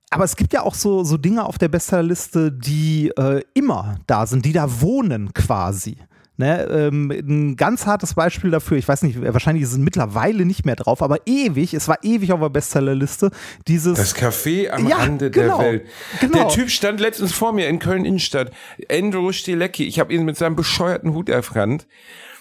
aber 0.09 0.23
es 0.23 0.35
gibt 0.35 0.53
ja 0.53 0.63
auch 0.63 0.75
so, 0.75 1.03
so 1.03 1.17
Dinge 1.17 1.45
auf 1.45 1.59
der 1.59 1.67
Bestsellerliste, 1.67 2.51
die 2.51 3.09
äh, 3.09 3.43
immer 3.53 3.97
da 4.07 4.25
sind, 4.25 4.45
die 4.45 4.53
da 4.53 4.81
wohnen 4.81 5.33
quasi. 5.33 5.97
Ne, 6.35 6.63
ähm, 6.63 7.11
ein 7.11 7.55
ganz 7.57 7.85
hartes 7.85 8.15
Beispiel 8.15 8.49
dafür, 8.49 8.75
ich 8.77 8.87
weiß 8.87 9.03
nicht, 9.03 9.21
wahrscheinlich 9.21 9.63
ist 9.65 9.73
es 9.73 9.77
mittlerweile 9.77 10.45
nicht 10.45 10.65
mehr 10.65 10.75
drauf, 10.75 11.03
aber 11.03 11.19
ewig, 11.27 11.75
es 11.75 11.87
war 11.87 11.99
ewig 12.01 12.31
auf 12.31 12.39
der 12.39 12.49
Bestsellerliste, 12.49 13.29
dieses... 13.67 13.99
Das 13.99 14.15
Café 14.15 14.71
am 14.71 14.87
ja, 14.87 14.97
Rande 14.97 15.29
genau, 15.29 15.59
der 15.59 15.65
Welt. 15.67 15.85
Genau. 16.21 16.33
Der 16.39 16.47
Typ 16.47 16.71
stand 16.71 16.99
letztens 16.99 17.33
vor 17.33 17.53
mir 17.53 17.67
in 17.67 17.77
Köln-Innenstadt, 17.77 18.49
Andrew 18.89 19.31
Stilecki, 19.31 19.83
ich 19.85 19.99
habe 19.99 20.11
ihn 20.11 20.25
mit 20.25 20.35
seinem 20.35 20.55
bescheuerten 20.55 21.13
Hut 21.13 21.29
erkannt. 21.29 21.85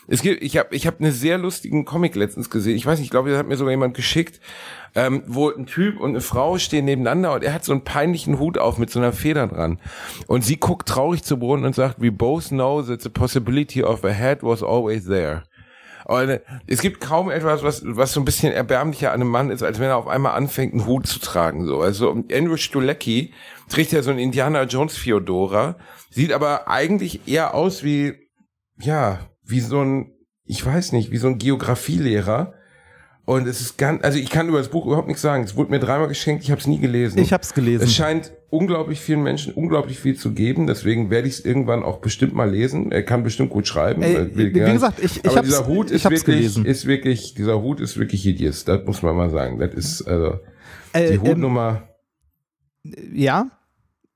Es 0.08 0.22
gibt, 0.22 0.42
ich 0.42 0.56
habe 0.56 0.75
ich 0.75 0.87
hab 0.87 0.99
einen 0.99 1.12
sehr 1.12 1.37
lustigen 1.37 1.84
Comic 1.84 2.14
letztens 2.14 2.49
gesehen, 2.49 2.76
ich 2.76 2.87
weiß 2.87 2.99
nicht, 2.99 3.08
ich 3.08 3.11
glaube, 3.11 3.28
das 3.28 3.38
hat 3.38 3.46
mir 3.46 3.58
sogar 3.58 3.72
jemand 3.72 3.94
geschickt, 3.94 4.40
ähm, 4.94 5.22
wo 5.26 5.50
ein 5.50 5.66
Typ 5.66 6.00
und 6.00 6.11
eine 6.11 6.20
Frau 6.20 6.58
stehen 6.58 6.84
nebeneinander 6.84 7.34
und 7.34 7.44
er 7.44 7.54
hat 7.54 7.64
so 7.64 7.72
einen 7.72 7.84
peinlichen 7.84 8.38
Hut 8.38 8.58
auf 8.58 8.78
mit 8.78 8.90
so 8.90 8.99
einer 8.99 9.12
Feder 9.12 9.46
dran. 9.46 9.78
Und 10.26 10.44
sie 10.44 10.56
guckt 10.56 10.88
traurig 10.88 11.22
zu 11.25 11.38
Boden 11.38 11.64
und 11.64 11.75
sagt, 11.75 12.00
we 12.00 12.12
both 12.12 12.49
know 12.49 12.82
that 12.82 13.02
the 13.02 13.08
possibility 13.08 13.82
of 13.82 14.04
a 14.04 14.11
head 14.11 14.42
was 14.42 14.62
always 14.62 15.06
there. 15.06 15.44
Und 16.04 16.28
äh, 16.28 16.40
es 16.66 16.80
gibt 16.80 17.00
kaum 17.00 17.30
etwas, 17.30 17.62
was, 17.62 17.82
was 17.84 18.12
so 18.12 18.20
ein 18.20 18.25
bisschen 18.25 18.52
erbärmlicher 18.52 19.12
an 19.12 19.20
einem 19.20 19.30
Mann 19.30 19.50
ist, 19.50 19.62
als 19.62 19.78
wenn 19.78 19.88
er 19.88 19.96
auf 19.96 20.08
einmal 20.08 20.34
anfängt, 20.34 20.72
einen 20.72 20.87
Hut 20.87 21.06
zu 21.06 21.20
tragen. 21.20 21.66
So. 21.66 21.80
Also 21.80 22.25
Andrew 22.32 22.56
Stulecki 22.56 23.32
trägt 23.68 23.92
ja 23.92 24.02
so 24.02 24.11
einen 24.11 24.18
Indiana 24.18 24.64
Jones 24.64 24.96
Fiodora, 24.96 25.76
sieht 26.11 26.32
aber 26.32 26.68
eigentlich 26.68 27.26
eher 27.28 27.54
aus 27.54 27.84
wie, 27.84 28.14
ja, 28.78 29.20
wie 29.44 29.61
so 29.61 29.80
ein, 29.80 30.12
ich 30.44 30.64
weiß 30.64 30.92
nicht, 30.92 31.11
wie 31.12 31.18
so 31.18 31.28
ein 31.28 31.38
Geografielehrer, 31.38 32.54
Und 33.25 33.47
es 33.47 33.61
ist 33.61 33.79
ganz, 33.79 34.02
also 34.02 34.19
ich 34.19 34.31
kann 34.31 34.49
über 34.49 34.59
das 34.59 34.69
Buch 34.69 34.85
überhaupt 34.85 35.07
nichts 35.07 35.23
sagen. 35.23 35.45
Es 35.45 35.55
wurde 35.57 35.71
mir 35.71 35.79
dreimal 35.79 36.09
geschenkt, 36.09 36.43
ich 36.43 36.50
habe 36.50 36.61
es 36.61 36.67
nie 36.67 36.81
gelesen. 36.81 37.19
Ich 37.19 37.33
habe 37.33 37.43
es 37.45 37.55
gelesen. 37.55 37.85
Es 37.85 37.95
scheint 37.95 38.33
unglaublich 38.50 39.00
vielen 39.00 39.23
Menschen 39.23 39.52
unglaublich 39.55 39.99
viel 40.00 40.17
zu 40.17 40.33
geben, 40.33 40.67
deswegen 40.67 41.09
werde 41.09 41.29
ich 41.29 41.35
es 41.35 41.45
irgendwann 41.45 41.85
auch 41.85 41.99
bestimmt 42.00 42.35
mal 42.35 42.50
lesen. 42.50 42.91
Er 42.91 43.05
kann 43.05 43.23
bestimmt 43.23 43.50
gut 43.50 43.67
schreiben. 43.69 44.02
Ey, 44.02 44.29
wie 44.37 44.50
gesagt, 44.50 44.99
ich- 45.02 45.25
ich 45.25 45.31
Aber 45.31 45.41
dieser 45.43 45.67
Hut 45.69 45.91
ist 45.93 46.05
wirklich, 46.05 46.25
gelesen. 46.25 46.64
ist 46.64 46.85
wirklich, 46.87 47.35
dieser 47.35 47.62
Hut 47.62 47.81
ist 47.81 47.97
wirklich 47.97 48.23
hideous. 48.23 48.64
Das 48.64 48.85
muss 48.85 49.02
man 49.02 49.14
mal 49.17 49.31
sagen. 49.31 49.59
Das 49.61 49.73
ist 49.73 50.02
also 50.02 50.41
Äh, 50.93 51.09
die 51.11 51.14
ähm, 51.14 51.23
Hutnummer. 51.23 51.88
ja. 53.12 53.50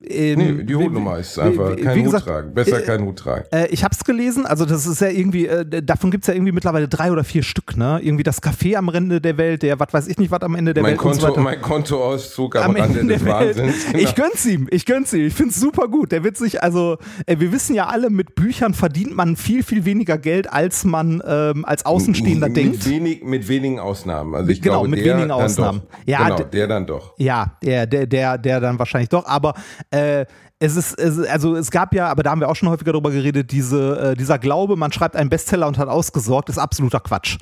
Ähm, 0.05 0.57
nee, 0.59 0.63
die 0.65 0.77
Hutnummer 0.77 1.19
ist 1.19 1.39
einfach 1.39 1.75
wie- 1.75 1.81
kein 1.81 1.95
wie 1.97 2.01
Hut 2.01 2.05
gesagt, 2.07 2.27
tragen. 2.27 2.53
Besser 2.53 2.81
äh, 2.83 2.85
keinen 2.85 3.07
Hut 3.07 3.19
tragen. 3.19 3.47
Äh, 3.51 3.69
ich 3.69 3.83
hab's 3.83 4.05
gelesen, 4.05 4.45
also 4.45 4.67
das 4.67 4.87
ist 4.87 5.01
ja 5.01 5.09
irgendwie, 5.09 5.47
äh, 5.47 5.65
davon 5.83 6.11
gibt's 6.11 6.27
ja 6.27 6.35
irgendwie 6.35 6.53
mittlerweile 6.53 6.87
drei 6.87 7.11
oder 7.11 7.25
vier 7.25 7.43
Stück, 7.43 7.79
ne? 7.79 7.99
Irgendwie 8.03 8.23
das 8.23 8.43
Café 8.43 8.77
am 8.77 8.91
Ende 8.91 9.23
der 9.23 9.39
Welt, 9.39 9.63
der, 9.63 9.81
was 9.81 9.89
weiß 9.95 10.07
ich 10.09 10.19
nicht, 10.19 10.31
was 10.31 10.43
am 10.43 10.55
Ende 10.55 10.75
der 10.75 10.83
Mein 10.83 10.91
Welt 10.93 11.01
so 11.01 11.09
Konto, 11.09 11.29
weiter. 11.29 11.41
mein 11.41 11.63
Kontoauszug 11.63 12.57
am, 12.57 12.63
am 12.63 12.77
Rande 12.77 13.01
Ende 13.01 13.15
des 13.15 13.25
der 13.25 13.39
Welt. 13.41 13.57
Wahnsinns. 13.57 13.87
Genau. 13.87 13.99
Ich 14.05 14.15
gönn's 14.15 14.45
ihm, 14.47 14.69
ich 14.71 14.85
gönn's 14.85 15.13
ihm. 15.15 15.27
Ich 15.29 15.35
find's 15.35 15.59
super 15.59 15.89
gut. 15.89 16.13
Der 16.13 16.23
wird 16.23 16.37
sich, 16.37 16.63
also, 16.63 16.99
äh, 17.25 17.37
wir 17.39 17.51
wissen 17.51 17.75
ja 17.75 17.87
alle, 17.87 18.11
mit 18.11 18.35
Büchern 18.35 18.75
verdient 18.75 19.17
man 19.17 19.35
viel, 19.37 19.63
viel 19.63 19.87
weniger 19.87 20.19
Geld, 20.19 20.53
als 20.53 20.85
man 20.85 21.23
ähm, 21.27 21.65
als 21.65 21.87
Außenstehender 21.87 22.49
mit 22.49 22.57
denkt. 22.59 22.87
Wenig, 22.87 23.25
mit 23.25 23.49
wenigen 23.49 23.81
Ausnahmen. 23.81 24.35
Also 24.35 24.51
ich 24.51 24.61
Genau, 24.61 24.81
glaube, 24.81 24.89
mit 24.89 25.03
wenigen 25.05 25.31
Ausnahmen. 25.31 25.81
Doch. 25.91 25.99
Ja, 26.07 26.25
genau, 26.29 26.43
der 26.51 26.67
dann 26.67 26.87
doch. 26.87 27.15
Ja, 27.17 27.57
der, 27.65 27.87
der, 27.87 28.07
der, 28.07 28.37
der 28.37 28.61
dann 28.61 28.79
wahrscheinlich 28.79 29.09
doch, 29.09 29.25
aber 29.27 29.55
äh, 29.91 30.27
es 30.59 30.77
ist, 30.77 30.99
es, 30.99 31.19
also 31.27 31.55
es 31.57 31.71
gab 31.71 31.95
ja, 31.95 32.09
aber 32.09 32.23
da 32.23 32.31
haben 32.31 32.41
wir 32.41 32.49
auch 32.49 32.57
schon 32.57 32.69
häufiger 32.71 32.93
drüber 32.93 33.11
geredet, 33.11 33.53
diese, 33.53 34.13
äh, 34.13 34.17
dieser 34.17 34.39
Glaube, 34.39 34.77
man 34.77 34.91
schreibt 34.93 35.17
einen 35.17 35.29
Bestseller 35.29 35.67
und 35.67 35.79
hat 35.79 35.89
ausgesorgt, 35.89 36.49
ist 36.49 36.59
absoluter 36.59 37.01
Quatsch. 37.01 37.39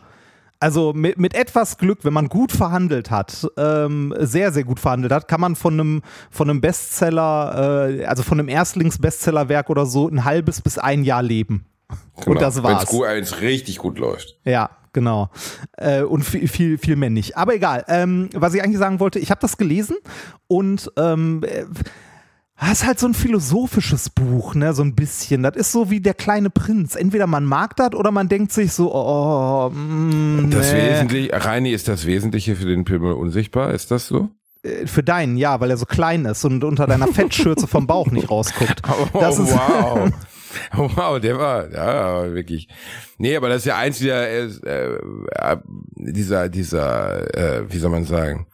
Also 0.60 0.92
mit, 0.94 1.18
mit 1.18 1.34
etwas 1.34 1.78
Glück, 1.78 2.04
wenn 2.04 2.12
man 2.12 2.28
gut 2.28 2.50
verhandelt 2.50 3.10
hat, 3.10 3.46
ähm, 3.58 4.14
sehr, 4.18 4.50
sehr 4.50 4.64
gut 4.64 4.80
verhandelt 4.80 5.12
hat, 5.12 5.28
kann 5.28 5.40
man 5.40 5.56
von 5.56 5.74
einem, 5.74 6.02
von 6.30 6.48
einem 6.48 6.60
Bestseller, 6.60 7.88
äh, 7.90 8.04
also 8.06 8.22
von 8.22 8.38
einem 8.40 8.48
Erstlings-Bestsellerwerk 8.48 9.68
oder 9.68 9.84
so, 9.84 10.08
ein 10.08 10.24
halbes 10.24 10.60
bis 10.62 10.78
ein 10.78 11.04
Jahr 11.04 11.22
leben. 11.22 11.66
Und 12.24 12.40
das 12.40 12.56
Genau. 12.56 12.68
War's. 12.68 12.86
gut, 12.86 13.06
wenn's 13.06 13.40
richtig 13.40 13.78
gut 13.78 13.98
läuft. 13.98 14.38
Ja, 14.44 14.70
genau. 14.92 15.28
Äh, 15.76 16.02
und 16.02 16.22
viel, 16.24 16.48
viel, 16.48 16.78
viel 16.78 16.96
mehr 16.96 17.10
nicht. 17.10 17.36
Aber 17.36 17.54
egal. 17.54 17.84
Ähm, 17.88 18.30
was 18.34 18.54
ich 18.54 18.62
eigentlich 18.62 18.78
sagen 18.78 19.00
wollte, 19.00 19.18
ich 19.18 19.30
habe 19.30 19.40
das 19.40 19.58
gelesen 19.58 19.96
und 20.46 20.90
ähm, 20.96 21.42
äh, 21.44 21.64
das 22.60 22.80
ist 22.80 22.86
halt 22.86 22.98
so 22.98 23.06
ein 23.06 23.14
philosophisches 23.14 24.10
Buch, 24.10 24.54
ne, 24.54 24.72
so 24.74 24.82
ein 24.82 24.94
bisschen. 24.94 25.42
Das 25.42 25.56
ist 25.56 25.72
so 25.72 25.90
wie 25.90 26.00
der 26.00 26.14
kleine 26.14 26.50
Prinz. 26.50 26.94
Entweder 26.94 27.26
man 27.26 27.44
mag 27.44 27.76
das 27.76 27.94
oder 27.94 28.10
man 28.10 28.28
denkt 28.28 28.52
sich 28.52 28.72
so, 28.72 28.94
oh, 28.94 29.70
mm, 29.70 30.50
Das 30.50 30.72
nee. 30.72 30.90
Wesentliche, 30.90 31.44
Reini, 31.44 31.70
ist 31.72 31.88
das 31.88 32.06
Wesentliche 32.06 32.56
für 32.56 32.66
den 32.66 32.84
Pimmel 32.84 33.14
unsichtbar? 33.14 33.72
Ist 33.74 33.90
das 33.90 34.06
so? 34.06 34.30
Äh, 34.62 34.86
Für 34.86 35.02
deinen, 35.02 35.36
ja, 35.36 35.60
weil 35.60 35.70
er 35.70 35.76
so 35.76 35.84
klein 35.86 36.24
ist 36.26 36.44
und 36.44 36.64
unter 36.64 36.86
deiner 36.86 37.08
Fettschürze 37.08 37.66
vom 37.66 37.86
Bauch 37.86 38.10
nicht 38.10 38.30
rausguckt. 38.30 38.82
Oh, 39.12 39.18
Das 39.18 39.38
ist, 39.38 39.52
wow. 39.52 40.10
Oh, 40.76 40.88
wow, 40.96 41.20
der 41.20 41.36
war, 41.38 41.70
ja, 41.72 42.32
wirklich. 42.32 42.68
Nee, 43.18 43.36
aber 43.36 43.48
das 43.48 43.58
ist 43.58 43.66
ja 43.66 43.76
eins 43.76 43.98
dieser, 43.98 44.28
äh, 44.28 44.44
äh, 45.32 45.56
dieser, 45.96 46.48
dieser, 46.48 47.34
äh, 47.36 47.72
wie 47.72 47.78
soll 47.78 47.90
man 47.90 48.04
sagen, 48.04 48.46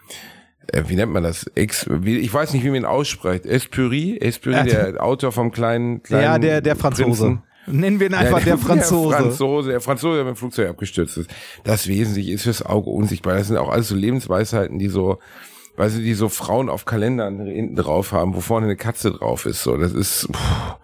wie 0.86 0.94
nennt 0.96 1.12
man 1.12 1.22
das? 1.22 1.44
Ex, 1.54 1.86
ich 2.04 2.32
weiß 2.32 2.52
nicht, 2.52 2.64
wie 2.64 2.68
man 2.68 2.76
ihn 2.76 2.84
ausspricht. 2.84 3.46
Espuri? 3.46 4.18
Espuri, 4.18 4.54
Ja, 4.54 4.62
der 4.64 5.02
Autor 5.04 5.32
vom 5.32 5.50
kleinen, 5.52 6.02
kleinen 6.02 6.22
ja, 6.24 6.38
der, 6.38 6.60
der 6.60 6.76
Franzose. 6.76 7.04
Prinzen. 7.04 7.42
Nennen 7.66 8.00
wir 8.00 8.08
ihn 8.08 8.14
einfach 8.14 8.38
Ja, 8.40 8.44
der 8.44 8.58
Franzose. 8.58 9.10
Der 9.10 9.18
Franzose, 9.26 9.70
der 9.70 9.80
Franzose, 9.80 10.16
der 10.16 10.24
mit 10.24 10.34
dem 10.34 10.36
Flugzeug 10.36 10.70
abgestürzt 10.70 11.18
ist. 11.18 11.30
Das 11.64 11.86
Wesentliche 11.86 12.32
ist 12.32 12.42
fürs 12.44 12.64
Auge 12.64 12.90
unsichtbar. 12.90 13.34
Das 13.36 13.48
sind 13.48 13.56
auch 13.58 13.70
alles 13.70 13.88
so 13.88 13.94
Lebensweisheiten, 13.94 14.78
die 14.78 14.88
so, 14.88 15.18
weißt 15.76 15.96
du, 15.98 16.00
die 16.00 16.14
so 16.14 16.28
Frauen 16.28 16.68
auf 16.68 16.84
Kalendern 16.84 17.40
hinten 17.46 17.76
drauf 17.76 18.12
haben, 18.12 18.34
wo 18.34 18.40
vorne 18.40 18.66
eine 18.66 18.76
Katze 18.76 19.12
drauf 19.12 19.46
ist. 19.46 19.62
So, 19.62 19.76
das 19.76 19.92
ist, 19.92 20.28
pff, 20.32 20.76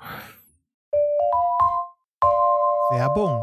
Werbung. 2.90 3.42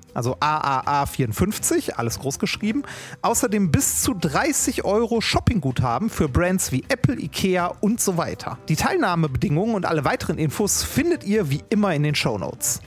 also 0.13 0.35
AAA54, 0.37 1.93
alles 1.93 2.19
groß 2.19 2.39
geschrieben, 2.39 2.83
außerdem 3.21 3.71
bis 3.71 4.01
zu 4.01 4.13
30 4.13 4.83
Euro 4.83 5.21
Shoppingguthaben 5.21 6.09
für 6.09 6.29
Brands 6.29 6.71
wie 6.71 6.83
Apple, 6.89 7.19
Ikea 7.19 7.67
und 7.81 8.01
so 8.01 8.17
weiter. 8.17 8.57
Die 8.69 8.75
Teilnahmebedingungen 8.75 9.75
und 9.75 9.85
alle 9.85 10.05
weiteren 10.05 10.37
Infos 10.37 10.83
findet 10.83 11.23
ihr 11.23 11.49
wie 11.49 11.63
immer 11.69 11.93
in 11.93 12.03
den 12.03 12.15
Shownotes. 12.15 12.81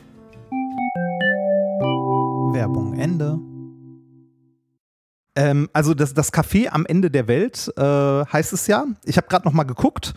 Werbung 2.52 2.98
Ende. 2.98 3.38
Ähm, 5.36 5.68
also 5.72 5.94
das, 5.94 6.14
das 6.14 6.32
Café 6.32 6.68
am 6.68 6.86
Ende 6.86 7.10
der 7.10 7.26
Welt 7.26 7.72
äh, 7.76 7.82
heißt 7.82 8.52
es 8.52 8.66
ja. 8.66 8.86
Ich 9.04 9.16
habe 9.16 9.26
gerade 9.26 9.44
noch 9.44 9.52
mal 9.52 9.64
geguckt. 9.64 10.14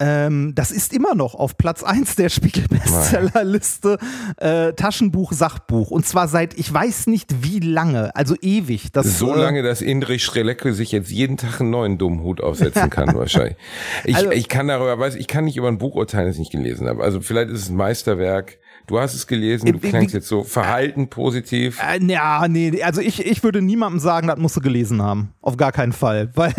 Ähm, 0.00 0.54
das 0.56 0.70
ist 0.72 0.92
immer 0.92 1.14
noch 1.14 1.34
auf 1.34 1.56
Platz 1.56 1.82
1 1.84 2.16
der 2.16 2.28
Spiegel-Bestsellerliste 2.28 3.98
äh, 4.38 4.72
Taschenbuch, 4.72 5.32
Sachbuch. 5.32 5.90
Und 5.90 6.06
zwar 6.06 6.28
seit 6.28 6.54
ich 6.58 6.72
weiß 6.72 7.06
nicht 7.06 7.42
wie 7.44 7.60
lange, 7.60 8.14
also 8.16 8.34
ewig. 8.40 8.90
Das, 8.92 9.18
So 9.18 9.34
äh, 9.34 9.38
lange, 9.38 9.62
dass 9.62 9.82
Indrich 9.82 10.24
Strelecke 10.24 10.74
sich 10.74 10.92
jetzt 10.92 11.10
jeden 11.10 11.36
Tag 11.36 11.60
einen 11.60 11.70
neuen 11.70 11.98
dummen 11.98 12.20
Hut 12.22 12.40
aufsetzen 12.40 12.90
kann, 12.90 13.14
wahrscheinlich. 13.14 13.56
Ich, 14.04 14.16
Also- 14.16 14.30
ich 14.32 14.48
kann 14.48 14.68
darüber, 14.68 14.98
weiß, 14.98 15.14
ich 15.14 15.26
kann 15.28 15.44
nicht 15.44 15.56
über 15.56 15.68
ein 15.68 15.78
Buch 15.78 15.94
urteilen, 15.94 16.26
das 16.26 16.34
ich 16.36 16.40
nicht 16.40 16.52
gelesen 16.52 16.88
habe. 16.88 17.02
Also 17.02 17.20
vielleicht 17.20 17.50
ist 17.50 17.60
es 17.62 17.68
ein 17.70 17.76
Meisterwerk. 17.76 18.58
Du 18.86 18.98
hast 19.00 19.14
es 19.14 19.26
gelesen, 19.26 19.72
du 19.72 19.78
Äh, 19.78 19.92
wie- 19.92 20.06
jetzt 20.12 20.28
so 20.28 20.44
verhalten, 20.44 21.08
positiv. 21.08 21.80
Äh, 21.82 22.04
ja, 22.04 22.46
nee, 22.48 22.82
also 22.82 23.00
ich, 23.00 23.24
ich 23.24 23.42
würde 23.42 23.62
niemandem 23.62 23.98
sagen, 23.98 24.26
das 24.28 24.38
musst 24.38 24.56
du 24.56 24.60
gelesen 24.60 25.00
haben. 25.00 25.30
Auf 25.40 25.56
gar 25.56 25.72
keinen 25.72 25.92
Fall. 25.92 26.30
Weil 26.34 26.52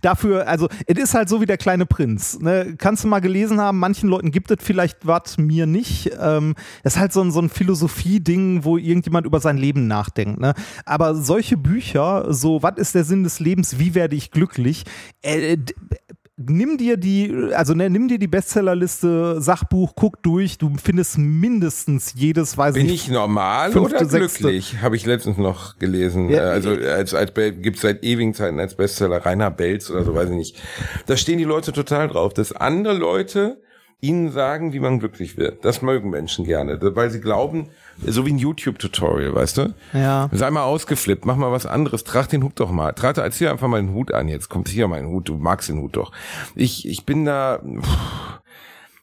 dafür, 0.00 0.48
also, 0.48 0.68
es 0.86 0.98
ist 0.98 1.14
halt 1.14 1.28
so 1.28 1.40
wie 1.42 1.46
der 1.46 1.58
kleine 1.58 1.84
Prinz. 1.84 2.38
Ne? 2.40 2.74
Kannst 2.78 3.04
du 3.04 3.08
mal 3.08 3.20
gelesen 3.20 3.60
haben, 3.60 3.78
manchen 3.78 4.08
Leuten 4.08 4.30
gibt 4.30 4.50
es 4.50 4.56
vielleicht 4.60 5.06
was, 5.06 5.36
mir 5.36 5.66
nicht. 5.66 6.10
Ähm, 6.18 6.54
das 6.82 6.94
ist 6.94 7.00
halt 7.00 7.12
so 7.12 7.20
ein, 7.20 7.30
so 7.30 7.40
ein 7.40 7.50
Philosophie-Ding, 7.50 8.64
wo 8.64 8.78
irgendjemand 8.78 9.26
über 9.26 9.40
sein 9.40 9.58
Leben 9.58 9.86
nachdenkt. 9.86 10.40
Ne? 10.40 10.54
Aber 10.86 11.14
solche 11.14 11.56
Bücher, 11.58 12.32
so, 12.32 12.62
was 12.62 12.76
ist 12.78 12.94
der 12.94 13.04
Sinn 13.04 13.22
des 13.22 13.38
Lebens, 13.40 13.78
wie 13.78 13.94
werde 13.94 14.16
ich 14.16 14.30
glücklich? 14.30 14.84
Äh, 15.22 15.58
Nimm 16.38 16.76
dir 16.76 16.98
die, 16.98 17.34
also 17.54 17.72
ne, 17.72 17.88
nimm 17.88 18.08
dir 18.08 18.18
die 18.18 18.26
Bestsellerliste, 18.26 19.40
Sachbuch, 19.40 19.94
guck 19.96 20.22
durch, 20.22 20.58
du 20.58 20.70
findest 20.76 21.16
mindestens 21.16 22.12
jedes, 22.14 22.58
weiß 22.58 22.74
Bin 22.74 22.84
nicht, 22.84 23.06
ich 23.06 23.10
normal 23.10 23.72
fünfte, 23.72 24.04
oder 24.04 24.18
glücklich? 24.18 24.82
Habe 24.82 24.96
ich 24.96 25.06
letztens 25.06 25.38
noch 25.38 25.78
gelesen. 25.78 26.28
Ja, 26.28 26.44
Äh, 26.44 26.50
also 26.50 26.70
als, 26.72 27.14
als 27.14 27.32
gibt 27.34 27.78
seit 27.78 28.04
ewigen 28.04 28.34
Zeiten 28.34 28.60
als 28.60 28.74
Bestseller 28.74 29.24
Rainer 29.24 29.50
Belz 29.50 29.90
oder 29.90 30.04
so, 30.04 30.14
weiß 30.14 30.28
ich 30.28 30.36
nicht. 30.36 30.62
Da 31.06 31.16
stehen 31.16 31.38
die 31.38 31.44
Leute 31.44 31.72
total 31.72 32.08
drauf. 32.08 32.34
Dass 32.34 32.52
andere 32.52 32.92
Leute 32.92 33.62
ihnen 34.00 34.30
sagen, 34.30 34.72
wie 34.72 34.80
man 34.80 34.98
glücklich 34.98 35.36
wird. 35.36 35.64
Das 35.64 35.80
mögen 35.80 36.10
Menschen 36.10 36.44
gerne, 36.44 36.78
weil 36.94 37.10
sie 37.10 37.20
glauben, 37.20 37.70
so 38.04 38.26
wie 38.26 38.32
ein 38.32 38.38
YouTube-Tutorial, 38.38 39.34
weißt 39.34 39.56
du? 39.58 39.74
Ja. 39.94 40.28
Sei 40.32 40.50
mal 40.50 40.64
ausgeflippt, 40.64 41.24
mach 41.24 41.36
mal 41.36 41.50
was 41.50 41.64
anderes, 41.64 42.04
trag 42.04 42.28
den 42.28 42.42
Hut 42.42 42.52
doch 42.56 42.70
mal. 42.70 42.92
Trag, 42.92 43.16
zieh 43.32 43.48
einfach 43.48 43.68
mal 43.68 43.80
den 43.80 43.94
Hut 43.94 44.12
an, 44.12 44.28
jetzt 44.28 44.50
kommt 44.50 44.68
hier 44.68 44.86
mein 44.86 45.06
Hut, 45.06 45.28
du 45.28 45.36
magst 45.36 45.70
den 45.70 45.80
Hut 45.80 45.96
doch. 45.96 46.12
Ich, 46.54 46.86
ich 46.86 47.06
bin 47.06 47.24
da, 47.24 47.58
pff, 47.58 48.40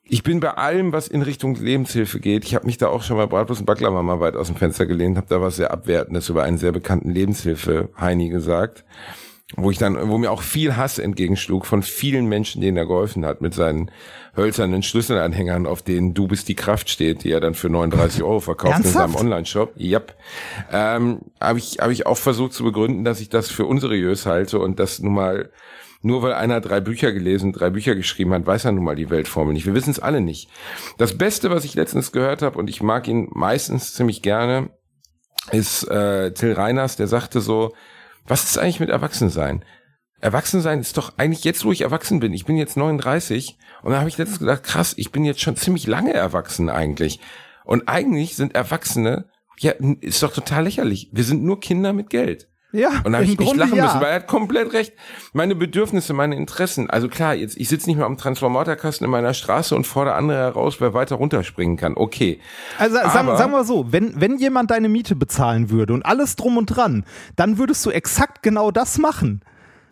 ich 0.03 0.21
bin 0.21 0.39
bei 0.39 0.51
allem, 0.51 0.93
was 0.93 1.08
in 1.08 1.23
Richtung 1.23 1.56
Lebenshilfe 1.56 2.19
geht. 2.19 2.43
Ich 2.45 2.53
habe 2.53 2.67
mich 2.67 2.77
da 2.77 2.88
auch 2.88 3.01
schon 3.01 3.17
mal 3.17 3.27
Bratwurst 3.27 3.62
und 3.62 3.65
Backler 3.65 3.89
mal 3.89 4.19
weit 4.19 4.36
aus 4.36 4.47
dem 4.47 4.58
Fenster 4.58 4.86
gelehnt, 4.86 5.17
habe 5.17 5.27
da 5.27 5.41
was 5.41 5.56
sehr 5.56 5.71
Abwertendes 5.71 6.29
über 6.29 6.43
einen 6.43 6.60
sehr 6.60 6.71
bekannten 6.71 7.10
Lebenshilfe-Heini 7.10 8.29
gesagt 8.29 8.84
wo 9.56 9.72
ich 9.72 9.78
dann, 9.78 10.10
wo 10.10 10.18
mir 10.18 10.32
auch 10.32 10.42
viel 10.42 10.76
Hass 10.76 11.00
entgegenschlug 11.00 11.66
von 11.66 11.84
vielen 11.84 12.28
Menschen, 12.28 12.62
denen 12.62 12.78
er 12.78 12.86
geholfen 12.86 13.26
hat, 13.26 13.42
mit 13.42 13.54
seinen 13.54 13.92
hölzernen 14.36 14.82
Schlüsselanhängern, 14.84 15.68
auf 15.68 15.82
denen 15.82 16.13
Du 16.13 16.28
bist 16.28 16.48
die 16.48 16.56
Kraft 16.56 16.89
steht, 16.89 17.24
die 17.24 17.32
er 17.32 17.39
dann 17.39 17.54
für 17.54 17.70
39 17.70 18.24
Euro 18.24 18.39
verkauft 18.39 18.74
Ernsthaft? 18.74 19.08
in 19.08 19.13
seinem 19.13 19.22
Online-Shop. 19.22 19.76
Yep. 19.78 20.16
Ähm, 20.72 21.20
habe 21.39 21.60
ich, 21.60 21.78
hab 21.80 21.92
ich 21.92 22.06
auch 22.06 22.18
versucht 22.18 22.54
zu 22.54 22.63
begründen, 22.63 23.04
dass 23.04 23.20
ich 23.20 23.30
das 23.30 23.50
für 23.50 23.66
unseriös 23.66 24.26
halte 24.26 24.60
und 24.60 24.80
das 24.80 25.00
nun 25.00 25.13
mal, 25.13 25.52
nur 26.02 26.22
weil 26.24 26.34
einer 26.34 26.60
drei 26.60 26.80
Bücher 26.80 27.12
gelesen, 27.12 27.54
drei 27.54 27.70
Bücher 27.70 27.96
geschrieben 27.96 28.34
hat, 28.34 28.46
weiß 28.46 28.66
er 28.66 28.72
nun 28.72 28.84
mal 28.84 28.96
die 28.96 29.10
Weltformel 29.10 29.54
nicht. 29.54 29.66
Wir 29.66 29.76
wissen 29.76 29.92
es 29.92 30.00
alle 30.00 30.22
nicht. 30.22 30.50
Das 30.98 31.18
Beste, 31.18 31.50
was 31.52 31.63
ich 31.63 31.76
letztens 31.76 32.12
gehört 32.12 32.42
habe, 32.42 32.58
und 32.58 32.70
ich 32.70 32.82
mag 32.82 33.08
ihn 33.08 33.30
meistens 33.32 33.94
ziemlich 33.94 34.22
gerne, 34.22 34.70
ist 35.52 35.84
äh, 35.89 36.34
Till 36.34 36.54
Reiners, 36.54 36.96
der 36.96 37.08
sagte 37.08 37.39
so, 37.42 37.74
was 38.25 38.43
ist 38.43 38.57
eigentlich 38.57 38.79
mit 38.79 38.89
Erwachsensein? 38.89 39.63
Erwachsensein 40.21 40.79
ist 40.79 40.97
doch 40.97 41.17
eigentlich 41.17 41.43
jetzt, 41.43 41.65
wo 41.65 41.71
ich 41.71 41.81
erwachsen 41.81 42.19
bin. 42.19 42.33
Ich 42.33 42.45
bin 42.45 42.55
jetzt 42.55 42.77
39 42.77 43.57
und 43.83 43.91
da 43.91 43.99
habe 43.99 44.09
ich 44.09 44.17
letztens 44.17 44.39
gedacht, 44.39 44.63
krass, 44.63 44.93
ich 44.95 45.12
bin 45.12 45.25
jetzt 45.25 45.41
schon 45.41 45.57
ziemlich 45.57 45.86
lange 45.86 46.13
erwachsen 46.13 46.69
eigentlich. 46.69 47.19
Und 47.65 47.88
eigentlich 47.88 48.36
sind 48.36 48.55
Erwachsene, 48.55 49.29
ja, 49.59 49.73
ist 50.01 50.23
doch 50.23 50.33
total 50.33 50.63
lächerlich. 50.63 51.09
Wir 51.12 51.23
sind 51.23 51.43
nur 51.43 51.59
Kinder 51.59 51.93
mit 51.93 52.09
Geld. 52.09 52.47
Ja, 52.75 52.89
Und 53.03 53.12
da 53.12 53.19
habe 53.19 53.25
ich 53.25 53.39
echt 53.39 53.55
lachen 53.55 53.75
ja. 53.75 53.83
müssen, 53.83 54.01
weil 54.01 54.07
er 54.09 54.15
hat 54.15 54.27
komplett 54.27 54.73
recht. 54.73 54.93
Meine 55.31 55.53
Bedürfnisse, 55.53 56.12
meine 56.13 56.36
Interessen. 56.36 56.89
Also 56.89 57.07
klar, 57.07 57.36
jetzt 57.36 57.55
ich 57.55 57.69
sitze 57.69 57.88
nicht 57.88 57.97
mehr 57.97 58.07
am 58.07 58.17
Transformatorkasten 58.17 59.05
in 59.05 59.12
meiner 59.12 59.36
Straße 59.36 59.75
und 59.75 59.86
fordere 59.86 60.15
andere 60.15 60.38
heraus, 60.39 60.81
wer 60.81 60.95
weiter 60.95 61.17
runterspringen 61.17 61.77
kann. 61.77 61.93
Okay. 61.95 62.39
Also 62.79 62.95
sagen, 62.95 63.09
Aber- 63.29 63.38
sagen 63.38 63.51
wir 63.51 63.63
so, 63.63 63.91
wenn, 63.91 64.19
wenn 64.19 64.38
jemand 64.39 64.71
deine 64.71 64.89
Miete 64.89 65.15
bezahlen 65.15 65.69
würde 65.69 65.93
und 65.93 66.03
alles 66.03 66.36
drum 66.36 66.57
und 66.57 66.65
dran, 66.65 67.05
dann 67.36 67.59
würdest 67.59 67.86
du 67.86 67.91
exakt 67.91 68.41
genau 68.41 68.71
das 68.71 68.97
machen. 68.97 69.41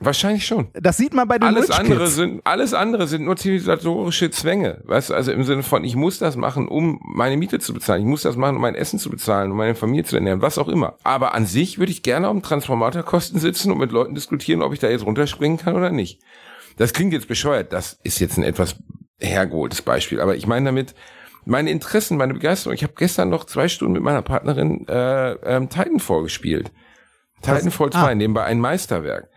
Wahrscheinlich 0.03 0.47
schon. 0.47 0.67
Das 0.73 0.97
sieht 0.97 1.13
man 1.13 1.27
bei 1.27 1.37
den 1.37 1.47
Alles 1.47 1.69
Rich 1.69 1.77
andere 1.77 2.03
Kids. 2.05 2.15
sind, 2.15 2.41
alles 2.43 2.73
andere 2.73 3.07
sind 3.07 3.23
nur 3.23 3.37
zivilisatorische 3.37 4.31
Zwänge. 4.31 4.81
Weißt 4.85 5.11
du, 5.11 5.13
also 5.13 5.31
im 5.31 5.43
Sinne 5.43 5.61
von, 5.61 5.83
ich 5.83 5.95
muss 5.95 6.17
das 6.17 6.35
machen, 6.35 6.67
um 6.67 6.99
meine 7.03 7.37
Miete 7.37 7.59
zu 7.59 7.71
bezahlen. 7.71 8.01
Ich 8.01 8.07
muss 8.07 8.23
das 8.23 8.35
machen, 8.35 8.55
um 8.55 8.61
mein 8.63 8.73
Essen 8.73 8.97
zu 8.97 9.11
bezahlen, 9.11 9.51
um 9.51 9.57
meine 9.57 9.75
Familie 9.75 10.03
zu 10.03 10.15
ernähren, 10.15 10.41
was 10.41 10.57
auch 10.57 10.67
immer. 10.67 10.97
Aber 11.03 11.35
an 11.35 11.45
sich 11.45 11.77
würde 11.77 11.91
ich 11.91 12.01
gerne 12.01 12.27
am 12.27 12.41
Transformatorkosten 12.41 13.39
sitzen 13.39 13.71
und 13.71 13.77
mit 13.77 13.91
Leuten 13.91 14.15
diskutieren, 14.15 14.63
ob 14.63 14.73
ich 14.73 14.79
da 14.79 14.89
jetzt 14.89 15.05
runterspringen 15.05 15.59
kann 15.59 15.75
oder 15.75 15.91
nicht. 15.91 16.19
Das 16.77 16.93
klingt 16.93 17.13
jetzt 17.13 17.27
bescheuert. 17.27 17.71
Das 17.71 17.99
ist 18.03 18.19
jetzt 18.19 18.37
ein 18.37 18.43
etwas 18.43 18.77
hergeholtes 19.19 19.83
Beispiel. 19.83 20.19
Aber 20.19 20.35
ich 20.35 20.47
meine 20.47 20.65
damit, 20.65 20.95
meine 21.45 21.69
Interessen, 21.69 22.17
meine 22.17 22.33
Begeisterung. 22.33 22.73
Ich 22.73 22.83
habe 22.83 22.93
gestern 22.97 23.29
noch 23.29 23.45
zwei 23.45 23.67
Stunden 23.67 23.93
mit 23.93 24.01
meiner 24.01 24.23
Partnerin 24.23 24.87
äh, 24.87 25.33
ähm, 25.33 25.69
Titanfall 25.69 26.23
gespielt. 26.23 26.71
Titanfall 27.41 27.91
2, 27.91 27.99
ah. 27.99 28.15
nebenbei 28.15 28.43
ein 28.45 28.59
Meisterwerk. 28.59 29.29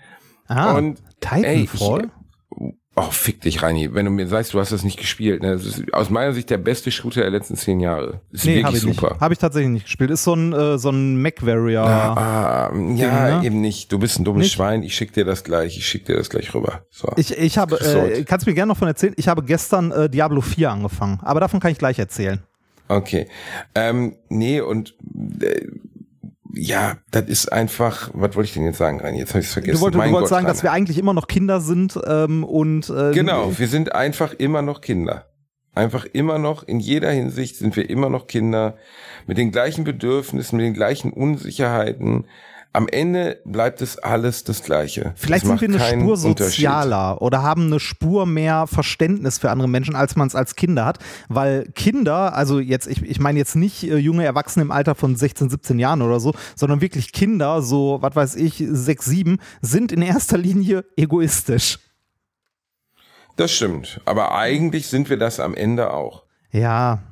Ah, 0.48 0.74
Und 0.74 0.98
Titanfall? 1.20 1.44
Ey, 1.44 1.68
ich, 1.72 2.70
oh, 2.96 3.10
fick 3.10 3.40
dich, 3.40 3.62
Reini. 3.62 3.92
Wenn 3.94 4.04
du 4.04 4.10
mir 4.10 4.26
sagst, 4.26 4.54
du 4.54 4.60
hast 4.60 4.72
das 4.72 4.84
nicht 4.84 4.98
gespielt. 4.98 5.42
Ne? 5.42 5.52
Das 5.52 5.64
ist 5.64 5.92
aus 5.92 6.10
meiner 6.10 6.32
Sicht 6.32 6.50
der 6.50 6.58
beste 6.58 6.90
Shooter 6.90 7.22
der 7.22 7.30
letzten 7.30 7.56
zehn 7.56 7.80
Jahre. 7.80 8.20
Ist 8.30 8.44
nee, 8.44 8.56
wirklich 8.56 8.84
ich 8.84 8.94
super. 8.94 9.16
Habe 9.20 9.34
ich 9.34 9.38
tatsächlich 9.38 9.70
nicht 9.70 9.86
gespielt. 9.86 10.10
Ist 10.10 10.24
so 10.24 10.34
ein, 10.34 10.52
äh, 10.52 10.78
so 10.78 10.90
ein 10.90 11.20
MacVarrier. 11.20 11.82
Ah, 11.82 12.72
ja, 12.94 13.38
ne? 13.38 13.46
eben 13.46 13.60
nicht. 13.60 13.90
Du 13.90 13.98
bist 13.98 14.18
ein 14.18 14.24
dummes 14.24 14.44
Nicht? 14.44 14.52
Schwein. 14.52 14.82
Ich 14.82 14.94
schick 14.94 15.12
dir 15.12 15.24
das 15.24 15.44
gleich. 15.44 15.76
Ich 15.76 15.86
schick 15.86 16.06
dir 16.06 16.16
das 16.16 16.30
gleich 16.30 16.54
rüber. 16.54 16.82
So. 16.90 17.10
Ich, 17.16 17.36
ich 17.36 17.58
habe, 17.58 17.76
äh, 17.80 18.24
kannst 18.24 18.46
du 18.46 18.50
mir 18.50 18.54
gerne 18.54 18.70
noch 18.70 18.78
von 18.78 18.88
erzählen, 18.88 19.14
ich 19.16 19.28
habe 19.28 19.42
gestern 19.42 19.90
äh, 19.90 20.08
Diablo 20.08 20.40
4 20.40 20.70
angefangen, 20.70 21.20
aber 21.22 21.40
davon 21.40 21.60
kann 21.60 21.72
ich 21.72 21.78
gleich 21.78 21.98
erzählen. 21.98 22.42
Okay. 22.88 23.28
Ähm, 23.74 24.16
nee, 24.28 24.60
und 24.60 24.94
äh, 25.40 25.66
ja, 26.56 26.96
das 27.10 27.24
ist 27.26 27.52
einfach, 27.52 28.10
was 28.12 28.34
wollte 28.34 28.48
ich 28.48 28.54
denn 28.54 28.64
jetzt 28.64 28.78
sagen, 28.78 29.00
Reini? 29.00 29.18
Jetzt 29.18 29.30
habe 29.30 29.40
ich 29.40 29.46
es 29.46 29.52
vergessen. 29.52 29.76
Du, 29.76 29.80
wollt, 29.82 29.94
du 29.94 29.98
wolltest 29.98 30.14
Gott, 30.14 30.28
sagen, 30.28 30.46
dass 30.46 30.62
wir 30.62 30.70
Rainer. 30.70 30.76
eigentlich 30.76 30.98
immer 30.98 31.14
noch 31.14 31.26
Kinder 31.26 31.60
sind 31.60 31.98
ähm, 32.06 32.44
und 32.44 32.90
äh, 32.90 33.12
Genau, 33.12 33.58
wir 33.58 33.68
sind 33.68 33.94
einfach 33.94 34.32
immer 34.34 34.62
noch 34.62 34.80
Kinder. 34.80 35.26
Einfach 35.74 36.04
immer 36.04 36.38
noch, 36.38 36.62
in 36.62 36.78
jeder 36.78 37.10
Hinsicht 37.10 37.56
sind 37.56 37.74
wir 37.74 37.90
immer 37.90 38.08
noch 38.08 38.28
Kinder 38.28 38.76
mit 39.26 39.38
den 39.38 39.50
gleichen 39.50 39.82
Bedürfnissen, 39.82 40.56
mit 40.56 40.66
den 40.66 40.74
gleichen 40.74 41.12
Unsicherheiten. 41.12 42.26
Am 42.74 42.88
Ende 42.88 43.40
bleibt 43.44 43.80
es 43.82 43.98
alles 43.98 44.42
das 44.42 44.64
Gleiche. 44.64 45.12
Vielleicht 45.14 45.44
Es 45.44 45.48
sind 45.48 45.60
wir 45.60 45.68
eine 45.68 46.02
Spur 46.02 46.16
sozialer 46.16 47.22
oder 47.22 47.44
haben 47.44 47.66
eine 47.66 47.78
Spur 47.78 48.26
mehr 48.26 48.66
Verständnis 48.66 49.38
für 49.38 49.52
andere 49.52 49.68
Menschen, 49.68 49.94
als 49.94 50.16
man 50.16 50.26
es 50.26 50.34
als 50.34 50.56
Kinder 50.56 50.84
hat. 50.84 50.98
Weil 51.28 51.70
Kinder, 51.76 52.34
also 52.34 52.58
jetzt, 52.58 52.88
ich, 52.88 53.00
ich 53.02 53.20
meine 53.20 53.38
jetzt 53.38 53.54
nicht 53.54 53.84
äh, 53.84 53.96
junge 53.98 54.24
Erwachsene 54.24 54.64
im 54.64 54.72
Alter 54.72 54.96
von 54.96 55.14
16, 55.14 55.50
17 55.50 55.78
Jahren 55.78 56.02
oder 56.02 56.18
so, 56.18 56.34
sondern 56.56 56.80
wirklich 56.80 57.12
Kinder, 57.12 57.62
so, 57.62 57.98
was 58.00 58.16
weiß 58.16 58.34
ich, 58.34 58.64
6, 58.68 59.04
7, 59.04 59.38
sind 59.62 59.92
in 59.92 60.02
erster 60.02 60.36
Linie 60.36 60.84
egoistisch. 60.96 61.78
Das 63.36 63.52
stimmt. 63.52 64.00
Aber 64.04 64.34
eigentlich 64.34 64.88
sind 64.88 65.08
wir 65.10 65.16
das 65.16 65.38
am 65.38 65.54
Ende 65.54 65.92
auch. 65.92 66.24
Ja. 66.50 67.04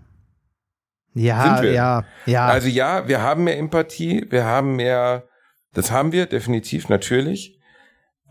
Ja, 1.14 1.62
ja, 1.62 2.04
ja. 2.26 2.46
Also 2.46 2.66
ja, 2.68 3.06
wir 3.06 3.22
haben 3.22 3.44
mehr 3.44 3.58
Empathie, 3.58 4.26
wir 4.30 4.44
haben 4.44 4.76
mehr, 4.76 5.24
das 5.74 5.90
haben 5.90 6.12
wir 6.12 6.26
definitiv, 6.26 6.88
natürlich. 6.88 7.58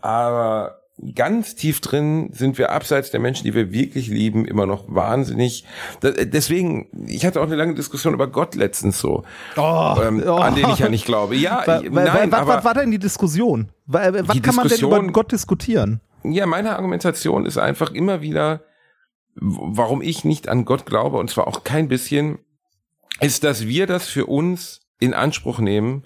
Aber 0.00 0.78
ganz 1.14 1.54
tief 1.54 1.80
drin 1.80 2.30
sind 2.32 2.58
wir 2.58 2.70
abseits 2.70 3.10
der 3.10 3.20
Menschen, 3.20 3.44
die 3.44 3.54
wir 3.54 3.72
wirklich 3.72 4.08
lieben, 4.08 4.44
immer 4.44 4.66
noch 4.66 4.84
wahnsinnig. 4.88 5.64
Deswegen, 6.02 6.88
ich 7.06 7.24
hatte 7.24 7.40
auch 7.40 7.46
eine 7.46 7.56
lange 7.56 7.74
Diskussion 7.74 8.14
über 8.14 8.26
Gott 8.26 8.54
letztens 8.54 8.98
so, 9.00 9.24
oh, 9.56 9.96
ähm, 10.02 10.22
oh. 10.26 10.32
an 10.34 10.54
den 10.54 10.68
ich 10.70 10.78
ja 10.78 10.88
nicht 10.88 11.04
glaube. 11.06 11.34
Ja, 11.36 11.62
Wa- 11.66 11.82
wa- 11.88 12.04
nein, 12.04 12.30
wa- 12.30 12.38
aber 12.38 12.56
was 12.56 12.64
war 12.64 12.74
denn 12.74 12.90
die 12.90 12.98
Diskussion? 12.98 13.70
Wa- 13.86 14.12
Was 14.12 14.34
Die 14.34 14.40
kann 14.42 14.54
man 14.54 14.68
denn 14.68 14.78
über 14.78 14.88
Diskussion- 14.90 15.12
Gott 15.12 15.32
diskutieren? 15.32 16.00
ja, 16.24 16.46
meine 16.46 16.76
Argumentation 16.76 17.46
ist 17.46 17.58
einfach 17.58 17.90
immer 17.92 18.20
wieder, 18.22 18.60
warum 19.34 20.02
ich 20.02 20.24
nicht 20.24 20.48
an 20.48 20.64
Gott 20.64 20.86
glaube, 20.86 21.16
und 21.18 21.30
zwar 21.30 21.48
auch 21.48 21.64
kein 21.64 21.88
bisschen, 21.88 22.38
ist, 23.20 23.42
dass 23.44 23.66
wir 23.66 23.86
das 23.86 24.06
für 24.08 24.26
uns 24.26 24.82
in 25.00 25.14
Anspruch 25.14 25.58
nehmen, 25.58 26.04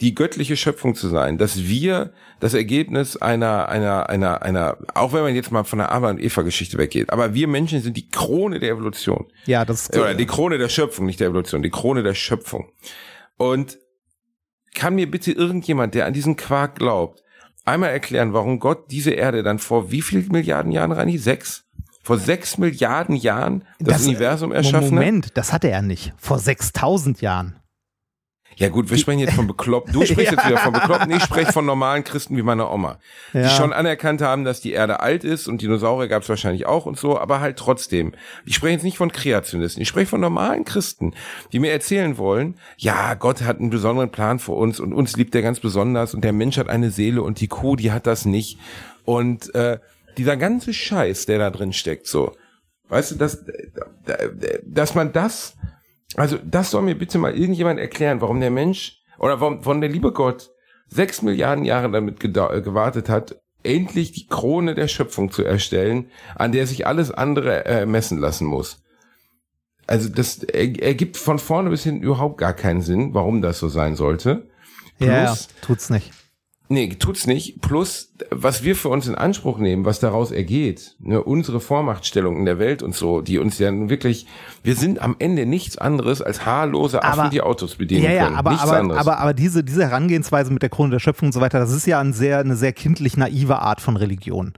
die 0.00 0.14
göttliche 0.14 0.56
Schöpfung 0.56 0.94
zu 0.94 1.08
sein, 1.08 1.36
dass 1.36 1.64
wir 1.64 2.12
das 2.40 2.54
Ergebnis 2.54 3.16
einer, 3.18 3.68
einer, 3.68 4.08
einer, 4.08 4.42
einer, 4.42 4.78
auch 4.94 5.12
wenn 5.12 5.22
man 5.22 5.34
jetzt 5.34 5.52
mal 5.52 5.64
von 5.64 5.78
der 5.78 5.92
Adam 5.92 6.16
und 6.16 6.22
Eva-Geschichte 6.22 6.78
weggeht, 6.78 7.12
aber 7.12 7.34
wir 7.34 7.48
Menschen 7.48 7.82
sind 7.82 7.96
die 7.96 8.08
Krone 8.08 8.60
der 8.60 8.70
Evolution. 8.70 9.26
Ja, 9.44 9.64
das 9.64 9.82
ist 9.82 9.96
Oder 9.96 10.14
die 10.14 10.26
Krone 10.26 10.56
der 10.56 10.70
Schöpfung, 10.70 11.06
nicht 11.06 11.20
der 11.20 11.28
Evolution, 11.28 11.62
die 11.62 11.70
Krone 11.70 12.02
der 12.02 12.14
Schöpfung. 12.14 12.70
Und 13.36 13.78
kann 14.74 14.94
mir 14.94 15.10
bitte 15.10 15.32
irgendjemand, 15.32 15.94
der 15.94 16.06
an 16.06 16.14
diesen 16.14 16.36
Quark 16.36 16.76
glaubt, 16.76 17.22
einmal 17.64 17.90
erklären, 17.90 18.32
warum 18.32 18.58
Gott 18.58 18.90
diese 18.90 19.10
Erde 19.10 19.42
dann 19.42 19.58
vor 19.58 19.90
wie 19.90 20.02
viel 20.02 20.22
Milliarden 20.30 20.72
Jahren, 20.72 20.92
Rani? 20.92 21.18
Sechs? 21.18 21.64
Vor 22.02 22.16
sechs 22.18 22.56
Milliarden 22.56 23.14
Jahren 23.16 23.64
das, 23.78 24.06
Universum 24.06 24.52
erschaffen 24.52 24.86
hat? 24.86 24.92
Moment, 24.92 25.36
das 25.36 25.52
hatte 25.52 25.68
er 25.68 25.82
nicht. 25.82 26.14
Vor 26.16 26.38
6000 26.38 27.20
Jahren. 27.20 27.59
Ja 28.60 28.68
gut, 28.68 28.90
wir 28.90 28.98
sprechen 28.98 29.20
jetzt 29.20 29.32
von 29.34 29.46
bekloppt. 29.46 29.94
Du 29.94 30.04
sprichst 30.04 30.32
jetzt 30.32 30.46
wieder 30.46 30.58
von 30.58 30.72
bekloppten. 30.74 31.10
Ich 31.12 31.22
spreche 31.22 31.50
von 31.50 31.64
normalen 31.64 32.04
Christen 32.04 32.36
wie 32.36 32.42
meine 32.42 32.70
Oma, 32.70 32.98
Ja. 33.32 33.42
die 33.42 33.48
schon 33.48 33.72
anerkannt 33.72 34.20
haben, 34.20 34.44
dass 34.44 34.60
die 34.60 34.72
Erde 34.72 35.00
alt 35.00 35.24
ist 35.24 35.48
und 35.48 35.62
Dinosaurier 35.62 36.08
gab 36.08 36.22
es 36.22 36.28
wahrscheinlich 36.28 36.66
auch 36.66 36.84
und 36.84 36.98
so, 36.98 37.18
aber 37.18 37.40
halt 37.40 37.56
trotzdem. 37.56 38.12
Ich 38.44 38.54
spreche 38.54 38.74
jetzt 38.74 38.82
nicht 38.82 38.98
von 38.98 39.10
Kreationisten. 39.10 39.80
Ich 39.82 39.88
spreche 39.88 40.06
von 40.08 40.20
normalen 40.20 40.64
Christen, 40.66 41.14
die 41.52 41.58
mir 41.58 41.72
erzählen 41.72 42.18
wollen, 42.18 42.56
ja, 42.76 43.14
Gott 43.14 43.42
hat 43.42 43.58
einen 43.60 43.70
besonderen 43.70 44.10
Plan 44.12 44.38
für 44.38 44.52
uns 44.52 44.78
und 44.78 44.92
uns 44.92 45.16
liebt 45.16 45.34
er 45.34 45.40
ganz 45.42 45.58
besonders 45.58 46.12
und 46.14 46.22
der 46.22 46.34
Mensch 46.34 46.58
hat 46.58 46.68
eine 46.68 46.90
Seele 46.90 47.22
und 47.22 47.40
die 47.40 47.48
Kuh, 47.48 47.76
die 47.76 47.92
hat 47.92 48.06
das 48.06 48.26
nicht. 48.26 48.58
Und 49.06 49.54
äh, 49.54 49.78
dieser 50.18 50.36
ganze 50.36 50.74
Scheiß, 50.74 51.24
der 51.24 51.38
da 51.38 51.48
drin 51.50 51.72
steckt, 51.72 52.06
so, 52.06 52.36
weißt 52.90 53.12
du, 53.12 53.14
dass, 53.16 53.42
dass 54.66 54.94
man 54.94 55.12
das 55.12 55.56
also 56.16 56.38
das 56.44 56.70
soll 56.70 56.82
mir 56.82 56.96
bitte 56.98 57.18
mal 57.18 57.36
irgendjemand 57.36 57.78
erklären, 57.80 58.20
warum 58.20 58.40
der 58.40 58.50
Mensch 58.50 59.02
oder 59.18 59.40
warum, 59.40 59.64
warum 59.64 59.80
der 59.80 59.90
liebe 59.90 60.12
Gott 60.12 60.50
sechs 60.88 61.22
Milliarden 61.22 61.64
Jahre 61.64 61.90
damit 61.90 62.22
äh, 62.24 62.28
gewartet 62.62 63.08
hat, 63.08 63.36
endlich 63.62 64.12
die 64.12 64.26
Krone 64.26 64.74
der 64.74 64.88
Schöpfung 64.88 65.30
zu 65.30 65.44
erstellen, 65.44 66.10
an 66.34 66.52
der 66.52 66.66
sich 66.66 66.86
alles 66.86 67.10
andere 67.10 67.64
äh, 67.66 67.86
messen 67.86 68.18
lassen 68.18 68.46
muss. 68.46 68.82
Also 69.86 70.08
das 70.08 70.42
er- 70.42 70.82
ergibt 70.82 71.16
von 71.16 71.38
vorne 71.38 71.70
bis 71.70 71.82
hinten 71.84 72.02
überhaupt 72.02 72.38
gar 72.38 72.54
keinen 72.54 72.80
Sinn, 72.80 73.12
warum 73.14 73.42
das 73.42 73.58
so 73.58 73.68
sein 73.68 73.96
sollte. 73.96 74.48
Ja, 74.98 75.06
ja, 75.06 75.24
Plus, 75.26 75.48
tut's 75.62 75.90
nicht. 75.90 76.12
Nee, 76.72 76.86
tut's 76.90 77.26
nicht. 77.26 77.60
Plus, 77.60 78.12
was 78.30 78.62
wir 78.62 78.76
für 78.76 78.90
uns 78.90 79.08
in 79.08 79.16
Anspruch 79.16 79.58
nehmen, 79.58 79.84
was 79.84 79.98
daraus 79.98 80.30
ergeht, 80.30 80.94
ne, 81.00 81.20
unsere 81.20 81.58
Vormachtstellung 81.58 82.36
in 82.36 82.44
der 82.44 82.60
Welt 82.60 82.84
und 82.84 82.94
so, 82.94 83.22
die 83.22 83.38
uns 83.38 83.58
ja 83.58 83.72
nun 83.72 83.90
wirklich, 83.90 84.26
wir 84.62 84.76
sind 84.76 85.02
am 85.02 85.16
Ende 85.18 85.46
nichts 85.46 85.76
anderes 85.78 86.22
als 86.22 86.46
haarlose 86.46 87.02
Affen, 87.02 87.20
Aber- 87.22 87.28
die 87.30 87.40
Autos 87.40 87.74
bedienen 87.74 88.04
Ja, 88.04 88.12
ja, 88.12 88.24
können. 88.26 88.36
aber, 88.36 88.50
nichts 88.52 88.64
aber, 88.68 88.76
anderes. 88.78 89.00
aber, 89.00 89.18
aber 89.18 89.34
diese, 89.34 89.64
diese 89.64 89.82
Herangehensweise 89.82 90.52
mit 90.52 90.62
der 90.62 90.68
Krone 90.70 90.90
der 90.92 91.00
Schöpfung 91.00 91.30
und 91.30 91.32
so 91.32 91.40
weiter, 91.40 91.58
das 91.58 91.72
ist 91.72 91.86
ja 91.86 91.98
ein 91.98 92.12
sehr, 92.12 92.38
eine 92.38 92.54
sehr 92.54 92.72
kindlich 92.72 93.16
naive 93.16 93.58
Art 93.58 93.80
von 93.80 93.96
Religion. 93.96 94.52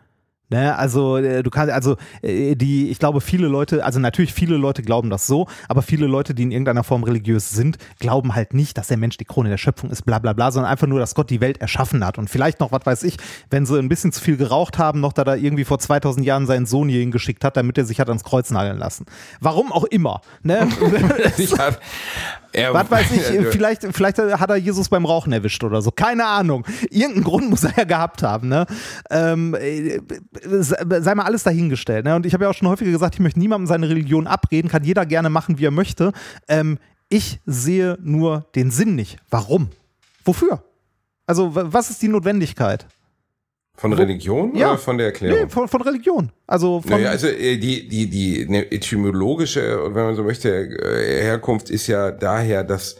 Ne, 0.53 0.77
also 0.77 1.17
äh, 1.17 1.43
du 1.43 1.49
kannst, 1.49 1.73
also 1.73 1.97
äh, 2.21 2.55
die, 2.55 2.91
ich 2.91 2.99
glaube, 2.99 3.23
viele 3.23 3.49
Leute, 3.49 3.83
also 3.85 3.99
natürlich 3.99 4.35
viele 4.35 4.59
Leute 4.59 4.83
glauben 4.83 5.09
das 5.09 5.27
so, 5.27 5.47
aber 5.67 5.81
viele 5.81 6.07
Leute, 6.07 6.35
die 6.35 6.43
in 6.43 6.51
irgendeiner 6.51 6.85
Form 6.85 7.05
religiös 7.05 7.51
sind, 7.51 7.79
glauben 8.01 8.35
halt 8.35 8.53
nicht, 8.53 8.77
dass 8.77 8.89
der 8.89 8.99
Mensch 8.99 9.17
die 9.17 9.25
Krone 9.25 9.49
der 9.49 9.57
Schöpfung 9.57 9.89
ist, 9.89 10.03
bla 10.03 10.19
bla 10.19 10.35
bla, 10.35 10.51
sondern 10.53 10.71
einfach 10.71 10.87
nur, 10.87 10.99
dass 11.01 11.15
Gott 11.15 11.31
die 11.31 11.41
Welt 11.41 11.63
erschaffen 11.63 12.05
hat. 12.05 12.19
Und 12.19 12.29
vielleicht 12.29 12.61
noch, 12.61 12.71
was 12.71 12.85
weiß 12.85 13.03
ich, 13.05 13.17
wenn 13.49 13.65
sie 13.65 13.79
ein 13.79 13.89
bisschen 13.89 14.13
zu 14.13 14.21
viel 14.21 14.37
geraucht 14.37 14.77
haben, 14.77 15.01
noch 15.01 15.15
da 15.15 15.25
da 15.25 15.37
irgendwie 15.37 15.65
vor 15.65 15.79
2000 15.79 16.27
Jahren 16.27 16.47
seinen 16.47 16.67
Sohn 16.67 16.91
hierhin 16.91 17.13
geschickt 17.13 17.45
hat, 17.45 17.57
damit 17.57 17.79
er 17.79 17.87
sich 17.87 17.99
hat 17.99 18.09
ans 18.09 18.23
Kreuz 18.23 18.51
nageln 18.51 18.77
lassen. 18.77 19.07
Warum 19.41 19.73
auch 19.73 19.85
immer. 19.85 20.21
Ne? 20.43 20.69
Ich 21.39 21.59
hab, 21.59 21.81
er, 22.53 22.75
Was 22.75 22.91
weiß 22.91 23.11
ich, 23.13 23.47
vielleicht, 23.51 23.83
vielleicht 23.93 24.19
hat 24.19 24.51
er 24.51 24.57
Jesus 24.57 24.89
beim 24.89 25.05
Rauchen 25.05 25.33
erwischt 25.33 25.63
oder 25.65 25.83
so. 25.83 25.91
Keine 25.91 26.27
Ahnung. 26.27 26.67
Irgendeinen 26.91 27.25
Grund 27.25 27.51
muss 27.51 27.65
er 27.65 27.73
ja 27.77 27.85
gehabt 27.85 28.23
haben. 28.23 28.49
Ne? 28.49 28.67
Ähm, 29.11 29.55
äh, 29.55 30.01
sei 30.61 31.15
mal 31.15 31.25
alles 31.25 31.43
dahingestellt. 31.43 32.05
Ne? 32.05 32.15
Und 32.15 32.27
ich 32.27 32.35
habe 32.35 32.45
ja 32.45 32.51
auch 32.51 32.55
schon 32.55 32.69
häufiger 32.69 32.91
gesagt, 32.91 33.15
ich 33.15 33.21
möchte 33.21 33.39
niemandem 33.39 33.67
seine 33.67 33.89
Religion 33.89 34.27
abreden, 34.27 34.69
kann 34.69 34.85
jeder 34.85 35.07
gerne 35.07 35.31
machen, 35.31 35.59
wie 35.59 35.67
er 35.67 35.71
möchte. 35.71 36.13
Ähm, 36.49 36.79
ich 37.09 37.41
sehe 37.47 37.99
nur 38.03 38.47
den 38.55 38.71
Sinn 38.71 38.95
nicht. 38.95 39.19
Warum? 39.31 39.69
Wofür? 40.25 40.63
Also, 41.27 41.51
was 41.55 41.91
ist 41.91 42.03
die 42.03 42.09
Notwendigkeit? 42.09 42.87
Von 43.75 43.93
Religion 43.95 44.55
Ja. 44.55 44.71
oder 44.71 44.79
von 44.79 44.99
der 44.99 45.07
Erklärung? 45.07 45.41
Nee, 45.45 45.49
von, 45.49 45.67
von 45.67 45.83
Religion. 45.83 46.31
Also 46.47 46.81
von. 46.83 46.91
Naja, 46.91 47.11
also 47.11 47.27
äh, 47.27 47.57
die, 47.57 47.89
die, 47.89 48.09
die 48.09 48.43
etymologische, 48.71 49.79
wenn 49.95 50.05
man 50.05 50.15
so 50.15 50.23
möchte, 50.23 50.51
äh, 50.51 51.23
Herkunft 51.23 51.71
ist 51.71 51.87
ja 51.87 52.11
daher, 52.11 52.65
dass 52.65 52.97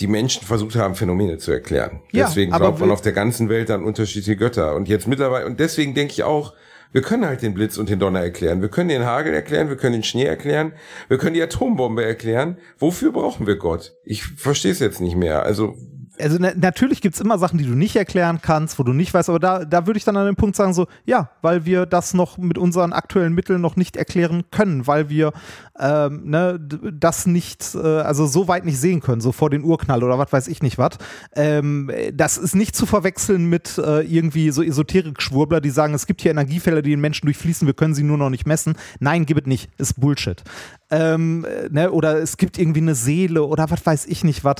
die 0.00 0.06
Menschen 0.06 0.44
versucht 0.44 0.76
haben, 0.76 0.94
Phänomene 0.94 1.38
zu 1.38 1.50
erklären. 1.52 2.00
Ja, 2.12 2.26
deswegen 2.26 2.52
glaubt 2.52 2.78
man 2.80 2.90
auf 2.90 3.00
der 3.00 3.12
ganzen 3.12 3.48
Welt 3.48 3.70
an 3.70 3.84
unterschiedliche 3.84 4.36
Götter. 4.36 4.74
Und 4.74 4.88
jetzt 4.88 5.08
mittlerweile, 5.08 5.46
und 5.46 5.58
deswegen 5.60 5.94
denke 5.94 6.12
ich 6.12 6.22
auch, 6.22 6.54
wir 6.92 7.02
können 7.02 7.26
halt 7.26 7.42
den 7.42 7.52
Blitz 7.54 7.76
und 7.76 7.88
den 7.90 7.98
Donner 7.98 8.20
erklären. 8.20 8.62
Wir 8.62 8.68
können 8.68 8.88
den 8.88 9.04
Hagel 9.04 9.34
erklären, 9.34 9.68
wir 9.68 9.76
können 9.76 9.94
den 9.94 10.02
Schnee 10.04 10.24
erklären, 10.24 10.72
wir 11.08 11.18
können 11.18 11.34
die 11.34 11.42
Atombombe 11.42 12.04
erklären. 12.04 12.58
Wofür 12.78 13.12
brauchen 13.12 13.46
wir 13.46 13.56
Gott? 13.56 13.94
Ich 14.04 14.24
verstehe 14.24 14.72
es 14.72 14.78
jetzt 14.78 15.00
nicht 15.00 15.16
mehr. 15.16 15.42
Also 15.42 15.76
also 16.20 16.36
na, 16.38 16.52
natürlich 16.54 17.00
gibt's 17.00 17.20
immer 17.20 17.38
Sachen, 17.38 17.58
die 17.58 17.64
du 17.64 17.74
nicht 17.74 17.96
erklären 17.96 18.40
kannst, 18.42 18.78
wo 18.78 18.82
du 18.82 18.92
nicht 18.92 19.12
weißt, 19.14 19.28
aber 19.28 19.38
da, 19.38 19.64
da 19.64 19.86
würde 19.86 19.98
ich 19.98 20.04
dann 20.04 20.16
an 20.16 20.26
dem 20.26 20.36
Punkt 20.36 20.56
sagen, 20.56 20.74
so, 20.74 20.86
ja, 21.04 21.30
weil 21.42 21.64
wir 21.64 21.86
das 21.86 22.14
noch 22.14 22.38
mit 22.38 22.58
unseren 22.58 22.92
aktuellen 22.92 23.34
Mitteln 23.34 23.60
noch 23.60 23.76
nicht 23.76 23.96
erklären 23.96 24.44
können, 24.50 24.86
weil 24.86 25.08
wir 25.08 25.32
ähm, 25.78 26.22
ne, 26.24 26.58
das 26.58 27.26
nicht, 27.26 27.74
äh, 27.74 27.78
also 27.78 28.26
so 28.26 28.48
weit 28.48 28.64
nicht 28.64 28.78
sehen 28.78 29.00
können, 29.00 29.20
so 29.20 29.32
vor 29.32 29.50
den 29.50 29.64
Urknall 29.64 30.02
oder 30.02 30.18
was 30.18 30.32
weiß 30.32 30.48
ich 30.48 30.62
nicht 30.62 30.78
was. 30.78 30.98
Ähm, 31.34 31.90
das 32.12 32.38
ist 32.38 32.54
nicht 32.54 32.74
zu 32.74 32.86
verwechseln 32.86 33.46
mit 33.46 33.78
äh, 33.78 34.00
irgendwie 34.00 34.50
so 34.50 34.62
Esoterik-Schwurbler, 34.62 35.60
die 35.60 35.70
sagen, 35.70 35.94
es 35.94 36.06
gibt 36.06 36.22
hier 36.22 36.30
Energiefelder, 36.30 36.82
die 36.82 36.90
den 36.90 37.00
Menschen 37.00 37.26
durchfließen, 37.26 37.66
wir 37.66 37.74
können 37.74 37.94
sie 37.94 38.02
nur 38.02 38.18
noch 38.18 38.30
nicht 38.30 38.46
messen. 38.46 38.76
Nein, 38.98 39.26
gibt 39.26 39.42
es 39.42 39.46
nicht, 39.46 39.70
ist 39.78 40.00
Bullshit. 40.00 40.42
Ähm, 40.90 41.44
äh, 41.44 41.68
ne, 41.70 41.90
oder 41.92 42.18
es 42.18 42.36
gibt 42.36 42.58
irgendwie 42.58 42.80
eine 42.80 42.94
Seele 42.94 43.44
oder 43.44 43.70
was 43.70 43.84
weiß 43.84 44.06
ich 44.06 44.24
nicht 44.24 44.44
was. 44.44 44.56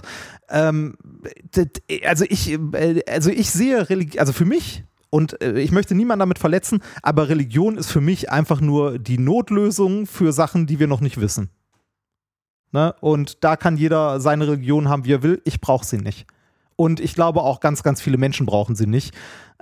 Ähm, 0.50 0.96
also 2.04 2.24
ich, 2.28 2.52
äh, 2.52 3.02
also 3.08 3.30
ich 3.30 3.50
sehe 3.50 3.88
Religion, 3.88 4.20
also 4.20 4.32
für 4.32 4.44
mich 4.44 4.84
und 5.10 5.40
äh, 5.42 5.58
ich 5.60 5.72
möchte 5.72 5.94
niemanden 5.94 6.20
damit 6.20 6.38
verletzen, 6.38 6.80
aber 7.02 7.28
Religion 7.28 7.76
ist 7.76 7.90
für 7.90 8.00
mich 8.00 8.30
einfach 8.30 8.60
nur 8.60 8.98
die 8.98 9.18
Notlösung 9.18 10.06
für 10.06 10.32
Sachen, 10.32 10.66
die 10.66 10.78
wir 10.78 10.86
noch 10.86 11.00
nicht 11.00 11.20
wissen. 11.20 11.50
Ne? 12.72 12.94
Und 13.00 13.42
da 13.44 13.56
kann 13.56 13.76
jeder 13.76 14.20
seine 14.20 14.46
Religion 14.46 14.88
haben, 14.88 15.04
wie 15.04 15.14
er 15.14 15.22
will. 15.22 15.40
Ich 15.44 15.60
brauche 15.60 15.86
sie 15.86 15.98
nicht. 15.98 16.26
Und 16.76 17.00
ich 17.00 17.14
glaube 17.14 17.42
auch 17.42 17.60
ganz, 17.60 17.82
ganz 17.82 18.00
viele 18.00 18.18
Menschen 18.18 18.46
brauchen 18.46 18.76
sie 18.76 18.86
nicht. 18.86 19.14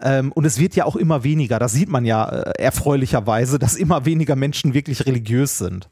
Ähm, 0.02 0.32
und 0.32 0.44
es 0.44 0.58
wird 0.58 0.76
ja 0.76 0.84
auch 0.84 0.96
immer 0.96 1.24
weniger. 1.24 1.58
Das 1.58 1.72
sieht 1.72 1.88
man 1.88 2.04
ja 2.04 2.28
äh, 2.28 2.62
erfreulicherweise, 2.62 3.58
dass 3.58 3.76
immer 3.76 4.04
weniger 4.04 4.36
Menschen 4.36 4.74
wirklich 4.74 5.06
religiös 5.06 5.56
sind. 5.56 5.88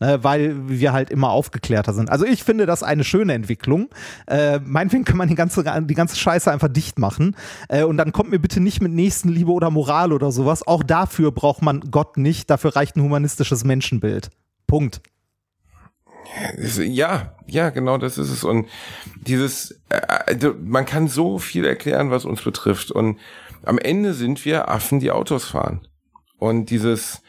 Ne, 0.00 0.24
weil 0.24 0.66
wir 0.66 0.94
halt 0.94 1.10
immer 1.10 1.28
aufgeklärter 1.28 1.92
sind. 1.92 2.10
Also 2.10 2.24
ich 2.24 2.42
finde 2.42 2.64
das 2.64 2.82
eine 2.82 3.04
schöne 3.04 3.34
Entwicklung. 3.34 3.90
Äh, 4.26 4.58
meinetwegen 4.60 5.04
kann 5.04 5.18
man 5.18 5.28
die 5.28 5.34
ganze, 5.34 5.62
die 5.62 5.94
ganze 5.94 6.16
Scheiße 6.16 6.50
einfach 6.50 6.68
dicht 6.68 6.98
machen. 6.98 7.36
Äh, 7.68 7.84
und 7.84 7.98
dann 7.98 8.10
kommt 8.12 8.30
mir 8.30 8.38
bitte 8.38 8.60
nicht 8.60 8.80
mit 8.80 8.92
Nächstenliebe 8.92 9.52
oder 9.52 9.68
Moral 9.68 10.14
oder 10.14 10.32
sowas. 10.32 10.66
Auch 10.66 10.82
dafür 10.82 11.32
braucht 11.32 11.60
man 11.60 11.80
Gott 11.90 12.16
nicht. 12.16 12.48
Dafür 12.48 12.76
reicht 12.76 12.96
ein 12.96 13.02
humanistisches 13.02 13.64
Menschenbild. 13.64 14.30
Punkt. 14.66 15.02
Ja, 16.78 17.36
ja, 17.46 17.68
genau 17.68 17.98
das 17.98 18.16
ist 18.16 18.30
es. 18.30 18.42
Und 18.42 18.68
dieses, 19.16 19.82
äh, 19.90 20.00
also 20.26 20.54
man 20.64 20.86
kann 20.86 21.08
so 21.08 21.38
viel 21.38 21.66
erklären, 21.66 22.10
was 22.10 22.24
uns 22.24 22.40
betrifft. 22.40 22.90
Und 22.90 23.18
am 23.64 23.76
Ende 23.76 24.14
sind 24.14 24.46
wir 24.46 24.70
Affen, 24.70 24.98
die 24.98 25.10
Autos 25.10 25.44
fahren. 25.44 25.86
Und 26.38 26.70
dieses, 26.70 27.20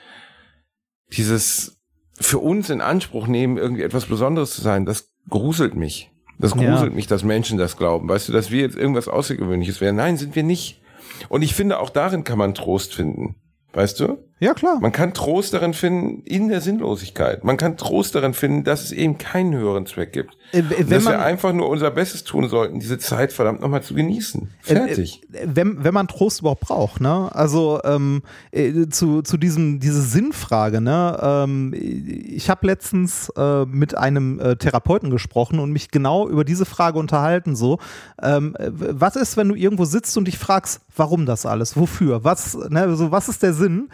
dieses 1.11 1.80
für 2.21 2.39
uns 2.39 2.69
in 2.69 2.81
Anspruch 2.81 3.27
nehmen, 3.27 3.57
irgendwie 3.57 3.83
etwas 3.83 4.05
Besonderes 4.05 4.51
zu 4.51 4.61
sein, 4.61 4.85
das 4.85 5.09
gruselt 5.29 5.75
mich. 5.75 6.11
Das 6.39 6.55
Ja. 6.55 6.71
gruselt 6.73 6.95
mich, 6.95 7.07
dass 7.07 7.23
Menschen 7.23 7.57
das 7.57 7.77
glauben. 7.77 8.09
Weißt 8.09 8.27
du, 8.29 8.33
dass 8.33 8.49
wir 8.49 8.61
jetzt 8.61 8.75
irgendwas 8.75 9.07
Außergewöhnliches 9.07 9.79
wären? 9.81 9.95
Nein, 9.95 10.17
sind 10.17 10.35
wir 10.35 10.43
nicht. 10.43 10.81
Und 11.29 11.43
ich 11.43 11.53
finde, 11.53 11.79
auch 11.79 11.89
darin 11.91 12.23
kann 12.23 12.37
man 12.39 12.53
Trost 12.55 12.95
finden. 12.95 13.35
Weißt 13.73 13.99
du? 13.99 14.17
Ja, 14.41 14.55
klar. 14.55 14.79
Man 14.81 14.91
kann 14.91 15.13
Trost 15.13 15.53
darin 15.53 15.75
finden, 15.75 16.23
in 16.23 16.49
der 16.49 16.61
Sinnlosigkeit. 16.61 17.43
Man 17.43 17.57
kann 17.57 17.77
Trost 17.77 18.15
darin 18.15 18.33
finden, 18.33 18.63
dass 18.63 18.83
es 18.85 18.91
eben 18.91 19.19
keinen 19.19 19.53
höheren 19.53 19.85
Zweck 19.85 20.13
gibt. 20.13 20.35
Äh, 20.51 20.63
dass 20.83 21.03
man- 21.03 21.13
wir 21.13 21.21
einfach 21.21 21.53
nur 21.53 21.69
unser 21.69 21.91
Bestes 21.91 22.23
tun 22.23 22.49
sollten, 22.49 22.79
diese 22.79 22.97
Zeit 22.97 23.33
verdammt 23.33 23.61
nochmal 23.61 23.83
zu 23.83 23.93
genießen. 23.93 24.49
Fertig. 24.61 25.21
Äh, 25.31 25.45
wenn, 25.45 25.83
wenn 25.83 25.93
man 25.93 26.07
Trost 26.07 26.39
überhaupt 26.39 26.61
braucht, 26.61 27.01
ne? 27.01 27.29
Also 27.35 27.81
ähm, 27.83 28.23
äh, 28.51 28.87
zu, 28.89 29.21
zu 29.21 29.37
diesem, 29.37 29.79
diese 29.79 30.01
Sinnfrage, 30.01 30.81
ne? 30.81 31.19
Ähm, 31.21 31.75
ich 31.75 32.49
habe 32.49 32.65
letztens 32.65 33.29
äh, 33.37 33.65
mit 33.65 33.95
einem 33.95 34.39
äh, 34.39 34.55
Therapeuten 34.55 35.11
gesprochen 35.11 35.59
und 35.59 35.71
mich 35.71 35.91
genau 35.91 36.27
über 36.27 36.43
diese 36.45 36.65
Frage 36.65 36.97
unterhalten. 36.97 37.55
So, 37.55 37.77
ähm, 38.23 38.55
äh, 38.57 38.71
was 38.71 39.15
ist, 39.15 39.37
wenn 39.37 39.49
du 39.49 39.53
irgendwo 39.55 39.85
sitzt 39.85 40.17
und 40.17 40.25
dich 40.25 40.39
fragst, 40.39 40.81
warum 40.95 41.27
das 41.27 41.45
alles? 41.45 41.77
Wofür? 41.77 42.23
Was, 42.23 42.57
ne? 42.69 42.81
also, 42.81 43.11
was 43.11 43.29
ist 43.29 43.43
der 43.43 43.53
Sinn? 43.53 43.89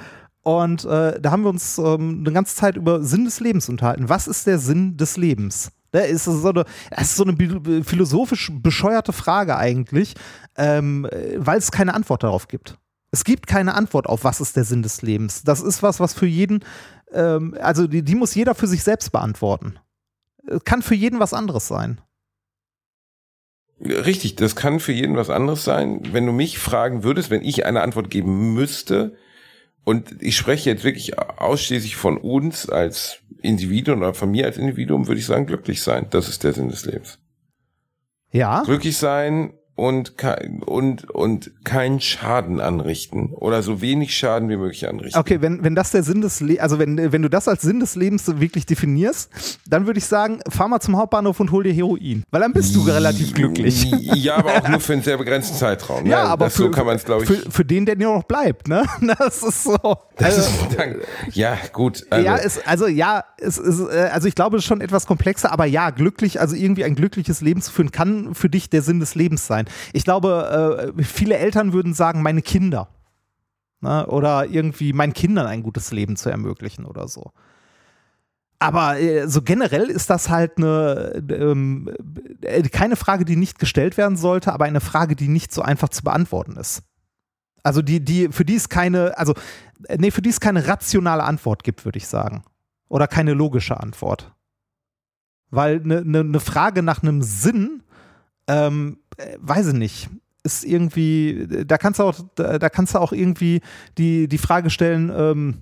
Und 0.47 0.85
äh, 0.85 1.19
da 1.19 1.31
haben 1.31 1.43
wir 1.43 1.49
uns 1.49 1.77
ähm, 1.77 2.19
eine 2.21 2.31
ganze 2.31 2.55
Zeit 2.55 2.77
über 2.77 3.03
Sinn 3.03 3.25
des 3.25 3.41
Lebens 3.41 3.67
unterhalten. 3.67 4.07
Was 4.07 4.29
ist 4.29 4.47
der 4.47 4.59
Sinn 4.59 4.95
des 4.95 5.17
Lebens? 5.17 5.73
Ne, 5.91 6.05
ist 6.05 6.23
so 6.23 6.47
eine, 6.47 6.63
das 6.89 7.01
ist 7.01 7.15
so 7.17 7.25
eine 7.25 7.83
philosophisch 7.83 8.49
bescheuerte 8.53 9.11
Frage 9.11 9.57
eigentlich, 9.57 10.13
ähm, 10.55 11.03
äh, 11.11 11.33
weil 11.35 11.57
es 11.57 11.69
keine 11.69 11.93
Antwort 11.93 12.23
darauf 12.23 12.47
gibt. 12.47 12.77
Es 13.11 13.25
gibt 13.25 13.45
keine 13.47 13.73
Antwort 13.73 14.07
auf, 14.07 14.23
was 14.23 14.39
ist 14.39 14.55
der 14.55 14.63
Sinn 14.63 14.83
des 14.83 15.01
Lebens. 15.01 15.43
Das 15.43 15.59
ist 15.59 15.83
was, 15.83 15.99
was 15.99 16.13
für 16.13 16.27
jeden, 16.27 16.63
ähm, 17.11 17.53
also 17.59 17.85
die, 17.85 18.01
die 18.01 18.15
muss 18.15 18.33
jeder 18.33 18.55
für 18.55 18.67
sich 18.67 18.83
selbst 18.83 19.11
beantworten. 19.11 19.79
Kann 20.63 20.81
für 20.81 20.95
jeden 20.95 21.19
was 21.19 21.33
anderes 21.33 21.67
sein. 21.67 21.99
Richtig, 23.81 24.37
das 24.37 24.55
kann 24.55 24.79
für 24.79 24.93
jeden 24.93 25.17
was 25.17 25.29
anderes 25.29 25.65
sein. 25.65 26.03
Wenn 26.13 26.25
du 26.25 26.31
mich 26.31 26.57
fragen 26.57 27.03
würdest, 27.03 27.31
wenn 27.31 27.43
ich 27.43 27.65
eine 27.65 27.81
Antwort 27.81 28.09
geben 28.09 28.53
müsste, 28.53 29.17
und 29.87 30.21
ich 30.21 30.35
spreche 30.35 30.69
jetzt 30.69 30.83
wirklich 30.83 31.17
ausschließlich 31.17 31.95
von 31.95 32.17
uns 32.17 32.69
als 32.69 33.19
Individuum 33.41 33.99
oder 33.99 34.13
von 34.13 34.29
mir 34.29 34.43
als 34.43 34.57
Individuum, 34.57 35.07
würde 35.07 35.21
ich 35.21 35.25
sagen, 35.25 35.45
glücklich 35.45 35.81
sein. 35.81 36.07
Das 36.09 36.27
ist 36.27 36.43
der 36.43 36.51
Sinn 36.51 36.67
des 36.67 36.85
Lebens. 36.85 37.19
Ja. 38.33 38.63
Glücklich 38.63 38.97
sein 38.97 39.53
und, 39.77 40.13
und, 40.65 41.09
und 41.11 41.51
keinen 41.63 42.01
Schaden 42.01 42.59
anrichten. 42.59 43.29
Oder 43.33 43.61
so 43.61 43.79
wenig 43.79 44.17
Schaden 44.17 44.49
wie 44.49 44.57
möglich 44.57 44.89
anrichten. 44.89 45.19
Okay, 45.19 45.39
wenn, 45.41 45.63
wenn 45.63 45.75
das 45.75 45.91
der 45.91 46.01
Sinn 46.01 46.21
des 46.21 46.41
Lebens, 46.41 46.61
also 46.63 46.79
wenn, 46.79 47.11
wenn 47.11 47.21
du 47.21 47.29
das 47.29 47.47
als 47.47 47.61
Sinn 47.61 47.79
des 47.79 47.95
Lebens 47.95 48.25
wirklich 48.39 48.65
definierst, 48.65 49.29
dann 49.69 49.85
würde 49.85 49.99
ich 49.99 50.05
sagen, 50.05 50.39
fahr 50.49 50.67
mal 50.67 50.79
zum 50.79 50.97
Hauptbahnhof 50.97 51.39
und 51.39 51.51
hol 51.51 51.63
dir 51.63 51.73
Heroin. 51.73 52.23
Weil 52.31 52.41
dann 52.41 52.53
bist 52.53 52.75
du 52.75 52.81
relativ 52.81 53.33
glücklich. 53.33 53.85
Ja, 54.17 54.37
aber 54.37 54.55
auch 54.55 54.67
nur 54.67 54.79
für 54.79 54.93
einen 54.93 55.03
sehr 55.03 55.17
begrenzten 55.17 55.57
Zeitraum. 55.57 56.05
Ja, 56.07 56.23
Nein, 56.23 56.31
aber 56.31 56.45
das, 56.45 56.55
für, 56.55 56.63
so 56.63 56.71
kann 56.71 56.85
man 56.85 56.95
es, 56.95 57.05
glaube 57.05 57.23
ich. 57.23 57.29
für, 57.29 57.51
für 57.51 57.65
den, 57.65 57.85
der 57.85 57.95
dir 57.95 58.07
noch 58.07 58.23
bleibt, 58.23 58.67
ne? 58.67 58.83
Das 59.19 59.43
ist 59.43 59.63
so. 59.63 59.77
das 60.17 60.37
Also, 60.37 60.41
ist, 60.41 61.35
ja, 61.35 61.57
gut. 61.71 62.05
Also, 62.09 62.25
ja, 62.25 62.37
es, 62.37 62.65
also 62.65 62.87
ja, 62.87 63.23
es 63.37 63.57
ist, 63.57 63.79
äh, 63.79 64.09
also 64.11 64.27
ich 64.27 64.35
glaube, 64.35 64.57
es 64.57 64.63
ist 64.63 64.67
schon 64.67 64.81
etwas 64.81 65.05
komplexer, 65.05 65.51
aber 65.51 65.65
ja, 65.65 65.91
glücklich, 65.91 66.39
also 66.41 66.55
irgendwie 66.55 66.83
ein 66.83 66.95
glückliches 66.95 67.41
Leben 67.41 67.61
zu 67.61 67.71
führen, 67.71 67.91
kann 67.91 68.33
für 68.33 68.49
dich 68.49 68.69
der 68.69 68.81
Sinn 68.81 68.99
des 68.99 69.13
Lebens 69.15 69.45
sein. 69.45 69.66
Ich 69.93 70.03
glaube, 70.03 70.93
äh, 70.97 71.03
viele 71.03 71.37
Eltern 71.37 71.73
würden 71.73 71.93
sagen, 71.93 72.21
meine 72.21 72.41
Kinder. 72.41 72.89
Ne? 73.81 74.05
Oder 74.07 74.45
irgendwie 74.47 74.93
meinen 74.93 75.13
Kindern 75.13 75.47
ein 75.47 75.63
gutes 75.63 75.91
Leben 75.91 76.15
zu 76.15 76.29
ermöglichen 76.29 76.85
oder 76.85 77.07
so. 77.07 77.31
Aber 78.59 78.99
äh, 78.99 79.27
so 79.27 79.41
generell 79.41 79.89
ist 79.89 80.09
das 80.09 80.29
halt 80.29 80.57
eine 80.57 81.23
ähm, 81.29 81.89
äh, 82.41 82.63
keine 82.63 82.95
Frage, 82.95 83.23
die 83.23 83.35
nicht 83.35 83.59
gestellt 83.59 83.97
werden 83.97 84.17
sollte, 84.17 84.51
aber 84.51 84.65
eine 84.65 84.81
Frage, 84.81 85.15
die 85.15 85.27
nicht 85.27 85.53
so 85.53 85.61
einfach 85.61 85.89
zu 85.89 86.03
beantworten 86.03 86.57
ist. 86.57 86.81
Also 87.63 87.81
die, 87.81 88.03
die, 88.03 88.29
für 88.29 88.45
die 88.45 88.55
es 88.55 88.69
keine, 88.69 89.17
also, 89.17 89.33
äh, 89.87 89.97
nee, 89.97 90.09
für 90.09 90.21
die 90.21 90.29
es 90.29 90.39
keine 90.39 90.67
rationale 90.67 91.23
Antwort 91.23 91.63
gibt, 91.63 91.85
würde 91.85 91.97
ich 91.97 92.07
sagen. 92.07 92.43
Oder 92.87 93.07
keine 93.07 93.33
logische 93.33 93.79
Antwort. 93.79 94.33
Weil 95.49 95.81
eine 95.83 96.03
ne, 96.03 96.23
ne 96.23 96.39
Frage 96.39 96.81
nach 96.81 97.03
einem 97.03 97.21
Sinn, 97.21 97.83
ähm, 98.47 98.99
äh, 98.99 99.06
weiß 99.39 99.67
ich 99.67 99.73
nicht, 99.73 100.09
ist 100.43 100.63
irgendwie, 100.63 101.47
da 101.65 101.77
kannst 101.77 101.99
du 101.99 102.03
auch, 102.03 102.15
da, 102.35 102.69
kannst 102.69 102.95
du 102.95 102.99
auch 102.99 103.11
irgendwie 103.11 103.61
die, 103.97 104.27
die 104.27 104.37
Frage 104.37 104.69
stellen, 104.69 105.11
ähm, 105.15 105.61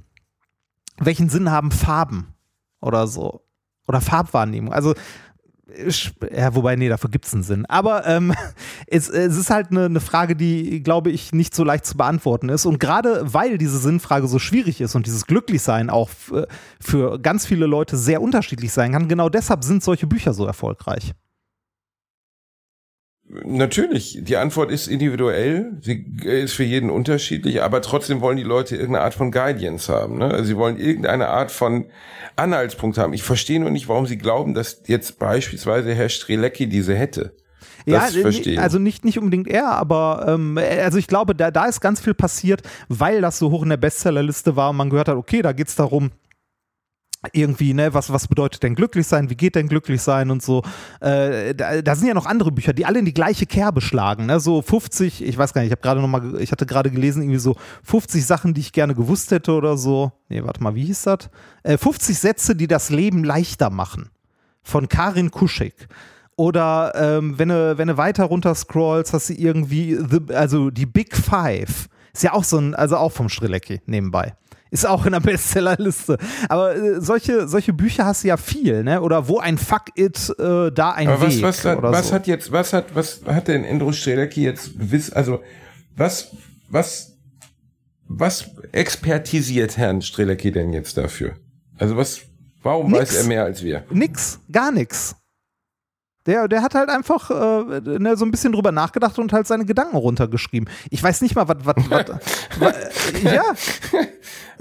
welchen 0.97 1.29
Sinn 1.29 1.51
haben 1.51 1.71
Farben 1.71 2.33
oder 2.81 3.07
so? 3.07 3.41
Oder 3.87 4.01
Farbwahrnehmung. 4.01 4.73
Also 4.73 4.95
ja, 6.31 6.53
wobei, 6.53 6.75
nee, 6.75 6.89
dafür 6.89 7.09
gibt 7.09 7.25
es 7.25 7.33
einen 7.33 7.43
Sinn. 7.43 7.65
Aber 7.65 8.05
ähm, 8.05 8.33
es, 8.87 9.09
es, 9.09 9.35
ist 9.35 9.49
halt 9.49 9.71
eine, 9.71 9.85
eine, 9.85 9.99
Frage, 9.99 10.35
die, 10.35 10.83
glaube 10.83 11.09
ich, 11.09 11.33
nicht 11.33 11.55
so 11.55 11.63
leicht 11.63 11.85
zu 11.85 11.97
beantworten 11.97 12.49
ist. 12.49 12.65
Und 12.65 12.79
gerade 12.79 13.33
weil 13.33 13.57
diese 13.57 13.79
Sinnfrage 13.79 14.27
so 14.27 14.39
schwierig 14.39 14.81
ist 14.81 14.95
und 14.95 15.07
dieses 15.07 15.25
Glücklichsein 15.25 15.89
auch 15.89 16.09
für 16.79 17.19
ganz 17.19 17.45
viele 17.45 17.65
Leute 17.65 17.97
sehr 17.97 18.21
unterschiedlich 18.21 18.71
sein 18.71 18.91
kann, 18.91 19.07
genau 19.07 19.29
deshalb 19.29 19.63
sind 19.63 19.83
solche 19.83 20.07
Bücher 20.07 20.33
so 20.33 20.45
erfolgreich. 20.45 21.13
Natürlich, 23.27 24.19
die 24.21 24.37
Antwort 24.37 24.69
ist 24.69 24.87
individuell, 24.87 25.77
sie 25.81 26.05
ist 26.23 26.53
für 26.53 26.63
jeden 26.63 26.91
unterschiedlich, 26.91 27.63
aber 27.63 27.81
trotzdem 27.81 28.21
wollen 28.21 28.37
die 28.37 28.43
Leute 28.43 28.75
irgendeine 28.75 29.03
Art 29.03 29.15
von 29.15 29.31
Guidance 29.31 29.91
haben. 29.91 30.19
Ne? 30.19 30.25
Also 30.25 30.43
sie 30.43 30.57
wollen 30.57 30.77
irgendeine 30.77 31.29
Art 31.29 31.51
von 31.51 31.85
Anhaltspunkt 32.35 32.99
haben. 32.99 33.13
Ich 33.13 33.23
verstehe 33.23 33.59
nur 33.59 33.71
nicht, 33.71 33.87
warum 33.87 34.05
sie 34.05 34.19
glauben, 34.19 34.53
dass 34.53 34.83
jetzt 34.85 35.17
beispielsweise 35.17 35.95
Herr 35.95 36.09
Strelecki 36.09 36.67
diese 36.67 36.93
hätte. 36.95 37.33
Das 37.87 38.15
ja, 38.15 38.21
verstehe. 38.21 38.61
also 38.61 38.79
nicht, 38.79 39.05
nicht 39.05 39.17
unbedingt 39.17 39.47
er, 39.47 39.69
aber 39.69 40.25
ähm, 40.27 40.57
also 40.57 40.97
ich 40.97 41.07
glaube, 41.07 41.35
da, 41.35 41.51
da 41.51 41.65
ist 41.65 41.81
ganz 41.81 42.01
viel 42.01 42.13
passiert, 42.13 42.61
weil 42.89 43.21
das 43.21 43.39
so 43.39 43.51
hoch 43.51 43.63
in 43.63 43.69
der 43.69 43.77
Bestsellerliste 43.77 44.55
war 44.55 44.71
und 44.71 44.77
man 44.77 44.89
gehört 44.89 45.07
hat, 45.07 45.17
okay, 45.17 45.41
da 45.41 45.51
geht 45.51 45.67
es 45.67 45.75
darum, 45.75 46.11
irgendwie, 47.33 47.73
ne, 47.73 47.93
was, 47.93 48.11
was 48.11 48.27
bedeutet 48.27 48.63
denn 48.63 48.75
glücklich 48.75 49.07
sein, 49.07 49.29
wie 49.29 49.35
geht 49.35 49.55
denn 49.55 49.67
glücklich 49.67 50.01
sein 50.01 50.31
und 50.31 50.41
so. 50.41 50.63
Äh, 50.99 51.53
da, 51.55 51.81
da, 51.81 51.95
sind 51.95 52.07
ja 52.07 52.13
noch 52.13 52.25
andere 52.25 52.51
Bücher, 52.51 52.73
die 52.73 52.85
alle 52.85 52.99
in 52.99 53.05
die 53.05 53.13
gleiche 53.13 53.45
Kerbe 53.45 53.81
schlagen, 53.81 54.25
ne? 54.25 54.39
So 54.39 54.61
50, 54.61 55.23
ich 55.23 55.37
weiß 55.37 55.53
gar 55.53 55.61
nicht, 55.61 55.69
ich 55.69 55.71
habe 55.71 55.81
gerade 55.81 56.01
noch 56.01 56.07
mal, 56.07 56.41
ich 56.41 56.51
hatte 56.51 56.65
gerade 56.65 56.91
gelesen, 56.91 57.21
irgendwie 57.21 57.39
so 57.39 57.55
50 57.83 58.25
Sachen, 58.25 58.53
die 58.53 58.61
ich 58.61 58.71
gerne 58.71 58.95
gewusst 58.95 59.31
hätte 59.31 59.53
oder 59.53 59.77
so. 59.77 60.11
Nee, 60.29 60.43
warte 60.43 60.63
mal, 60.63 60.75
wie 60.75 60.85
hieß 60.85 61.03
das? 61.03 61.29
Äh, 61.63 61.77
50 61.77 62.17
Sätze, 62.17 62.55
die 62.55 62.67
das 62.67 62.89
Leben 62.89 63.23
leichter 63.23 63.69
machen. 63.69 64.09
Von 64.63 64.89
Karin 64.89 65.31
Kuschik. 65.31 65.87
Oder 66.37 66.91
ähm, 66.95 67.39
wenn 67.39 67.49
du, 67.49 67.77
wenn 67.77 67.87
du 67.87 67.97
weiter 67.97 68.25
runter 68.25 68.55
scrollst, 68.55 69.13
hast 69.13 69.29
du 69.29 69.33
irgendwie, 69.33 69.95
the, 69.95 70.33
also 70.33 70.69
die 70.69 70.85
Big 70.85 71.15
Five. 71.15 71.87
Ist 72.13 72.23
ja 72.23 72.33
auch 72.33 72.43
so 72.43 72.57
ein, 72.57 72.75
also 72.75 72.97
auch 72.97 73.11
vom 73.11 73.29
Strilecki 73.29 73.81
nebenbei. 73.85 74.35
Ist 74.75 74.85
auch 74.85 75.05
in 75.05 75.13
der 75.13 75.21
Bestsellerliste. 75.21 76.17
Aber 76.49 76.75
äh, 76.75 76.99
solche, 76.99 77.47
solche 77.47 77.71
Bücher 77.71 78.05
hast 78.05 78.25
du 78.25 78.27
ja 78.27 78.35
viel, 78.35 78.83
ne? 78.83 79.01
Oder 79.01 79.29
wo 79.29 79.39
ein 79.39 79.57
Fuck 79.57 79.83
it, 79.95 80.29
äh, 80.37 80.69
da 80.69 80.91
ein 80.91 81.07
Aber 81.07 81.21
Weg. 81.21 81.41
Was, 81.41 81.63
was, 81.63 81.81
was 81.81 82.07
so. 82.09 82.13
hat 82.13 82.27
jetzt, 82.27 82.51
was 82.51 82.73
hat, 82.73 82.93
was 82.93 83.21
hat 83.25 83.47
denn 83.47 83.63
Andrew 83.63 83.93
Strelecki 83.93 84.43
jetzt 84.43 84.77
gewiss, 84.77 85.13
also 85.13 85.39
was, 85.95 86.35
was, 86.67 87.13
was 88.09 88.51
expertisiert 88.73 89.77
Herrn 89.77 90.01
Strelecki 90.01 90.51
denn 90.51 90.73
jetzt 90.73 90.97
dafür? 90.97 91.35
Also 91.77 91.95
was, 91.95 92.23
warum 92.61 92.91
nix. 92.91 92.99
weiß 92.99 93.15
er 93.15 93.23
mehr 93.27 93.45
als 93.45 93.63
wir? 93.63 93.85
Nix, 93.91 94.41
gar 94.51 94.73
nix. 94.73 95.15
Der, 96.25 96.47
der 96.47 96.63
hat 96.63 96.73
halt 96.73 96.89
einfach 96.89 97.29
äh, 97.29 97.81
ne, 97.99 98.17
so 98.17 98.25
ein 98.25 98.31
bisschen 98.31 98.51
drüber 98.51 98.71
nachgedacht 98.71 99.19
und 99.19 99.31
halt 99.31 99.45
seine 99.45 99.65
Gedanken 99.65 99.95
runtergeschrieben. 99.95 100.67
Ich 100.89 101.03
weiß 101.03 101.21
nicht 101.21 101.35
mal, 101.35 101.47
was, 101.47 101.57
ja, 103.23 103.43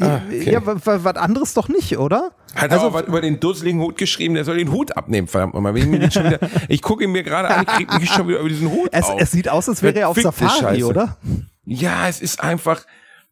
ah, 0.01 0.21
okay. 0.27 0.53
ja, 0.53 0.61
was 0.65 1.17
anderes 1.17 1.55
doch 1.55 1.69
nicht, 1.69 1.97
oder? 1.97 2.33
Hat 2.55 2.71
also, 2.71 2.89
auch 2.89 2.93
was 2.93 3.05
über 3.05 3.23
den 3.23 3.41
dusseligen 3.41 3.81
Hut 3.81 3.97
geschrieben, 3.97 4.35
der 4.35 4.45
soll 4.45 4.59
den 4.59 4.73
Hut 4.73 4.95
abnehmen, 4.97 5.27
verdammt 5.27 5.55
mal. 5.55 5.75
Ich, 5.77 5.89
ich 6.69 6.83
gucke 6.83 7.05
ihn 7.05 7.13
mir 7.13 7.23
gerade 7.23 7.49
an, 7.49 7.63
ich 7.63 7.75
kriege 7.75 7.99
mich 7.99 8.11
schon 8.11 8.29
wieder 8.29 8.41
über 8.41 8.49
diesen 8.51 8.71
Hut 8.71 8.91
es, 8.93 9.07
auf. 9.07 9.21
Es 9.21 9.31
sieht 9.31 9.49
aus, 9.49 9.67
als 9.69 9.83
wäre 9.83 9.99
er 9.99 10.09
auf 10.11 10.21
Safari, 10.21 10.85
oder? 10.85 11.17
Ja, 11.65 12.09
es 12.09 12.21
ist 12.21 12.43
einfach, 12.43 12.85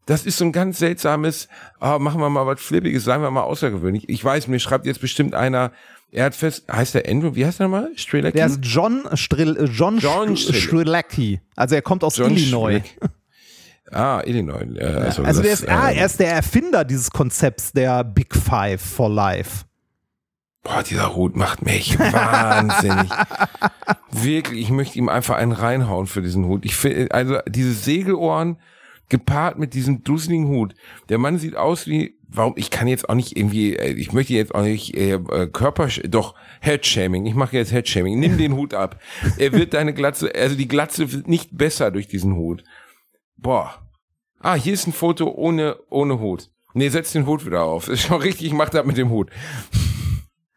das 0.07 0.27
ist 0.27 0.39
so 0.39 0.45
ein 0.45 0.53
ganz 0.53 0.79
seltsames, 0.79 1.49
oh, 1.81 1.99
machen 1.99 2.21
wir 2.21 2.29
mal 2.29 2.47
was 2.47 2.61
Flippiges, 2.61 3.05
sagen 3.05 3.23
wir 3.23 3.31
mal 3.31 3.43
außergewöhnlich. 3.43 4.09
Ich 4.09 4.25
weiß, 4.25 4.49
mir 4.49 4.59
schreibt 4.59 4.87
jetzt 4.87 5.01
bestimmt 5.01 5.35
einer, 5.35 5.73
er 6.11 6.27
hat 6.27 6.35
fest, 6.35 6.65
heißt 6.71 6.95
der 6.95 7.09
Andrew, 7.09 7.35
wie 7.35 7.47
heißt 7.47 7.61
er 7.61 7.69
nochmal? 7.69 7.91
Strelecki? 7.97 8.37
Der 8.37 8.47
ist 8.47 8.61
John, 8.63 9.05
Stril, 9.15 9.57
äh, 9.57 9.65
John, 9.65 9.99
John 9.99 10.37
Strelecki. 10.37 11.41
Also 11.57 11.75
er 11.75 11.83
kommt 11.83 12.05
aus 12.05 12.17
John 12.17 12.33
Illinois. 12.33 12.83
Ah, 13.91 14.23
Illinois. 14.25 14.67
Ja, 14.73 14.87
also, 14.87 15.23
also 15.23 15.43
der 15.43 15.53
ist, 15.53 15.69
ah, 15.69 15.91
er 15.91 16.07
ist 16.07 16.19
der 16.19 16.33
Erfinder 16.33 16.85
dieses 16.85 17.11
Konzepts 17.11 17.73
der 17.73 18.05
Big 18.05 18.35
Five 18.35 18.81
for 18.81 19.11
Life. 19.11 19.67
Boah, 20.63 20.83
dieser 20.83 21.15
Hut 21.15 21.37
macht 21.37 21.63
mich 21.63 21.99
wahnsinnig. 21.99 23.11
Wirklich, 24.11 24.61
ich 24.61 24.71
möchte 24.71 24.99
ihm 24.99 25.09
einfach 25.09 25.37
einen 25.37 25.53
reinhauen 25.53 26.07
für 26.07 26.23
diesen 26.23 26.47
Hut. 26.47 26.65
Ich 26.65 26.77
finde, 26.77 27.13
also 27.13 27.39
diese 27.49 27.73
Segelohren 27.73 28.59
gepaart 29.13 29.59
mit 29.59 29.75
diesem 29.75 30.03
dusseligen 30.03 30.49
Hut. 30.49 30.75
Der 31.11 31.19
Mann 31.19 31.39
sieht 31.39 31.55
aus 31.55 31.87
wie 31.87 32.19
warum, 32.35 32.55
ich 32.57 32.71
kann 32.71 32.89
jetzt 32.89 33.09
auch 33.09 33.15
nicht 33.15 33.37
irgendwie, 33.37 33.77
äh, 33.77 33.93
ich 33.93 34.13
möchte 34.13 34.33
jetzt 34.33 34.55
auch 34.55 34.63
nicht 34.63 34.97
äh, 34.97 35.13
äh 35.13 35.47
Körper, 35.47 35.89
doch 36.09 36.35
Headshaming, 36.61 37.27
ich 37.27 37.35
mache 37.35 37.57
jetzt 37.57 37.73
Headshaming, 37.73 38.19
nimm 38.19 38.39
den 38.39 38.55
Hut 38.55 38.75
ab. 38.75 39.01
Er 39.39 39.53
wird 39.53 39.75
deine 39.75 39.93
Glatze, 39.93 40.33
also 40.35 40.57
die 40.57 40.67
Glatze 40.67 41.13
wird 41.13 41.29
nicht 41.29 41.57
besser 41.57 41.91
durch 41.91 42.09
diesen 42.09 42.35
Hut. 42.35 42.65
Boah. 43.37 43.75
Ah, 44.41 44.55
hier 44.55 44.73
ist 44.73 44.87
ein 44.87 44.93
Foto 44.93 45.31
ohne, 45.31 45.77
ohne 45.89 46.19
Hut. 46.19 46.51
Nee, 46.75 46.89
setz 46.89 47.13
den 47.13 47.27
Hut 47.27 47.45
wieder 47.47 47.63
auf. 47.63 47.89
Ist 47.91 48.03
schon 48.03 48.21
richtig, 48.21 48.47
ich 48.47 48.55
mach 48.55 48.71
das 48.71 48.85
mit 48.87 48.97
dem 48.97 49.11
Hut. 49.11 49.31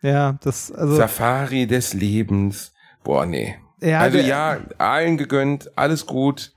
Ja, 0.02 0.40
das, 0.42 0.72
also. 0.72 0.96
Safari 0.96 1.68
des 1.68 1.94
Lebens. 1.94 2.74
Boah, 3.04 3.26
nee. 3.26 3.56
Ja, 3.82 4.00
also 4.00 4.18
ja, 4.18 4.60
allen 4.78 5.18
gegönnt, 5.18 5.78
alles 5.78 6.06
gut. 6.06 6.54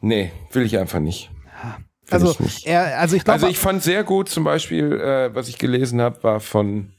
Nee, 0.00 0.32
will 0.52 0.64
ich 0.64 0.78
einfach 0.78 1.00
nicht. 1.00 1.30
Ja. 1.62 1.78
Also, 2.10 2.34
er, 2.64 2.98
also 2.98 3.16
ich 3.16 3.24
glaube. 3.24 3.34
Also 3.34 3.48
ich 3.48 3.58
fand 3.58 3.82
sehr 3.82 4.02
gut 4.02 4.28
zum 4.28 4.44
Beispiel, 4.44 4.92
äh, 4.92 5.34
was 5.34 5.48
ich 5.48 5.58
gelesen 5.58 6.00
habe, 6.00 6.22
war 6.22 6.40
von 6.40 6.92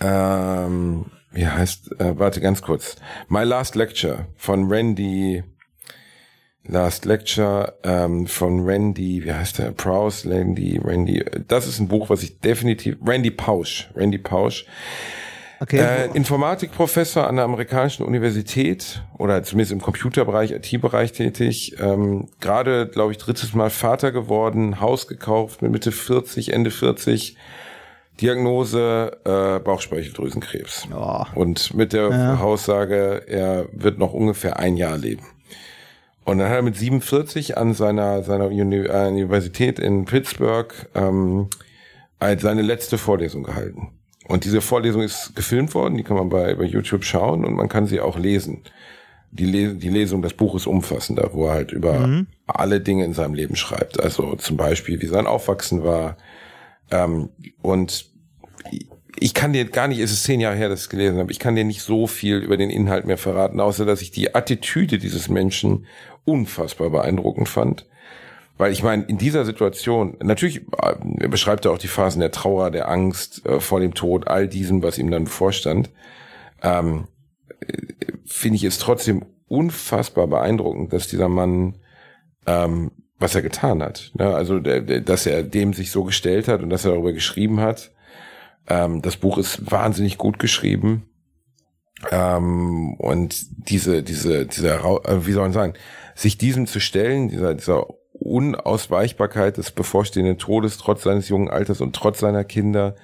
ähm, 0.00 1.06
wie 1.32 1.46
heißt, 1.46 2.00
äh, 2.00 2.18
warte 2.18 2.40
ganz 2.40 2.62
kurz. 2.62 2.96
My 3.28 3.44
Last 3.44 3.74
Lecture 3.74 4.26
von 4.36 4.70
Randy 4.70 5.42
Last 6.64 7.04
Lecture 7.04 7.78
ähm, 7.84 8.26
von 8.26 8.64
Randy, 8.64 9.24
wie 9.24 9.32
heißt 9.32 9.58
der? 9.58 9.72
Prowse, 9.72 10.28
Randy, 10.28 10.78
Randy. 10.82 11.24
Das 11.48 11.66
ist 11.66 11.80
ein 11.80 11.88
Buch, 11.88 12.10
was 12.10 12.22
ich 12.22 12.38
definitiv, 12.38 12.96
Randy 13.04 13.30
Pausch, 13.30 13.90
Randy 13.94 14.18
Pausch. 14.18 14.66
Okay. 15.62 15.78
Äh, 15.78 16.06
Informatikprofessor 16.14 17.26
an 17.26 17.36
der 17.36 17.44
amerikanischen 17.44 18.06
Universität 18.06 19.02
oder 19.18 19.42
zumindest 19.42 19.72
im 19.72 19.82
Computerbereich, 19.82 20.52
IT-Bereich 20.52 21.12
tätig. 21.12 21.76
Ähm, 21.78 22.28
Gerade, 22.40 22.88
glaube 22.88 23.12
ich, 23.12 23.18
drittes 23.18 23.52
Mal 23.52 23.68
Vater 23.68 24.10
geworden, 24.10 24.80
Haus 24.80 25.06
gekauft 25.06 25.60
mit 25.60 25.70
Mitte 25.70 25.92
40, 25.92 26.54
Ende 26.54 26.70
40. 26.70 27.36
Diagnose 28.22 29.18
äh, 29.24 29.60
Bauchspeicheldrüsenkrebs. 29.60 30.88
Oh. 30.94 31.24
Und 31.34 31.74
mit 31.74 31.92
der 31.92 32.10
ja. 32.10 32.40
Aussage, 32.40 33.24
er 33.26 33.66
wird 33.72 33.98
noch 33.98 34.12
ungefähr 34.12 34.58
ein 34.58 34.76
Jahr 34.76 34.96
leben. 34.96 35.24
Und 36.24 36.38
dann 36.38 36.48
hat 36.48 36.56
er 36.56 36.62
mit 36.62 36.76
47 36.76 37.58
an 37.58 37.74
seiner, 37.74 38.22
seiner 38.22 38.46
Uni 38.46 38.76
äh, 38.76 39.08
Universität 39.08 39.78
in 39.78 40.06
Pittsburgh 40.06 40.72
ähm, 40.94 41.48
seine 42.38 42.62
letzte 42.62 42.98
Vorlesung 42.98 43.42
gehalten. 43.42 43.99
Und 44.30 44.44
diese 44.44 44.60
Vorlesung 44.60 45.02
ist 45.02 45.34
gefilmt 45.34 45.74
worden, 45.74 45.96
die 45.96 46.04
kann 46.04 46.16
man 46.16 46.28
bei, 46.28 46.54
bei 46.54 46.62
YouTube 46.62 47.04
schauen 47.04 47.44
und 47.44 47.54
man 47.54 47.68
kann 47.68 47.86
sie 47.86 48.00
auch 48.00 48.16
lesen. 48.16 48.62
Die, 49.32 49.44
Les 49.44 49.76
die 49.76 49.88
Lesung 49.88 50.22
des 50.22 50.34
Buches 50.34 50.68
umfassender, 50.68 51.30
wo 51.32 51.46
er 51.46 51.52
halt 51.54 51.72
über 51.72 52.06
mhm. 52.06 52.28
alle 52.46 52.80
Dinge 52.80 53.04
in 53.04 53.12
seinem 53.12 53.34
Leben 53.34 53.56
schreibt. 53.56 54.00
Also 54.00 54.36
zum 54.36 54.56
Beispiel, 54.56 55.02
wie 55.02 55.06
sein 55.06 55.26
Aufwachsen 55.26 55.82
war. 55.82 56.16
Ähm, 56.92 57.30
und 57.60 58.06
ich 59.18 59.34
kann 59.34 59.52
dir 59.52 59.64
gar 59.64 59.88
nicht, 59.88 59.98
es 59.98 60.12
ist 60.12 60.22
zehn 60.22 60.38
Jahre 60.38 60.56
her, 60.56 60.68
dass 60.68 60.80
ich 60.80 60.84
es 60.84 60.90
gelesen 60.90 61.18
habe, 61.18 61.32
ich 61.32 61.40
kann 61.40 61.56
dir 61.56 61.64
nicht 61.64 61.82
so 61.82 62.06
viel 62.06 62.36
über 62.36 62.56
den 62.56 62.70
Inhalt 62.70 63.06
mehr 63.06 63.18
verraten, 63.18 63.58
außer 63.58 63.84
dass 63.84 64.00
ich 64.00 64.12
die 64.12 64.32
Attitüde 64.34 64.98
dieses 64.98 65.28
Menschen 65.28 65.86
unfassbar 66.24 66.90
beeindruckend 66.90 67.48
fand. 67.48 67.86
Weil 68.60 68.72
ich 68.72 68.82
meine, 68.82 69.04
in 69.04 69.16
dieser 69.16 69.46
Situation, 69.46 70.18
natürlich 70.22 70.66
äh, 70.82 71.28
beschreibt 71.28 71.64
er 71.64 71.70
auch 71.70 71.78
die 71.78 71.88
Phasen 71.88 72.20
der 72.20 72.30
Trauer, 72.30 72.70
der 72.70 72.90
Angst 72.90 73.46
äh, 73.46 73.58
vor 73.58 73.80
dem 73.80 73.94
Tod, 73.94 74.28
all 74.28 74.48
diesem, 74.48 74.82
was 74.82 74.98
ihm 74.98 75.10
dann 75.10 75.24
bevorstand, 75.24 75.88
ähm, 76.62 77.08
finde 78.26 78.56
ich 78.56 78.64
es 78.64 78.76
trotzdem 78.76 79.24
unfassbar 79.48 80.26
beeindruckend, 80.26 80.92
dass 80.92 81.08
dieser 81.08 81.30
Mann, 81.30 81.78
ähm, 82.46 82.90
was 83.18 83.34
er 83.34 83.40
getan 83.40 83.82
hat. 83.82 84.10
Ne? 84.12 84.26
Also, 84.26 84.58
der, 84.58 84.82
der, 84.82 85.00
dass 85.00 85.24
er 85.24 85.42
dem 85.42 85.72
sich 85.72 85.90
so 85.90 86.04
gestellt 86.04 86.46
hat 86.46 86.62
und 86.62 86.68
dass 86.68 86.84
er 86.84 86.90
darüber 86.90 87.14
geschrieben 87.14 87.60
hat. 87.60 87.92
Ähm, 88.68 89.00
das 89.00 89.16
Buch 89.16 89.38
ist 89.38 89.70
wahnsinnig 89.70 90.18
gut 90.18 90.38
geschrieben. 90.38 91.08
Ähm, 92.10 92.92
und 92.98 93.42
diese, 93.70 94.02
diese, 94.02 94.44
dieser, 94.44 94.84
äh, 95.06 95.26
wie 95.26 95.32
soll 95.32 95.44
man 95.44 95.54
sagen, 95.54 95.72
sich 96.14 96.36
diesem 96.36 96.66
zu 96.66 96.78
stellen, 96.78 97.30
dieser, 97.30 97.54
dieser 97.54 97.86
Unausweichbarkeit 98.20 99.56
des 99.56 99.70
bevorstehenden 99.70 100.38
Todes 100.38 100.78
trotz 100.78 101.02
seines 101.02 101.28
jungen 101.28 101.48
Alters 101.50 101.80
und 101.80 101.96
trotz 101.96 102.20
seiner 102.20 102.44
Kinder, 102.44 102.94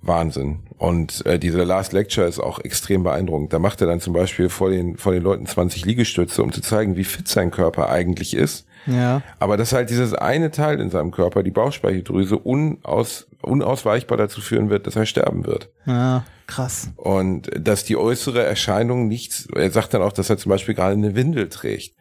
Wahnsinn. 0.00 0.60
Und 0.78 1.24
äh, 1.26 1.38
diese 1.38 1.62
Last 1.62 1.92
Lecture 1.92 2.26
ist 2.26 2.40
auch 2.40 2.58
extrem 2.58 3.04
beeindruckend. 3.04 3.52
Da 3.52 3.58
macht 3.58 3.80
er 3.80 3.86
dann 3.86 4.00
zum 4.00 4.12
Beispiel 4.12 4.48
vor 4.48 4.70
den, 4.70 4.96
vor 4.96 5.12
den 5.12 5.22
Leuten 5.22 5.46
20 5.46 5.84
Liegestütze, 5.84 6.42
um 6.42 6.52
zu 6.52 6.60
zeigen, 6.60 6.96
wie 6.96 7.04
fit 7.04 7.28
sein 7.28 7.50
Körper 7.50 7.88
eigentlich 7.88 8.34
ist. 8.34 8.66
Ja. 8.86 9.22
Aber 9.38 9.56
dass 9.56 9.72
halt 9.72 9.90
dieses 9.90 10.12
eine 10.12 10.50
Teil 10.50 10.80
in 10.80 10.90
seinem 10.90 11.12
Körper, 11.12 11.44
die 11.44 11.52
Bauchspeicheldrüse, 11.52 12.36
unaus, 12.36 13.28
unausweichbar 13.40 14.18
dazu 14.18 14.40
führen 14.40 14.70
wird, 14.70 14.86
dass 14.86 14.96
er 14.96 15.06
sterben 15.06 15.46
wird. 15.46 15.68
Ja, 15.86 16.24
krass. 16.48 16.90
Und 16.96 17.48
dass 17.56 17.84
die 17.84 17.96
äußere 17.96 18.42
Erscheinung 18.42 19.06
nichts, 19.06 19.46
er 19.54 19.70
sagt 19.70 19.94
dann 19.94 20.02
auch, 20.02 20.12
dass 20.12 20.30
er 20.30 20.38
zum 20.38 20.50
Beispiel 20.50 20.74
gerade 20.74 20.94
eine 20.94 21.14
Windel 21.14 21.48
trägt, 21.48 21.94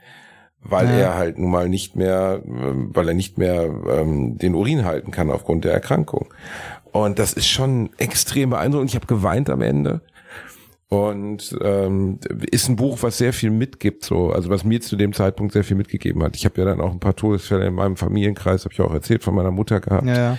weil 0.64 0.88
Ja. 0.88 0.94
er 0.98 1.16
halt 1.18 1.38
nun 1.38 1.52
mal 1.52 1.68
nicht 1.70 1.96
mehr, 1.96 2.42
ähm, 2.46 2.90
weil 2.94 3.08
er 3.08 3.14
nicht 3.14 3.38
mehr 3.38 3.64
ähm, 3.90 4.38
den 4.38 4.56
Urin 4.56 4.86
halten 4.86 5.12
kann 5.12 5.32
aufgrund 5.32 5.66
der 5.66 5.74
Erkrankung. 5.74 6.28
Und 6.92 7.20
das 7.20 7.34
ist 7.34 7.48
schon 7.48 7.90
extrem 7.98 8.50
beeindruckend. 8.52 8.90
Ich 8.90 8.96
habe 8.96 9.08
geweint 9.08 9.50
am 9.50 9.62
Ende. 9.62 10.02
Und 10.90 11.58
ähm, 11.64 12.20
ist 12.52 12.68
ein 12.68 12.76
Buch, 12.76 12.98
was 13.02 13.18
sehr 13.18 13.32
viel 13.32 13.50
mitgibt, 13.50 14.04
so, 14.04 14.32
also 14.32 14.50
was 14.50 14.66
mir 14.66 14.82
zu 14.82 14.98
dem 14.98 15.14
Zeitpunkt 15.14 15.54
sehr 15.54 15.64
viel 15.64 15.78
mitgegeben 15.78 16.22
hat. 16.22 16.36
Ich 16.36 16.44
habe 16.44 16.60
ja 16.60 16.66
dann 16.66 16.82
auch 16.82 16.92
ein 16.92 17.00
paar 17.00 17.16
Todesfälle 17.16 17.66
in 17.68 17.74
meinem 17.76 17.96
Familienkreis, 17.96 18.66
habe 18.66 18.74
ich 18.74 18.82
auch 18.82 18.94
erzählt, 18.94 19.24
von 19.24 19.34
meiner 19.34 19.52
Mutter 19.52 19.80
gehabt. 19.80 20.06
Ja, 20.06 20.16
ja. 20.16 20.38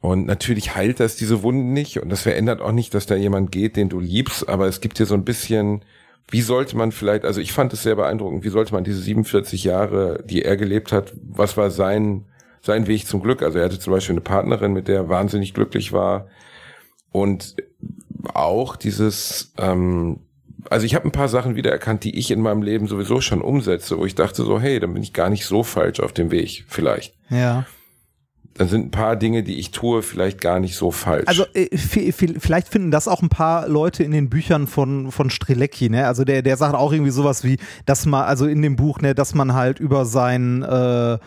Und 0.00 0.26
natürlich 0.26 0.74
heilt 0.74 0.98
das 0.98 1.14
diese 1.14 1.44
Wunden 1.44 1.72
nicht 1.72 2.00
und 2.02 2.08
das 2.10 2.22
verändert 2.22 2.60
auch 2.60 2.72
nicht, 2.72 2.94
dass 2.94 3.06
da 3.06 3.14
jemand 3.14 3.52
geht, 3.52 3.76
den 3.76 3.88
du 3.90 4.00
liebst, 4.00 4.48
aber 4.48 4.66
es 4.66 4.80
gibt 4.80 4.98
dir 4.98 5.06
so 5.06 5.14
ein 5.14 5.24
bisschen, 5.24 5.82
wie 6.30 6.40
sollte 6.40 6.76
man 6.76 6.92
vielleicht, 6.92 7.24
also 7.24 7.40
ich 7.40 7.52
fand 7.52 7.72
es 7.72 7.82
sehr 7.82 7.96
beeindruckend, 7.96 8.44
wie 8.44 8.50
sollte 8.50 8.72
man 8.72 8.84
diese 8.84 9.00
47 9.00 9.64
Jahre, 9.64 10.22
die 10.24 10.42
er 10.42 10.56
gelebt 10.56 10.92
hat, 10.92 11.12
was 11.22 11.56
war 11.56 11.70
sein, 11.70 12.24
sein 12.62 12.86
Weg 12.86 13.06
zum 13.06 13.22
Glück? 13.22 13.42
Also 13.42 13.58
er 13.58 13.64
hatte 13.64 13.80
zum 13.80 13.92
Beispiel 13.92 14.14
eine 14.14 14.20
Partnerin, 14.20 14.72
mit 14.72 14.88
der 14.88 14.96
er 14.96 15.08
wahnsinnig 15.08 15.54
glücklich 15.54 15.92
war 15.92 16.28
und 17.10 17.56
auch 18.34 18.76
dieses, 18.76 19.52
ähm, 19.58 20.20
also 20.68 20.86
ich 20.86 20.94
habe 20.94 21.06
ein 21.06 21.12
paar 21.12 21.28
Sachen 21.28 21.56
wiedererkannt, 21.56 22.04
die 22.04 22.16
ich 22.16 22.30
in 22.30 22.40
meinem 22.40 22.62
Leben 22.62 22.86
sowieso 22.86 23.20
schon 23.20 23.40
umsetze, 23.40 23.98
wo 23.98 24.06
ich 24.06 24.14
dachte 24.14 24.44
so, 24.44 24.60
hey, 24.60 24.78
dann 24.78 24.94
bin 24.94 25.02
ich 25.02 25.12
gar 25.12 25.30
nicht 25.30 25.46
so 25.46 25.62
falsch 25.62 26.00
auf 26.00 26.12
dem 26.12 26.30
Weg, 26.30 26.64
vielleicht 26.68 27.14
Ja. 27.28 27.66
Dann 28.54 28.68
sind 28.68 28.86
ein 28.86 28.90
paar 28.90 29.16
Dinge, 29.16 29.42
die 29.42 29.58
ich 29.58 29.70
tue, 29.70 30.02
vielleicht 30.02 30.40
gar 30.40 30.60
nicht 30.60 30.74
so 30.76 30.90
falsch. 30.90 31.28
Also 31.28 31.44
äh, 31.54 31.68
vi- 31.72 32.12
vi- 32.12 32.38
vielleicht 32.38 32.68
finden 32.68 32.90
das 32.90 33.08
auch 33.08 33.22
ein 33.22 33.28
paar 33.28 33.68
Leute 33.68 34.02
in 34.04 34.10
den 34.10 34.28
Büchern 34.28 34.66
von 34.66 35.10
von 35.12 35.30
Strelecki, 35.30 35.88
ne? 35.88 36.06
Also 36.06 36.24
der 36.24 36.42
der 36.42 36.56
sagt 36.56 36.74
auch 36.74 36.92
irgendwie 36.92 37.12
sowas 37.12 37.42
wie, 37.44 37.58
dass 37.86 38.06
man 38.06 38.24
also 38.24 38.46
in 38.46 38.60
dem 38.60 38.76
Buch, 38.76 39.00
ne, 39.00 39.14
dass 39.14 39.34
man 39.34 39.54
halt 39.54 39.80
über 39.80 40.04
sein 40.04 40.62
äh, 40.62 41.18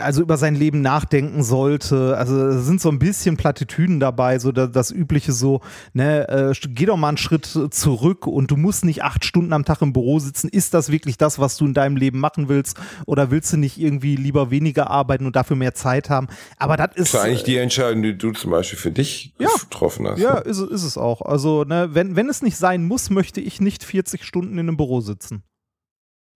also 0.00 0.20
über 0.22 0.36
sein 0.36 0.56
Leben 0.56 0.80
nachdenken 0.80 1.44
sollte. 1.44 2.16
Also 2.16 2.58
sind 2.60 2.80
so 2.80 2.88
ein 2.88 2.98
bisschen 2.98 3.36
Plattitüden 3.36 4.00
dabei, 4.00 4.38
so 4.38 4.50
da, 4.50 4.66
das 4.66 4.90
übliche 4.90 5.32
so, 5.32 5.60
ne, 5.92 6.28
äh, 6.28 6.52
geh 6.68 6.86
doch 6.86 6.96
mal 6.96 7.08
einen 7.08 7.16
Schritt 7.18 7.46
zurück 7.46 8.26
und 8.26 8.50
du 8.50 8.56
musst 8.56 8.84
nicht 8.84 9.04
acht 9.04 9.24
Stunden 9.24 9.52
am 9.52 9.64
Tag 9.64 9.80
im 9.80 9.92
Büro 9.92 10.18
sitzen. 10.18 10.48
Ist 10.48 10.74
das 10.74 10.90
wirklich 10.90 11.18
das, 11.18 11.38
was 11.38 11.56
du 11.56 11.66
in 11.66 11.74
deinem 11.74 11.96
Leben 11.96 12.18
machen 12.18 12.48
willst? 12.48 12.76
Oder 13.06 13.30
willst 13.30 13.52
du 13.52 13.56
nicht 13.58 13.78
irgendwie 13.78 14.16
lieber 14.16 14.50
weniger 14.50 14.90
arbeiten 14.90 15.26
und 15.26 15.36
dafür 15.36 15.56
mehr 15.56 15.74
Zeit 15.74 16.10
haben? 16.10 16.26
Aber 16.58 16.76
das 16.76 16.96
ist 16.96 17.14
das 17.14 17.20
war 17.20 17.26
eigentlich 17.26 17.44
die 17.44 17.58
Entscheidung, 17.58 18.02
die 18.02 18.18
du 18.18 18.32
zum 18.32 18.50
Beispiel 18.50 18.78
für 18.78 18.90
dich 18.90 19.34
Ja. 19.38 19.48
getroffen 19.60 20.08
hast. 20.08 20.18
Ja, 20.18 20.34
ne? 20.34 20.40
ist, 20.40 20.58
ist 20.58 20.82
es 20.82 20.98
auch. 20.98 21.22
Also, 21.22 21.62
ne, 21.64 21.90
wenn, 21.92 22.16
wenn 22.16 22.28
es 22.28 22.42
nicht 22.42 22.56
sein 22.56 22.84
muss, 22.84 23.08
möchte 23.08 23.40
ich 23.40 23.60
nicht 23.60 23.84
40 23.84 24.24
Stunden 24.24 24.54
in 24.54 24.60
einem 24.68 24.76
Büro 24.76 25.00
sitzen. 25.00 25.44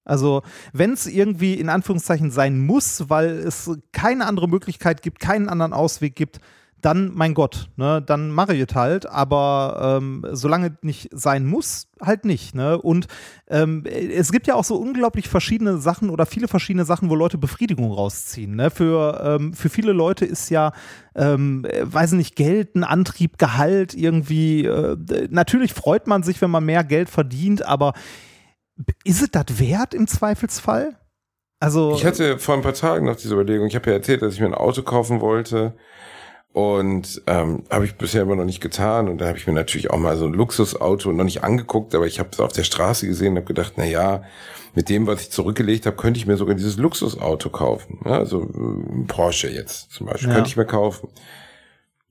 Also, 0.05 0.43
wenn 0.71 0.93
es 0.93 1.07
irgendwie 1.07 1.55
in 1.55 1.69
Anführungszeichen 1.69 2.31
sein 2.31 2.59
muss, 2.65 3.09
weil 3.09 3.31
es 3.39 3.71
keine 3.91 4.27
andere 4.27 4.47
Möglichkeit 4.47 5.01
gibt, 5.01 5.19
keinen 5.19 5.49
anderen 5.49 5.73
Ausweg 5.73 6.15
gibt, 6.15 6.39
dann, 6.85 7.11
mein 7.15 7.33
Gott, 7.33 7.69
ne, 7.77 7.99
dann 8.05 8.29
mache 8.29 8.53
ich 8.53 8.61
es 8.69 8.75
halt, 8.75 9.07
aber 9.07 9.97
ähm, 9.97 10.23
solange 10.33 10.67
es 10.67 10.73
nicht 10.83 11.09
sein 11.11 11.43
muss, 11.43 11.87
halt 11.99 12.25
nicht. 12.25 12.53
Ne? 12.53 12.79
Und 12.79 13.07
ähm, 13.47 13.85
es 13.85 14.31
gibt 14.31 14.45
ja 14.45 14.53
auch 14.53 14.63
so 14.63 14.75
unglaublich 14.75 15.27
verschiedene 15.27 15.79
Sachen 15.79 16.11
oder 16.11 16.27
viele 16.27 16.47
verschiedene 16.47 16.85
Sachen, 16.85 17.09
wo 17.09 17.15
Leute 17.15 17.39
Befriedigung 17.39 17.91
rausziehen. 17.91 18.55
Ne? 18.55 18.69
Für, 18.69 19.19
ähm, 19.23 19.53
für 19.53 19.69
viele 19.69 19.93
Leute 19.93 20.25
ist 20.25 20.51
ja, 20.51 20.73
ähm, 21.15 21.65
äh, 21.65 21.91
weiß 21.91 22.11
nicht, 22.11 22.35
Geld, 22.35 22.75
ein 22.75 22.83
Antrieb, 22.83 23.39
Gehalt 23.39 23.95
irgendwie. 23.95 24.65
Äh, 24.65 24.95
natürlich 25.31 25.73
freut 25.73 26.05
man 26.05 26.21
sich, 26.21 26.39
wenn 26.39 26.51
man 26.51 26.65
mehr 26.65 26.83
Geld 26.83 27.09
verdient, 27.09 27.65
aber 27.65 27.93
ist 29.03 29.21
es 29.21 29.31
das 29.31 29.59
wert 29.59 29.93
im 29.93 30.07
Zweifelsfall? 30.07 30.95
Also, 31.59 31.93
Ich 31.95 32.05
hatte 32.05 32.37
vor 32.37 32.55
ein 32.55 32.61
paar 32.61 32.73
Tagen 32.73 33.05
noch 33.05 33.15
diese 33.15 33.33
Überlegung. 33.33 33.67
Ich 33.67 33.75
habe 33.75 33.89
ja 33.89 33.95
erzählt, 33.95 34.21
dass 34.21 34.33
ich 34.33 34.39
mir 34.39 34.47
ein 34.47 34.53
Auto 34.53 34.83
kaufen 34.83 35.21
wollte. 35.21 35.73
Und 36.51 37.21
ähm, 37.27 37.63
habe 37.69 37.83
ich 37.83 37.95
bisher 37.95 38.21
immer 38.21 38.35
noch 38.37 38.45
nicht 38.45 38.61
getan. 38.61 39.09
Und 39.09 39.19
da 39.19 39.27
habe 39.27 39.37
ich 39.37 39.45
mir 39.45 39.51
natürlich 39.53 39.89
auch 39.91 39.97
mal 39.97 40.15
so 40.15 40.25
ein 40.25 40.33
Luxusauto 40.33 41.11
noch 41.11 41.25
nicht 41.25 41.43
angeguckt, 41.43 41.93
aber 41.93 42.07
ich 42.07 42.17
habe 42.19 42.29
es 42.31 42.39
auf 42.39 42.53
der 42.53 42.63
Straße 42.63 43.07
gesehen 43.07 43.31
und 43.33 43.37
habe 43.37 43.47
gedacht, 43.47 43.73
na 43.75 43.83
ja, 43.83 44.23
mit 44.73 44.87
dem, 44.87 45.05
was 45.05 45.21
ich 45.21 45.31
zurückgelegt 45.31 45.85
habe, 45.85 45.97
könnte 45.97 46.17
ich 46.17 46.25
mir 46.27 46.37
sogar 46.37 46.55
dieses 46.55 46.77
Luxusauto 46.77 47.49
kaufen. 47.49 47.99
Ja, 48.05 48.19
also 48.19 48.41
ein 48.41 49.05
Porsche 49.07 49.49
jetzt 49.49 49.91
zum 49.91 50.07
Beispiel, 50.07 50.29
Ja. 50.29 50.35
könnte 50.35 50.49
ich 50.49 50.55
mir 50.57 50.65
kaufen. 50.65 51.09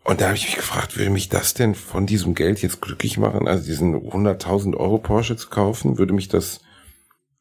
Und 0.04 0.20
da 0.20 0.26
habe 0.26 0.36
ich 0.36 0.44
mich 0.44 0.56
gefragt, 0.56 0.98
würde 0.98 1.10
mich 1.10 1.30
das 1.30 1.54
denn 1.54 1.74
von 1.74 2.06
diesem 2.06 2.34
Geld 2.34 2.60
jetzt 2.60 2.82
glücklich 2.82 3.16
machen? 3.16 3.48
Also 3.48 3.64
diesen 3.64 3.94
100.000 3.94 4.76
Euro 4.76 4.98
Porsche 4.98 5.36
zu 5.36 5.48
kaufen, 5.48 5.96
würde 5.96 6.12
mich 6.12 6.28
das, 6.28 6.60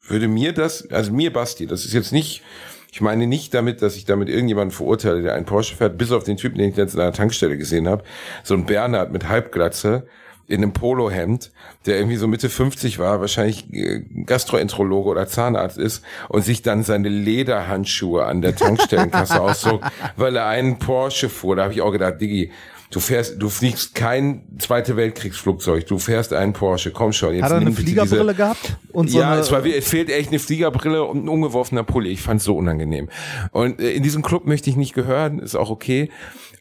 würde 0.02 0.28
mir 0.28 0.54
das, 0.54 0.90
also 0.90 1.12
mir 1.12 1.30
Basti, 1.30 1.66
das 1.66 1.84
ist 1.84 1.92
jetzt 1.92 2.12
nicht, 2.12 2.42
ich 2.90 3.02
meine 3.02 3.26
nicht 3.26 3.52
damit, 3.52 3.82
dass 3.82 3.96
ich 3.96 4.06
damit 4.06 4.30
irgendjemanden 4.30 4.74
verurteile, 4.74 5.20
der 5.22 5.34
einen 5.34 5.44
Porsche 5.44 5.76
fährt, 5.76 5.98
bis 5.98 6.10
auf 6.10 6.24
den 6.24 6.38
Typen, 6.38 6.56
den 6.56 6.70
ich 6.70 6.76
jetzt 6.76 6.94
in 6.94 7.00
einer 7.00 7.12
Tankstelle 7.12 7.58
gesehen 7.58 7.86
habe, 7.86 8.02
so 8.44 8.54
ein 8.54 8.64
Bernhard 8.64 9.12
mit 9.12 9.28
Halbglatze 9.28 10.06
in 10.46 10.62
einem 10.62 10.72
Polohemd, 10.72 11.52
der 11.86 11.96
irgendwie 11.96 12.16
so 12.16 12.26
Mitte 12.28 12.48
50 12.50 12.98
war, 12.98 13.20
wahrscheinlich 13.20 13.72
äh, 13.72 14.02
Gastroenterologe 14.26 15.08
oder 15.08 15.26
Zahnarzt 15.26 15.78
ist 15.78 16.02
und 16.28 16.44
sich 16.44 16.62
dann 16.62 16.82
seine 16.82 17.08
Lederhandschuhe 17.08 18.24
an 18.26 18.42
der 18.42 18.54
Tankstellenkasse 18.56 19.40
auszog, 19.40 19.80
weil 20.16 20.36
er 20.36 20.46
einen 20.46 20.78
Porsche 20.78 21.28
fuhr. 21.28 21.56
Da 21.56 21.64
habe 21.64 21.72
ich 21.74 21.80
auch 21.80 21.92
gedacht, 21.92 22.20
Diggi, 22.20 22.50
du 22.90 23.00
fährst, 23.00 23.40
du 23.40 23.48
fliegst 23.48 23.94
kein 23.94 24.42
Zweite 24.58 24.96
Weltkriegsflugzeug, 24.96 25.86
du 25.86 25.98
fährst 25.98 26.32
einen 26.32 26.52
Porsche, 26.52 26.90
komm 26.92 27.12
schon. 27.12 27.34
Jetzt 27.34 27.44
hat 27.44 27.52
er 27.52 27.56
eine 27.56 27.70
bitte 27.70 27.82
diese- 27.84 28.00
Fliegerbrille 28.06 28.34
gehabt? 28.34 28.76
Und 28.92 29.10
so 29.10 29.18
ja, 29.18 29.36
es, 29.38 29.50
war, 29.50 29.64
es 29.64 29.88
fehlt 29.88 30.10
echt 30.10 30.28
eine 30.28 30.38
Fliegerbrille 30.38 31.04
und 31.04 31.24
ein 31.24 31.28
ungeworfener 31.28 31.82
Pulli. 31.84 32.10
Ich 32.10 32.22
fand's 32.22 32.44
so 32.44 32.56
unangenehm. 32.56 33.08
Und 33.52 33.80
äh, 33.80 33.92
in 33.92 34.02
diesem 34.02 34.22
Club 34.22 34.46
möchte 34.46 34.70
ich 34.70 34.76
nicht 34.76 34.94
gehören, 34.94 35.38
ist 35.38 35.54
auch 35.56 35.70
okay. 35.70 36.10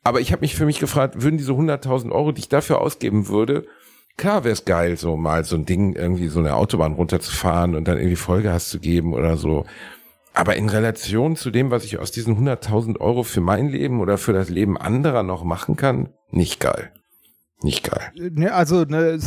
Aber 0.04 0.20
ich 0.20 0.32
habe 0.32 0.42
mich 0.42 0.56
für 0.56 0.66
mich 0.66 0.80
gefragt, 0.80 1.22
würden 1.22 1.38
diese 1.38 1.54
100.000 1.54 2.12
Euro, 2.12 2.32
die 2.32 2.42
ich 2.42 2.50
dafür 2.50 2.82
ausgeben 2.82 3.30
würde, 3.30 3.66
klar 4.18 4.44
wäre 4.44 4.54
es 4.54 4.66
geil, 4.66 4.98
so 4.98 5.16
mal 5.16 5.46
so 5.46 5.56
ein 5.56 5.66
Ding 5.66 5.96
irgendwie 5.96 6.28
so 6.28 6.40
eine 6.40 6.56
Autobahn 6.56 6.94
runterzufahren 6.94 7.76
und 7.76 7.88
dann 7.88 7.98
irgendwie 7.98 8.18
Vollgas 8.18 8.70
zu 8.70 8.80
geben 8.80 9.14
oder 9.14 9.38
so. 9.38 9.66
Aber 10.34 10.56
in 10.56 10.68
Relation 10.68 11.36
zu 11.36 11.52
dem, 11.52 11.72
was 11.72 11.86
ich 11.86 12.00
aus 12.00 12.12
diesen 12.12 12.38
100.000 12.38 13.00
Euro 13.00 13.24
für 13.24 13.42
mein 13.42 13.70
Leben 13.70 14.02
oder 14.02 14.18
für 14.18 14.34
das 14.34 14.50
Leben 14.50 14.78
anderer 14.78 15.24
noch 15.24 15.44
machen 15.44 15.76
kann, 15.76 16.10
nicht 16.32 16.60
geil. 16.60 16.92
Nicht 17.64 17.84
geil. 17.84 18.12
Ne, 18.16 18.54
also, 18.54 18.84
ne, 18.84 19.18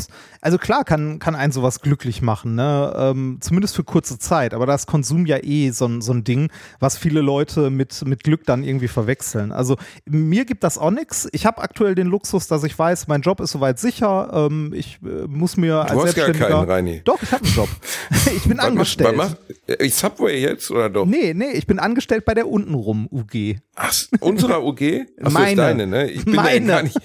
also 0.41 0.59
klar 0.59 0.84
kann, 0.84 1.18
kann 1.18 1.34
einen 1.34 1.53
sowas 1.53 1.80
glücklich 1.80 2.22
machen, 2.22 2.55
ne? 2.55 2.95
Ähm, 2.97 3.39
zumindest 3.41 3.74
für 3.74 3.82
kurze 3.84 4.18
Zeit, 4.18 4.53
aber 4.55 4.66
da 4.66 4.74
ist 4.74 4.87
Konsum 4.87 5.26
ja 5.26 5.39
eh 5.43 5.70
so, 5.70 5.87
ein- 5.87 6.01
so 6.03 6.12
ein 6.12 6.22
Ding, 6.22 6.51
was 6.78 6.97
viele 6.99 7.20
Leute 7.22 7.70
mit, 7.70 8.05
mit 8.07 8.22
Glück 8.24 8.45
dann 8.45 8.62
irgendwie 8.62 8.89
verwechseln. 8.89 9.53
Also 9.53 9.76
mir 10.05 10.45
gibt 10.45 10.62
das 10.64 10.76
auch 10.78 10.91
nichts. 10.91 11.28
Ich 11.32 11.47
habe 11.47 11.62
aktuell 11.62 11.95
den 11.95 12.07
Luxus, 12.07 12.47
dass 12.47 12.62
ich 12.64 12.78
weiß, 12.78 13.09
mein 13.09 13.22
Job 13.22 13.41
ist 13.41 13.53
soweit 13.53 13.78
sicher. 13.78 14.30
Ähm, 14.32 14.72
ich 14.74 14.99
äh, 15.03 15.26
muss 15.26 15.57
mir 15.57 15.76
als 15.80 15.93
Du 15.93 15.97
hast 16.05 16.14
gar 16.14 16.24
Selbstständiger. 16.26 16.49
keinen, 16.61 16.70
Reini. 16.70 17.01
Doch, 17.05 17.22
ich 17.22 17.32
habe 17.32 17.45
einen 17.45 17.55
Job. 17.55 17.68
ich 18.37 18.43
bin 18.45 18.61
angestellt. 18.61 19.16
machst- 19.16 19.37
äh, 19.66 19.89
Subway 19.89 20.41
jetzt 20.41 20.70
oder 20.70 20.91
doch? 20.91 21.07
Nee, 21.07 21.32
nee, 21.34 21.51
ich 21.53 21.66
bin 21.66 21.78
angestellt 21.78 22.24
bei 22.26 22.34
der 22.34 22.49
untenrum 22.49 23.09
UG. 23.11 23.57
Ach, 23.74 23.93
unserer 24.20 24.62
UG? 24.64 25.07
Ach, 25.22 25.30
Meine. 25.32 25.51
ist 25.51 25.57
deine, 25.59 25.87
ne? 25.87 26.11
Ich 26.11 26.24
bin 26.24 26.34
da 26.34 26.43
Meine. 26.43 26.66
gar 26.66 26.82
nicht. 26.82 26.99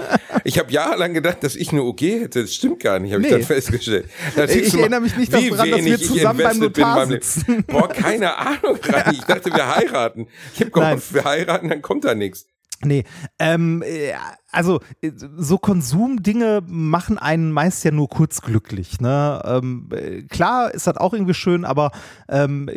Ich 0.44 0.60
habe 0.60 0.72
jahrelang 0.72 1.14
gedacht, 1.14 1.21
dass 1.44 1.56
ich 1.56 1.72
eine 1.72 1.84
UG 1.84 2.02
hätte. 2.02 2.42
Das 2.42 2.54
stimmt 2.54 2.80
gar 2.82 3.00
nicht, 3.00 3.12
habe 3.14 3.22
Nee. 3.22 3.28
ich 3.30 3.34
dann 3.34 3.44
festgestellt. 3.44 4.06
Da 4.36 4.46
Ich 4.46 4.74
mal, 4.74 4.80
erinnere 4.82 5.02
mich 5.02 5.16
nicht 5.18 5.34
daran, 5.34 5.58
dass 5.72 5.86
wir 5.86 5.98
zusammen 6.00 6.40
beim 6.44 6.52
bin 6.52 6.60
Notar 6.62 7.06
Leben. 7.06 7.22
sitzen. 7.22 7.64
Boah, 7.68 7.88
keine 7.90 8.38
Ahnung. 8.38 8.78
Ich 9.12 9.22
dachte, 9.22 9.54
wir 9.54 9.76
heiraten. 9.76 10.28
Ich 10.54 10.62
habe 10.62 10.72
gehofft, 10.72 11.14
wir 11.14 11.24
heiraten, 11.24 11.70
dann 11.70 11.82
kommt 11.82 12.04
da 12.06 12.16
nichts. 12.16 12.46
Nee, 12.84 13.04
ähm, 13.40 13.84
äh, 13.84 14.14
also 14.52 14.82
äh, 15.02 15.12
so 15.16 15.58
Konsumdinge 15.58 16.62
machen 16.68 17.18
einen 17.18 17.52
meist 17.52 17.84
ja 17.84 17.92
nur 17.92 18.10
kurz 18.10 18.42
glücklich. 18.42 19.00
Ne? 19.00 19.42
Ähm, 19.46 19.90
äh, 19.92 20.24
klar 20.24 20.74
ist 20.74 20.88
das 20.88 20.98
auch 20.98 21.14
irgendwie 21.14 21.34
schön, 21.34 21.66
aber 21.66 21.92
ähm, 22.28 22.70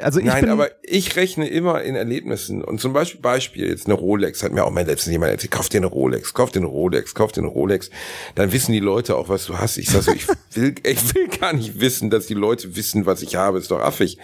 also 0.00 0.20
ich 0.20 0.26
Nein, 0.26 0.48
aber 0.48 0.70
ich 0.82 1.16
rechne 1.16 1.48
immer 1.48 1.82
in 1.82 1.96
Erlebnissen. 1.96 2.62
Und 2.62 2.80
zum 2.80 2.92
Beispiel, 2.92 3.20
Beispiel 3.20 3.68
jetzt 3.68 3.86
eine 3.86 3.94
Rolex, 3.94 4.42
hat 4.42 4.52
mir 4.52 4.64
auch 4.64 4.70
mein 4.70 4.86
letztens 4.86 5.12
jemand 5.12 5.32
erzählt, 5.32 5.50
kauf 5.50 5.68
dir 5.68 5.78
eine 5.78 5.86
Rolex, 5.86 6.32
kauf 6.32 6.52
dir 6.52 6.60
eine 6.60 6.68
Rolex, 6.68 7.14
kauf 7.14 7.32
dir 7.32 7.42
eine 7.42 7.50
Rolex. 7.50 7.90
Dann 8.34 8.52
wissen 8.52 8.72
die 8.72 8.80
Leute 8.80 9.16
auch, 9.16 9.28
was 9.28 9.46
du 9.46 9.58
hast. 9.58 9.78
Ich 9.78 9.90
sag 9.90 10.02
so, 10.02 10.12
ich 10.12 10.26
will, 10.54 10.74
ich 10.84 11.14
will 11.14 11.28
gar 11.28 11.52
nicht 11.52 11.80
wissen, 11.80 12.10
dass 12.10 12.26
die 12.26 12.34
Leute 12.34 12.76
wissen, 12.76 13.06
was 13.06 13.22
ich 13.22 13.36
habe. 13.36 13.58
Ist 13.58 13.70
doch 13.70 13.80
affig. 13.80 14.18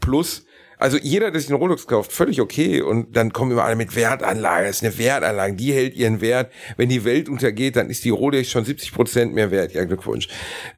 Plus, 0.00 0.44
also 0.78 0.96
jeder, 0.96 1.30
der 1.30 1.40
sich 1.40 1.50
einen 1.50 1.58
Rolex 1.58 1.86
kauft, 1.86 2.12
völlig 2.12 2.40
okay. 2.40 2.82
Und 2.82 3.16
dann 3.16 3.32
kommen 3.32 3.52
immer 3.52 3.64
alle 3.64 3.76
mit 3.76 3.96
Wertanlage. 3.96 4.66
Das 4.66 4.76
ist 4.76 4.84
eine 4.84 4.98
Wertanlage, 4.98 5.54
die 5.54 5.72
hält 5.72 5.94
ihren 5.96 6.20
Wert. 6.20 6.52
Wenn 6.76 6.88
die 6.88 7.04
Welt 7.04 7.28
untergeht, 7.28 7.76
dann 7.76 7.90
ist 7.90 8.04
die 8.04 8.10
Rolex 8.10 8.50
schon 8.50 8.64
70 8.64 8.92
Prozent 8.92 9.34
mehr 9.34 9.50
wert. 9.50 9.72
Ja, 9.72 9.84
Glückwunsch. 9.84 10.28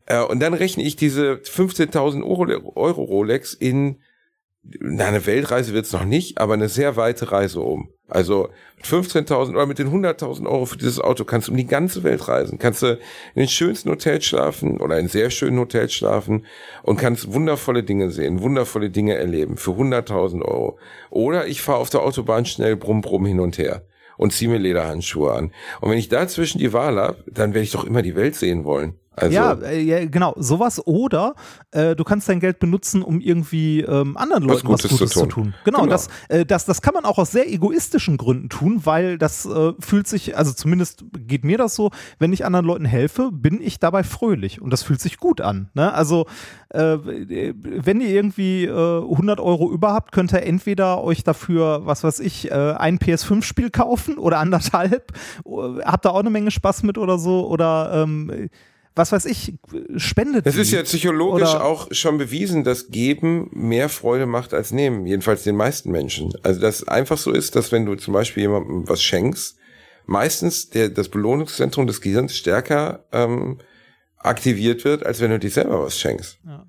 Äh, 0.07 0.23
und 0.23 0.41
dann 0.41 0.55
rechne 0.55 0.83
ich 0.83 0.97
diese 0.97 1.35
15.000 1.35 2.23
Euro, 2.23 2.73
Euro 2.75 3.03
Rolex 3.03 3.55
in 3.55 3.97
na, 4.63 5.07
eine 5.07 5.27
Weltreise 5.27 5.73
wird's 5.73 5.93
noch 5.93 6.05
nicht, 6.05 6.39
aber 6.39 6.55
eine 6.55 6.69
sehr 6.69 6.97
weite 6.97 7.33
Reise 7.33 7.61
um. 7.61 7.89
Also 8.09 8.51
mit 8.77 8.87
15.000 8.87 9.51
oder 9.51 9.67
mit 9.67 9.79
den 9.79 9.89
100.000 9.89 10.47
Euro 10.47 10.67
für 10.67 10.77
dieses 10.77 11.01
Auto 11.01 11.25
kannst 11.25 11.49
du 11.49 11.53
um 11.53 11.57
die 11.57 11.67
ganze 11.67 12.03
Welt 12.03 12.27
reisen. 12.29 12.59
Kannst 12.59 12.83
du 12.83 12.99
in 13.35 13.43
den 13.43 13.49
schönsten 13.49 13.91
Hotels 13.91 14.25
schlafen 14.25 14.81
oder 14.81 14.99
in 14.99 15.09
sehr 15.09 15.31
schönen 15.31 15.59
Hotels 15.59 15.95
schlafen 15.95 16.45
und 16.83 16.99
kannst 16.99 17.33
wundervolle 17.33 17.85
Dinge 17.85 18.11
sehen, 18.11 18.43
wundervolle 18.43 18.91
Dinge 18.91 19.15
erleben 19.15 19.57
für 19.57 19.73
100.000 19.73 20.43
Euro. 20.43 20.79
Oder 21.11 21.47
ich 21.47 21.63
fahre 21.63 21.79
auf 21.79 21.91
der 21.91 22.03
Autobahn 22.03 22.47
schnell 22.47 22.77
brumm 22.77 23.01
brumm 23.01 23.27
hin 23.27 23.41
und 23.41 23.59
her 23.59 23.87
und 24.17 24.33
ziehe 24.33 24.51
mir 24.51 24.59
Lederhandschuhe 24.59 25.33
an. 25.33 25.53
Und 25.81 25.91
wenn 25.91 25.99
ich 25.99 26.11
dazwischen 26.11 26.59
die 26.59 26.75
Wahl 26.75 26.99
habe, 26.99 27.25
dann 27.27 27.55
werde 27.55 27.65
ich 27.65 27.73
doch 27.73 27.85
immer 27.85 28.03
die 28.03 28.17
Welt 28.17 28.35
sehen 28.35 28.65
wollen. 28.65 29.00
Also, 29.17 29.35
ja, 29.35 29.53
äh, 29.55 29.81
ja, 29.81 30.05
genau, 30.07 30.35
sowas 30.39 30.87
oder 30.87 31.35
äh, 31.73 31.97
du 31.97 32.05
kannst 32.05 32.29
dein 32.29 32.39
Geld 32.39 32.61
benutzen, 32.61 33.03
um 33.03 33.21
irgendwie 33.21 33.81
ähm, 33.81 34.17
anderen 34.17 34.45
Leuten 34.45 34.69
was 34.69 34.83
Gutes, 34.83 34.85
was 34.85 34.99
Gutes 34.99 35.11
zu, 35.11 35.21
tun. 35.21 35.29
zu, 35.29 35.35
tun. 35.35 35.55
Genau, 35.65 35.81
genau. 35.81 35.91
Das, 35.91 36.09
äh, 36.29 36.47
das, 36.47 36.65
das 36.65 36.81
kann 36.81 36.95
man 36.95 37.05
auch 37.05 37.19
aus 37.19 37.33
sehr 37.33 37.53
egoistischen 37.53 38.17
Gründen 38.17 38.49
tun, 38.49 38.83
weil 38.85 39.19
das 39.19 39.47
äh, 39.47 39.73
fühlt 39.81 40.07
sich, 40.07 40.37
also 40.37 40.53
zumindest 40.53 41.05
geht 41.27 41.45
mir 41.45 41.59
das 41.59 41.75
so, 41.75 41.91
wenn 42.21 42.33
ich 42.33 42.45
anderen 42.45 42.67
Leuten 42.67 42.85
helfe, 42.85 43.31
bin 43.33 43.61
ich 43.61 43.81
dabei 43.81 44.05
fröhlich 44.05 44.63
und 44.63 44.71
das 44.71 44.85
fühlt 44.85 45.01
sich 45.01 45.19
gut 45.19 45.41
an. 45.41 45.71
Ne? 45.75 45.93
Also 45.93 46.27
äh, 46.69 46.99
wenn 47.03 48.01
ihr 48.01 48.11
irgendwie 48.11 48.67
äh, 48.67 49.03
100 49.03 49.41
Euro 49.41 49.73
über 49.73 49.93
habt, 49.93 50.13
könnt 50.13 50.33
ihr 50.33 50.45
entweder 50.45 51.03
euch 51.03 51.25
dafür, 51.25 51.85
was 51.85 52.05
weiß 52.05 52.21
ich, 52.21 52.51
äh, 52.51 52.55
ein 52.55 52.99
PS5-Spiel 52.99 53.71
kaufen 53.71 54.19
oder 54.19 54.39
anderthalb, 54.39 55.13
habt 55.85 56.05
da 56.05 56.11
auch 56.11 56.21
eine 56.21 56.31
Menge 56.31 56.53
Spaß 56.53 56.85
mit 56.85 56.97
oder 56.97 57.19
so 57.19 57.49
oder 57.49 57.91
ähm, 57.93 58.49
was 58.95 59.13
weiß 59.13 59.25
ich, 59.27 59.55
spendet. 59.97 60.47
Es 60.47 60.57
ist 60.57 60.73
ja 60.73 60.83
psychologisch 60.83 61.55
auch 61.55 61.89
schon 61.93 62.19
bewiesen, 62.19 62.65
dass 62.65 62.89
Geben 62.89 63.49
mehr 63.53 63.89
Freude 63.89 64.27
macht 64.27 64.53
als 64.53 64.73
Nehmen, 64.73 65.07
jedenfalls 65.07 65.45
den 65.45 65.57
meisten 65.57 65.91
Menschen. 65.91 66.33
Also 66.43 66.61
das 66.61 66.87
einfach 66.87 67.19
so 67.19 67.31
ist, 67.31 67.57
dass 67.57 67.73
wenn 67.73 67.87
du 67.87 67.95
zum 67.95 68.15
Beispiel 68.15 68.43
jemandem 68.43 68.89
was 68.89 69.03
schenkst, 69.03 69.57
meistens 70.07 70.71
der, 70.71 70.89
das 70.89 71.09
Belohnungszentrum 71.09 71.87
des 71.87 72.01
Gehirns 72.01 72.37
stärker 72.37 73.05
ähm, 73.13 73.59
aktiviert 74.19 74.85
wird, 74.85 75.07
als 75.07 75.21
wenn 75.21 75.31
du 75.31 75.39
dir 75.39 75.51
selber 75.51 75.83
was 75.83 75.99
schenkst. 75.99 76.39
Ja. 76.45 76.67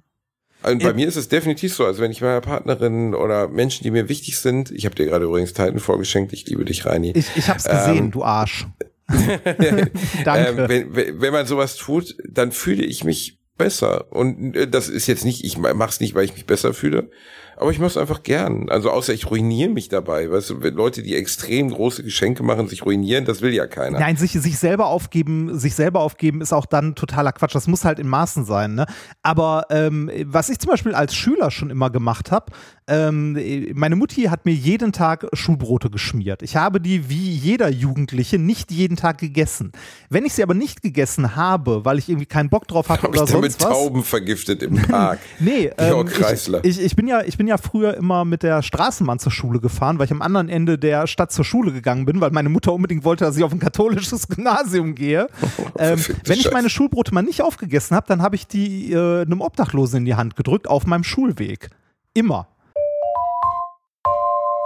Und 0.63 0.83
bei 0.83 0.93
mir 0.93 1.07
ist 1.07 1.15
es 1.15 1.27
definitiv 1.27 1.73
so, 1.73 1.85
also 1.85 2.03
wenn 2.03 2.11
ich 2.11 2.21
meiner 2.21 2.41
Partnerin 2.41 3.15
oder 3.15 3.47
Menschen, 3.47 3.83
die 3.83 3.89
mir 3.89 4.09
wichtig 4.09 4.37
sind, 4.39 4.69
ich 4.69 4.85
habe 4.85 4.93
dir 4.93 5.07
gerade 5.07 5.25
übrigens 5.25 5.53
Titan 5.53 5.79
vorgeschenkt, 5.79 6.33
ich 6.33 6.45
liebe 6.45 6.65
dich, 6.65 6.85
Reini. 6.85 7.13
Ich, 7.15 7.35
ich 7.35 7.49
hab's 7.49 7.63
gesehen, 7.63 7.97
ähm, 7.97 8.11
du 8.11 8.23
Arsch. 8.23 8.67
Danke. 10.25 10.61
Ähm, 10.61 10.69
wenn, 10.93 11.21
wenn 11.21 11.33
man 11.33 11.45
sowas 11.45 11.75
tut, 11.75 12.15
dann 12.27 12.51
fühle 12.51 12.83
ich 12.83 13.03
mich 13.03 13.39
besser. 13.57 14.11
Und 14.11 14.55
äh, 14.55 14.67
das 14.67 14.89
ist 14.89 15.07
jetzt 15.07 15.25
nicht, 15.25 15.43
ich 15.43 15.57
mach's 15.57 15.99
nicht, 15.99 16.15
weil 16.15 16.25
ich 16.25 16.33
mich 16.33 16.45
besser 16.45 16.73
fühle, 16.73 17.09
aber 17.57 17.69
ich 17.69 17.77
mach's 17.77 17.95
einfach 17.95 18.23
gern. 18.23 18.69
Also 18.69 18.89
außer 18.89 19.13
ich 19.13 19.29
ruiniere 19.29 19.69
mich 19.69 19.87
dabei. 19.87 20.31
Weißt 20.31 20.49
du, 20.49 20.55
Leute, 20.55 21.03
die 21.03 21.15
extrem 21.15 21.69
große 21.69 22.03
Geschenke 22.03 22.41
machen, 22.41 22.67
sich 22.67 22.83
ruinieren, 22.83 23.25
das 23.25 23.41
will 23.41 23.53
ja 23.53 23.67
keiner. 23.67 23.99
Nein, 23.99 24.17
sich, 24.17 24.31
sich 24.31 24.57
selber 24.57 24.87
aufgeben, 24.87 25.59
sich 25.59 25.75
selber 25.75 25.99
aufgeben 25.99 26.41
ist 26.41 26.53
auch 26.53 26.65
dann 26.65 26.95
totaler 26.95 27.33
Quatsch. 27.33 27.53
Das 27.53 27.67
muss 27.67 27.85
halt 27.85 27.99
in 27.99 28.07
Maßen 28.07 28.45
sein. 28.45 28.73
Ne? 28.73 28.87
Aber 29.21 29.67
ähm, 29.69 30.09
was 30.25 30.49
ich 30.49 30.57
zum 30.57 30.71
Beispiel 30.71 30.95
als 30.95 31.13
Schüler 31.13 31.51
schon 31.51 31.69
immer 31.69 31.91
gemacht 31.91 32.31
habe, 32.31 32.51
ähm, 32.91 33.37
meine 33.73 33.95
Mutti 33.95 34.23
hat 34.23 34.45
mir 34.45 34.53
jeden 34.53 34.91
Tag 34.91 35.25
Schulbrote 35.31 35.89
geschmiert. 35.89 36.41
Ich 36.41 36.57
habe 36.57 36.81
die 36.81 37.09
wie 37.09 37.31
jeder 37.31 37.69
Jugendliche 37.69 38.37
nicht 38.37 38.69
jeden 38.69 38.97
Tag 38.97 39.17
gegessen. 39.17 39.71
Wenn 40.09 40.25
ich 40.25 40.33
sie 40.33 40.43
aber 40.43 40.53
nicht 40.53 40.81
gegessen 40.81 41.37
habe, 41.37 41.85
weil 41.85 41.99
ich 41.99 42.09
irgendwie 42.09 42.25
keinen 42.25 42.49
Bock 42.49 42.67
drauf 42.67 42.89
hatte 42.89 43.07
oder 43.07 43.23
ich 43.23 43.29
sonst 43.29 43.41
mit 43.41 43.61
was. 43.61 43.69
Tauben 43.69 44.03
vergiftet 44.03 44.61
im 44.61 44.75
Park. 44.75 45.19
nee, 45.39 45.71
ähm, 45.77 46.05
ich, 46.05 46.49
ich, 46.63 46.81
ich, 46.81 46.95
bin 46.97 47.07
ja, 47.07 47.21
ich 47.21 47.37
bin 47.37 47.47
ja 47.47 47.57
früher 47.57 47.95
immer 47.95 48.25
mit 48.25 48.43
der 48.43 48.61
Straßenbahn 48.61 49.19
zur 49.19 49.31
Schule 49.31 49.61
gefahren, 49.61 49.97
weil 49.97 50.07
ich 50.07 50.11
am 50.11 50.21
anderen 50.21 50.49
Ende 50.49 50.77
der 50.77 51.07
Stadt 51.07 51.31
zur 51.31 51.45
Schule 51.45 51.71
gegangen 51.71 52.05
bin, 52.05 52.19
weil 52.19 52.31
meine 52.31 52.49
Mutter 52.49 52.73
unbedingt 52.73 53.05
wollte, 53.05 53.23
dass 53.23 53.37
ich 53.37 53.43
auf 53.45 53.53
ein 53.53 53.59
katholisches 53.59 54.27
Gymnasium 54.27 54.95
gehe. 54.95 55.27
ähm, 55.79 56.03
wenn 56.25 56.39
ich 56.39 56.51
meine 56.51 56.69
Schulbrote 56.69 57.13
mal 57.13 57.21
nicht 57.21 57.41
aufgegessen 57.41 57.95
habe, 57.95 58.07
dann 58.07 58.21
habe 58.21 58.35
ich 58.35 58.47
die 58.47 58.91
äh, 58.91 59.21
einem 59.21 59.39
Obdachlosen 59.39 59.99
in 59.99 60.05
die 60.05 60.15
Hand 60.15 60.35
gedrückt 60.35 60.67
auf 60.67 60.85
meinem 60.85 61.05
Schulweg. 61.05 61.69
Immer. 62.13 62.50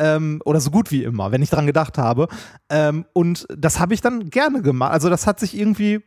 ähm, 0.00 0.40
oder 0.44 0.60
so 0.60 0.70
gut 0.70 0.90
wie 0.90 1.04
immer, 1.04 1.30
wenn 1.30 1.42
ich 1.42 1.50
dran 1.50 1.66
gedacht 1.66 1.98
habe. 1.98 2.26
Ähm, 2.70 3.04
und 3.12 3.46
das 3.56 3.78
habe 3.78 3.94
ich 3.94 4.00
dann 4.00 4.30
gerne 4.30 4.62
gemacht. 4.62 4.92
Also 4.92 5.10
das 5.10 5.26
hat 5.26 5.38
sich 5.38 5.56
irgendwie 5.56 6.00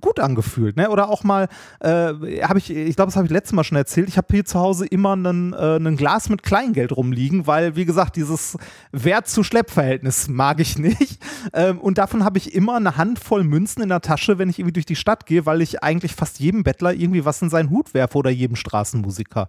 gut 0.00 0.20
angefühlt. 0.20 0.76
Ne? 0.76 0.90
Oder 0.90 1.08
auch 1.08 1.24
mal, 1.24 1.48
äh, 1.80 2.42
habe 2.42 2.58
ich, 2.58 2.70
ich 2.70 2.96
glaube, 2.96 3.08
das 3.08 3.16
habe 3.16 3.26
ich 3.26 3.32
letztes 3.32 3.52
Mal 3.52 3.64
schon 3.64 3.78
erzählt, 3.78 4.08
ich 4.08 4.16
habe 4.16 4.26
hier 4.30 4.44
zu 4.44 4.58
Hause 4.58 4.86
immer 4.86 5.14
ein 5.14 5.52
äh, 5.54 5.94
Glas 5.96 6.28
mit 6.28 6.42
Kleingeld 6.42 6.94
rumliegen, 6.96 7.46
weil, 7.46 7.76
wie 7.76 7.84
gesagt, 7.84 8.16
dieses 8.16 8.58
Wert-zu-Schlepp-Verhältnis 8.92 10.28
mag 10.28 10.60
ich 10.60 10.78
nicht. 10.78 11.22
Ähm, 11.52 11.78
und 11.78 11.98
davon 11.98 12.24
habe 12.24 12.38
ich 12.38 12.54
immer 12.54 12.76
eine 12.76 12.96
Handvoll 12.96 13.44
Münzen 13.44 13.82
in 13.82 13.88
der 13.88 14.00
Tasche, 14.00 14.38
wenn 14.38 14.50
ich 14.50 14.58
irgendwie 14.58 14.72
durch 14.72 14.86
die 14.86 14.96
Stadt 14.96 15.26
gehe, 15.26 15.46
weil 15.46 15.62
ich 15.62 15.82
eigentlich 15.82 16.14
fast 16.14 16.40
jedem 16.40 16.64
Bettler 16.64 16.92
irgendwie 16.92 17.24
was 17.24 17.40
in 17.40 17.50
seinen 17.50 17.70
Hut 17.70 17.94
werfe 17.94 18.18
oder 18.18 18.30
jedem 18.30 18.56
Straßenmusiker. 18.56 19.46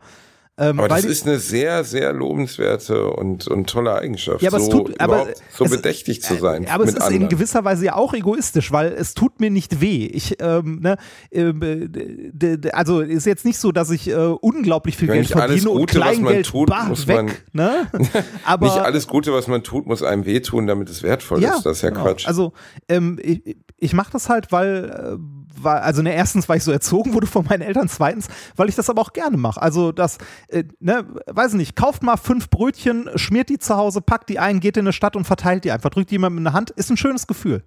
Ähm, 0.58 0.78
Aber 0.78 0.90
das 0.90 1.06
ist 1.06 1.26
eine 1.26 1.40
sehr, 1.40 1.86
sehr 1.86 2.12
lobenswerte 2.12 3.08
und, 3.12 3.48
und 3.48 3.70
tolle 3.70 3.96
Eigenschaft, 3.96 4.42
Ja, 4.42 4.50
aber 4.50 4.58
es 4.58 4.66
so, 4.66 4.72
tut- 4.72 5.00
aber 5.00 5.28
so 5.54 5.64
es- 5.64 5.72
bedächtig 5.72 6.22
zu 6.22 6.36
sein. 6.36 6.68
Aber 6.68 6.84
es 6.84 6.90
ist 6.96 7.02
anderen. 7.02 7.22
in 7.24 7.30
gewisser 7.30 7.64
Weise 7.64 7.86
ja 7.86 7.96
auch 7.96 8.14
egoistisch, 8.14 8.70
weil 8.74 8.92
es 8.92 9.14
tut 9.14 9.40
mir 9.40 9.50
nicht 9.52 9.80
weh. 9.80 10.06
Ich, 10.08 10.36
ähm, 10.42 10.80
ne, 10.82 10.98
ähm, 11.32 11.62
äh, 11.64 12.70
also 12.72 13.00
ist 13.00 13.26
jetzt 13.26 13.46
nicht 13.46 13.58
so, 13.58 13.72
dass 13.72 13.90
ich 13.90 14.10
äh, 14.10 14.14
unglaublich 14.16 14.98
viel 14.98 15.08
Ja, 15.08 15.14
Geld 15.14 15.28
verdiene 15.30 15.70
und 15.70 15.80
Gute, 15.80 16.00
man 16.00 16.08
Kleingeld 16.10 16.48
tut, 16.48 16.70
bah, 16.70 16.84
muss 16.90 17.08
weg. 17.08 17.16
man- 17.16 17.32
ne? 17.54 17.88
Aber 18.44 18.66
Nicht 18.66 18.78
alles 18.80 19.08
Gute, 19.08 19.32
was 19.32 19.48
man 19.48 19.64
tut, 19.64 19.86
muss 19.86 20.04
einem 20.04 20.26
wehtun, 20.26 20.68
damit 20.68 20.90
es 20.90 21.04
wertvoll 21.04 21.42
ist. 21.42 21.66
Das 21.66 21.78
ist 21.78 21.82
ja 21.84 21.90
genau. 21.92 22.04
Quatsch. 22.04 22.28
Also 22.28 22.52
ähm, 22.90 23.18
ich, 23.24 23.56
ich 23.78 23.94
mache 23.94 24.12
das 24.12 24.28
halt, 24.28 24.52
weil, 24.52 25.18
äh, 25.18 25.39
weil, 25.58 25.78
also 25.80 26.02
ne, 26.02 26.14
erstens, 26.14 26.48
weil 26.50 26.58
ich 26.58 26.64
so 26.64 26.72
erzogen 26.72 27.14
wurde 27.16 27.28
von 27.28 27.46
meinen 27.46 27.62
Eltern, 27.62 27.90
zweitens, 27.90 28.28
weil 28.56 28.70
ich 28.70 28.76
das 28.76 28.90
aber 28.90 29.02
auch 29.02 29.14
gerne 29.14 29.38
mache. 29.38 29.62
Also 29.62 29.92
das, 29.92 30.18
äh, 30.48 30.64
ne, 30.80 31.06
weiß 31.28 31.54
nicht, 31.54 31.76
kauft 31.76 32.04
mal 32.04 32.18
fünf 32.18 32.50
Brötchen, 32.50 33.10
schmiert 33.16 33.50
die 33.50 33.58
zu 33.60 33.76
Hause, 33.76 34.02
packt 34.02 34.30
die 34.30 34.40
ein, 34.40 34.60
geht 34.60 34.78
in 34.78 34.84
eine 34.86 34.94
Stadt 34.94 35.16
und 35.16 35.26
verteilt 35.26 35.64
die 35.66 35.72
einfach, 35.72 35.90
drückt 35.90 36.10
die 36.12 36.16
jemandem 36.16 36.40
in 36.40 36.44
die 36.46 36.54
Hand, 36.54 36.70
ist 36.72 36.90
ein 36.90 36.98
schönes 36.98 37.28
Gefühl. 37.28 37.64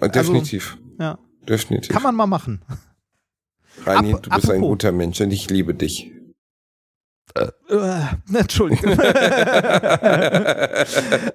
Definitiv. 0.00 0.76
Ja, 0.98 1.18
Definitiv. 1.48 1.92
kann 1.92 2.02
man 2.02 2.14
mal 2.14 2.26
machen. 2.26 2.62
Reini, 3.84 4.14
Ap- 4.14 4.22
du 4.22 4.30
bist 4.30 4.44
ein 4.46 4.56
apropos. 4.56 4.68
guter 4.68 4.92
Mensch 4.92 5.20
und 5.20 5.30
ich 5.32 5.50
liebe 5.50 5.74
dich. 5.74 6.10
Äh, 7.34 7.48
Entschuldigung. 8.32 8.92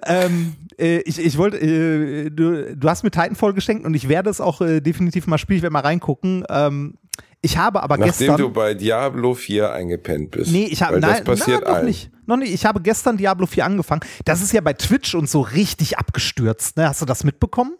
ähm, 0.06 0.54
äh, 0.78 1.00
ich, 1.00 1.18
ich 1.18 1.36
wollte, 1.36 1.58
äh, 1.58 2.30
du, 2.30 2.74
du 2.74 2.88
hast 2.88 3.02
mir 3.02 3.10
Titanfall 3.10 3.52
geschenkt 3.52 3.84
und 3.84 3.92
ich 3.94 4.08
werde 4.08 4.30
es 4.30 4.40
auch 4.40 4.62
äh, 4.62 4.80
definitiv 4.80 5.26
mal 5.26 5.36
spielen, 5.36 5.58
ich 5.58 5.62
werde 5.62 5.74
mal 5.74 5.80
reingucken. 5.80 6.44
Ähm, 6.48 6.94
ich 7.42 7.56
habe 7.56 7.82
aber 7.82 7.96
Nachdem 7.96 8.12
gestern. 8.12 8.36
du 8.36 8.50
bei 8.50 8.74
Diablo 8.74 9.34
4 9.34 9.72
eingepennt 9.72 10.30
bist. 10.32 10.52
Nee, 10.52 10.66
ich 10.66 10.82
habe 10.82 11.00
nein, 11.00 11.24
das 11.24 11.24
passiert 11.24 11.62
nein, 11.62 11.70
noch 11.70 11.76
allen. 11.76 11.86
nicht. 11.86 12.10
Noch 12.26 12.36
nicht. 12.36 12.52
Ich 12.52 12.66
habe 12.66 12.80
gestern 12.82 13.16
Diablo 13.16 13.46
4 13.46 13.64
angefangen. 13.64 14.02
Das 14.24 14.42
ist 14.42 14.52
ja 14.52 14.60
bei 14.60 14.74
Twitch 14.74 15.14
und 15.14 15.28
so 15.28 15.40
richtig 15.40 15.98
abgestürzt. 15.98 16.76
Ne? 16.76 16.86
Hast 16.88 17.00
du 17.00 17.06
das 17.06 17.24
mitbekommen? 17.24 17.76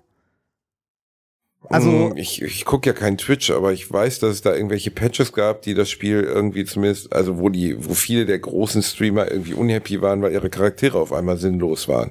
Also- 1.70 1.90
Mm, 1.90 2.16
ich, 2.16 2.42
ich 2.42 2.64
gucke 2.64 2.90
ja 2.90 2.92
kein 2.92 3.16
Twitch, 3.16 3.50
aber 3.50 3.72
ich 3.72 3.90
weiß, 3.90 4.18
dass 4.18 4.32
es 4.32 4.42
da 4.42 4.54
irgendwelche 4.54 4.90
Patches 4.90 5.32
gab, 5.32 5.62
die 5.62 5.74
das 5.74 5.88
Spiel 5.88 6.22
irgendwie 6.22 6.64
zumindest, 6.64 7.12
also 7.14 7.38
wo 7.38 7.48
die, 7.48 7.76
wo 7.88 7.94
viele 7.94 8.26
der 8.26 8.40
großen 8.40 8.82
Streamer 8.82 9.30
irgendwie 9.30 9.54
unhappy 9.54 10.02
waren, 10.02 10.20
weil 10.20 10.32
ihre 10.32 10.50
Charaktere 10.50 10.98
auf 10.98 11.12
einmal 11.12 11.36
sinnlos 11.38 11.86
waren. 11.88 12.10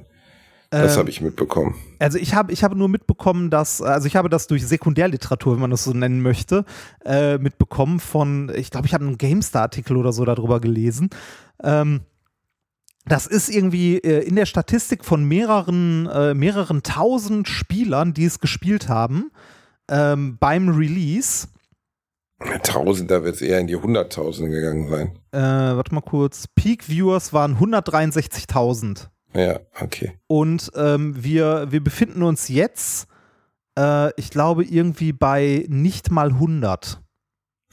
Das 0.70 0.94
Ähm, 0.94 1.00
habe 1.00 1.10
ich 1.10 1.20
mitbekommen. 1.20 1.74
Also 1.98 2.16
ich 2.16 2.32
habe 2.34 2.52
ich 2.52 2.62
habe 2.62 2.76
nur 2.76 2.88
mitbekommen, 2.88 3.50
dass 3.50 3.82
also 3.82 4.06
ich 4.06 4.14
habe 4.16 4.28
das 4.28 4.46
durch 4.46 4.64
Sekundärliteratur, 4.66 5.54
wenn 5.54 5.60
man 5.60 5.72
das 5.72 5.82
so 5.84 5.92
nennen 5.92 6.22
möchte, 6.22 6.64
äh, 7.04 7.38
mitbekommen 7.38 7.98
von 8.00 8.50
ich 8.54 8.70
glaube, 8.70 8.86
ich 8.86 8.94
habe 8.94 9.04
einen 9.04 9.18
GameStar-Artikel 9.18 9.96
oder 9.96 10.12
so 10.12 10.24
darüber 10.24 10.60
gelesen. 10.60 11.10
Ähm, 11.62 12.02
das 13.04 13.26
ist 13.26 13.48
irgendwie 13.48 13.96
äh, 13.98 14.22
in 14.24 14.36
der 14.36 14.46
Statistik 14.46 15.04
von 15.04 15.24
mehreren 15.24 16.06
äh, 16.06 16.34
mehreren 16.34 16.84
tausend 16.84 17.48
Spielern, 17.48 18.14
die 18.14 18.24
es 18.26 18.38
gespielt 18.38 18.88
haben 18.88 19.32
ähm, 19.90 20.38
beim 20.38 20.68
Release. 20.70 21.48
Tausend, 22.62 23.10
da 23.10 23.22
wird 23.22 23.34
es 23.34 23.42
eher 23.42 23.58
in 23.58 23.66
die 23.66 23.76
Hunderttausende 23.76 24.50
gegangen 24.50 24.88
sein. 24.88 25.18
Äh, 25.32 25.76
warte 25.76 25.94
mal 25.94 26.00
kurz. 26.00 26.46
Peak 26.54 26.88
Viewers 26.88 27.34
waren 27.34 27.58
163.000. 27.58 29.08
Ja, 29.34 29.60
okay. 29.80 30.18
Und 30.26 30.70
ähm, 30.74 31.22
wir, 31.22 31.70
wir 31.70 31.84
befinden 31.84 32.22
uns 32.22 32.48
jetzt, 32.48 33.08
äh, 33.78 34.10
ich 34.18 34.30
glaube, 34.30 34.64
irgendwie 34.64 35.12
bei 35.12 35.66
nicht 35.68 36.10
mal 36.10 36.28
100. 36.30 37.00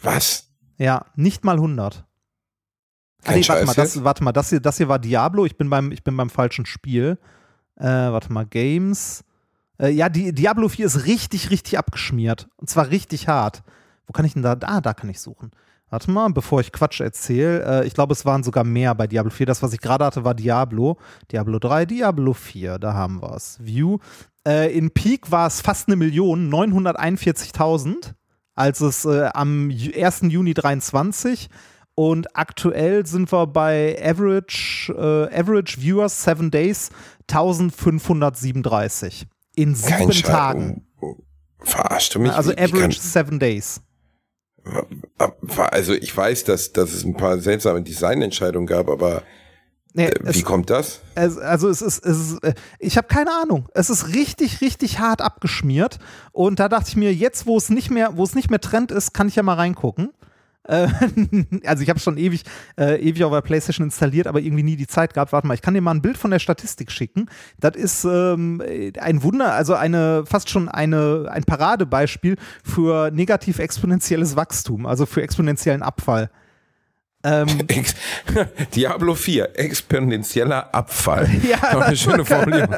Was? 0.01 0.49
Ja, 0.77 1.05
nicht 1.15 1.45
mal 1.45 1.55
100. 1.55 2.05
Ah, 3.23 3.31
Kein 3.31 3.39
nee, 3.39 3.47
warte 3.47 3.65
mal, 3.65 3.73
das, 3.73 4.03
warte 4.03 4.23
mal, 4.23 4.31
das 4.33 4.49
hier, 4.49 4.59
das 4.59 4.77
hier 4.77 4.89
war 4.89 4.99
Diablo. 4.99 5.45
Ich 5.45 5.57
bin 5.57 5.69
beim, 5.69 5.91
ich 5.91 6.03
bin 6.03 6.15
beim 6.17 6.29
falschen 6.29 6.65
Spiel. 6.65 7.17
Äh, 7.77 7.85
warte 7.85 8.31
mal, 8.31 8.45
Games. 8.45 9.23
Äh, 9.79 9.89
ja, 9.89 10.09
die, 10.09 10.33
Diablo 10.33 10.69
4 10.69 10.85
ist 10.85 11.05
richtig, 11.05 11.49
richtig 11.51 11.77
abgeschmiert. 11.77 12.47
Und 12.57 12.69
zwar 12.69 12.89
richtig 12.89 13.27
hart. 13.27 13.63
Wo 14.05 14.13
kann 14.13 14.25
ich 14.25 14.33
denn 14.33 14.41
da? 14.43 14.57
Ah, 14.61 14.81
da 14.81 14.93
kann 14.93 15.09
ich 15.09 15.19
suchen. 15.19 15.51
Warte 15.89 16.11
mal, 16.11 16.29
bevor 16.29 16.59
ich 16.59 16.71
Quatsch 16.73 16.99
erzähle. 16.99 17.63
Äh, 17.83 17.87
ich 17.87 17.93
glaube, 17.93 18.13
es 18.13 18.25
waren 18.25 18.43
sogar 18.43 18.63
mehr 18.63 18.93
bei 18.95 19.07
Diablo 19.07 19.29
4. 19.31 19.45
Das, 19.45 19.63
was 19.63 19.73
ich 19.73 19.79
gerade 19.79 20.05
hatte, 20.05 20.23
war 20.25 20.33
Diablo. 20.33 20.97
Diablo 21.31 21.59
3, 21.59 21.85
Diablo 21.85 22.33
4, 22.33 22.77
da 22.79 22.93
haben 22.93 23.21
wir 23.21 23.33
es. 23.35 23.57
View. 23.61 23.99
Äh, 24.45 24.77
in 24.77 24.91
Peak 24.91 25.31
war 25.31 25.47
es 25.47 25.61
fast 25.61 25.87
eine 25.87 25.95
Million, 25.95 26.49
941.000, 26.53 28.13
als 28.55 28.81
es 28.81 29.05
äh, 29.05 29.29
am 29.33 29.69
Ju- 29.69 29.93
1. 30.01 30.21
Juni 30.29 30.53
23 30.53 31.49
und 31.95 32.35
aktuell 32.35 33.05
sind 33.05 33.31
wir 33.31 33.47
bei 33.47 33.97
Average, 34.03 34.93
äh, 34.93 35.37
Average 35.39 35.79
Viewers 35.81 36.23
7 36.23 36.51
Days 36.51 36.89
1537 37.29 39.27
in 39.57 39.75
sieben. 39.75 40.11
Tagen. 40.11 40.85
Oh, 41.01 41.07
oh. 41.07 41.15
Verarscht 41.59 42.15
du 42.15 42.19
mich? 42.19 42.31
Also 42.31 42.51
Wie- 42.51 42.57
wie 42.57 42.61
Average 42.61 42.99
kann- 42.99 43.09
7 43.27 43.39
Days. 43.39 43.81
Also 45.57 45.93
ich 45.93 46.15
weiß, 46.15 46.43
dass, 46.43 46.73
dass 46.73 46.93
es 46.93 47.03
ein 47.03 47.15
paar 47.15 47.39
seltsame 47.39 47.81
Designentscheidungen 47.81 48.67
gab, 48.67 48.89
aber 48.89 49.23
Nee, 49.93 50.07
äh, 50.07 50.19
wie 50.33 50.39
es, 50.39 50.43
kommt 50.45 50.69
das? 50.69 50.99
es, 51.15 51.37
also 51.37 51.69
es 51.69 51.81
ist, 51.81 52.05
es 52.05 52.17
ist 52.33 52.43
äh, 52.43 52.53
ich 52.79 52.97
habe 52.97 53.07
keine 53.07 53.31
Ahnung. 53.41 53.67
Es 53.73 53.89
ist 53.89 54.13
richtig, 54.13 54.61
richtig 54.61 54.99
hart 54.99 55.21
abgeschmiert. 55.21 55.97
Und 56.33 56.59
da 56.59 56.69
dachte 56.69 56.89
ich 56.89 56.95
mir, 56.97 57.13
jetzt, 57.13 57.45
wo 57.47 57.57
es 57.57 57.69
nicht 57.69 57.89
mehr, 57.89 58.15
wo 58.17 58.23
es 58.23 58.35
nicht 58.35 58.49
mehr 58.49 58.59
Trend 58.61 58.91
ist, 58.91 59.13
kann 59.13 59.27
ich 59.27 59.35
ja 59.35 59.43
mal 59.43 59.55
reingucken. 59.55 60.11
Äh, 60.67 60.87
also 61.65 61.83
ich 61.83 61.89
habe 61.89 61.99
schon 61.99 62.17
ewig, 62.17 62.43
äh, 62.77 63.01
ewig 63.01 63.23
auf 63.23 63.31
der 63.31 63.41
PlayStation 63.41 63.85
installiert, 63.87 64.27
aber 64.27 64.39
irgendwie 64.39 64.63
nie 64.63 64.75
die 64.75 64.87
Zeit 64.87 65.13
gehabt. 65.13 65.31
Warte 65.31 65.47
mal, 65.47 65.53
ich 65.53 65.61
kann 65.61 65.73
dir 65.73 65.81
mal 65.81 65.91
ein 65.91 66.01
Bild 66.01 66.17
von 66.17 66.31
der 66.31 66.39
Statistik 66.39 66.91
schicken. 66.91 67.29
Das 67.59 67.75
ist 67.75 68.03
ähm, 68.05 68.61
ein 68.99 69.23
Wunder, 69.23 69.53
also 69.53 69.73
eine 69.73 70.23
fast 70.25 70.49
schon 70.49 70.69
eine, 70.69 71.27
ein 71.31 71.43
Paradebeispiel 71.43 72.37
für 72.63 73.11
negativ 73.11 73.59
exponentielles 73.59 74.35
Wachstum, 74.35 74.85
also 74.85 75.05
für 75.05 75.21
exponentiellen 75.21 75.81
Abfall. 75.83 76.29
Ähm, 77.23 77.47
Diablo 78.75 79.15
4, 79.15 79.57
exponentieller 79.59 80.73
Abfall. 80.73 81.29
Ja, 81.49 81.57
Aber 81.71 81.85
eine 81.87 81.97
schöne 81.97 82.23
Formulierung. 82.25 82.73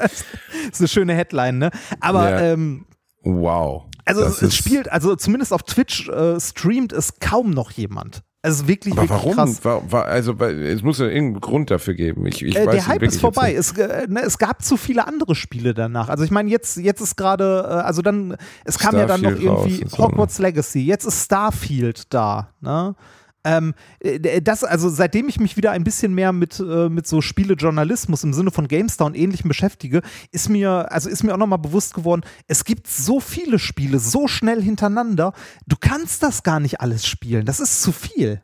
ist 0.71 0.79
eine 0.79 0.87
schöne 0.87 1.13
Headline, 1.13 1.57
ne? 1.57 1.71
Aber 1.99 2.29
Ja. 2.29 2.39
ähm, 2.53 2.85
Wow. 3.23 3.88
Also 4.09 4.23
Das 4.23 4.41
es, 4.41 4.55
spielt, 4.55 4.91
also 4.91 5.15
zumindest 5.15 5.53
auf 5.53 5.63
Twitch 5.63 6.09
äh, 6.09 6.39
streamt 6.39 6.91
es 6.93 7.19
kaum 7.19 7.51
noch 7.51 7.71
jemand. 7.71 8.23
Es 8.41 8.55
ist 8.55 8.67
wirklich, 8.69 8.93
Aber 8.93 9.01
wirklich 9.01 9.19
warum? 9.19 9.35
krass. 9.35 9.65
War, 9.65 9.91
war, 9.91 10.05
also, 10.05 10.31
es 10.39 10.81
muss 10.81 10.99
ja 10.99 11.07
irgendeinen 11.07 11.41
Grund 11.41 11.71
dafür 11.71 11.93
geben. 11.93 12.25
Ich, 12.25 12.41
ich 12.41 12.55
Äh, 12.55 12.65
weiß 12.67 12.73
der 12.73 12.87
Hype 12.87 13.03
ist 13.03 13.19
vorbei. 13.19 13.53
Es, 13.53 13.73
äh, 13.73 14.07
ne, 14.07 14.21
es 14.21 14.37
gab 14.37 14.63
zu 14.63 14.77
viele 14.77 15.05
andere 15.05 15.35
Spiele 15.35 15.73
danach. 15.73 16.07
Also 16.07 16.23
ich 16.23 16.31
meine, 16.31 16.49
jetzt, 16.49 16.77
jetzt 16.77 17.01
ist 17.01 17.17
gerade, 17.17 17.65
äh, 17.67 17.73
also 17.73 18.01
dann, 18.01 18.37
es 18.63 18.79
kam 18.79 18.95
ja 18.95 19.05
dann 19.05 19.19
noch 19.21 19.31
Starfield 19.31 19.51
irgendwie 19.65 19.85
so, 19.89 19.97
ne? 19.97 20.07
Hogwarts 20.07 20.39
Legacy. 20.39 20.79
Jetzt 20.85 21.03
ist 21.03 21.25
Starfield 21.25 22.13
da. 22.13 22.53
Ne? 22.61 22.95
Ähm, 23.43 23.73
äh, 23.99 24.41
das, 24.41 24.63
also 24.63 24.89
seitdem 24.89 25.29
ich 25.29 25.39
mich 25.39 25.55
wieder 25.55 25.71
ein 25.71 25.83
bisschen 25.83 26.13
mehr 26.13 26.33
mit, 26.33 26.59
äh, 26.59 26.89
mit 26.89 27.07
so 27.07 27.21
Spielejournalismus 27.21 28.23
im 28.23 28.33
Sinne 28.33 28.51
von 28.51 28.67
GameStar 28.67 29.07
und 29.07 29.15
ähnlichem 29.15 29.47
beschäftige, 29.47 30.01
ist 30.31 30.49
mir, 30.49 30.91
also 30.91 31.09
ist 31.09 31.23
mir 31.23 31.33
auch 31.33 31.37
nochmal 31.37 31.59
bewusst 31.59 31.93
geworden, 31.93 32.21
es 32.47 32.65
gibt 32.65 32.87
so 32.87 33.19
viele 33.19 33.59
Spiele 33.59 33.99
so 33.99 34.27
schnell 34.27 34.61
hintereinander, 34.61 35.33
du 35.67 35.77
kannst 35.79 36.21
das 36.23 36.43
gar 36.43 36.59
nicht 36.59 36.81
alles 36.81 37.07
spielen. 37.07 37.45
Das 37.45 37.59
ist 37.59 37.81
zu 37.81 37.91
viel. 37.91 38.41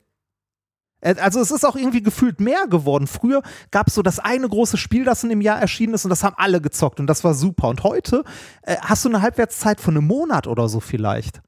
Äh, 1.02 1.16
Also 1.20 1.42
es 1.42 1.52
ist 1.52 1.66
auch 1.66 1.76
irgendwie 1.76 2.02
gefühlt 2.02 2.40
mehr 2.40 2.68
geworden. 2.68 3.08
Früher 3.08 3.42
gab 3.72 3.88
es 3.88 3.96
so 3.96 4.02
das 4.02 4.20
eine 4.20 4.48
große 4.48 4.78
Spiel, 4.78 5.04
das 5.04 5.24
in 5.24 5.30
dem 5.30 5.42
Jahr 5.42 5.60
erschienen 5.60 5.94
ist 5.94 6.06
und 6.06 6.10
das 6.10 6.24
haben 6.24 6.36
alle 6.38 6.62
gezockt 6.62 7.00
und 7.02 7.08
das 7.08 7.24
war 7.24 7.34
super. 7.34 7.68
Und 7.68 7.84
heute 7.84 8.24
äh, 8.62 8.78
hast 8.80 9.04
du 9.04 9.10
eine 9.10 9.22
Halbwertszeit 9.22 9.82
von 9.82 9.98
einem 9.98 10.08
Monat 10.08 10.48
oder 10.48 10.70
so 10.70 10.80
vielleicht. 10.80 11.42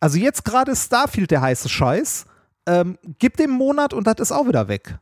Also 0.00 0.18
jetzt 0.18 0.44
gerade 0.44 0.72
ist 0.72 0.86
Starfield 0.86 1.30
der 1.30 1.42
heiße 1.42 1.68
Scheiß. 1.68 2.24
Ähm, 2.66 2.98
gib 3.18 3.36
dem 3.36 3.50
Monat 3.50 3.92
und 3.92 4.06
das 4.06 4.16
ist 4.18 4.32
auch 4.32 4.46
wieder 4.46 4.68
weg. 4.68 4.98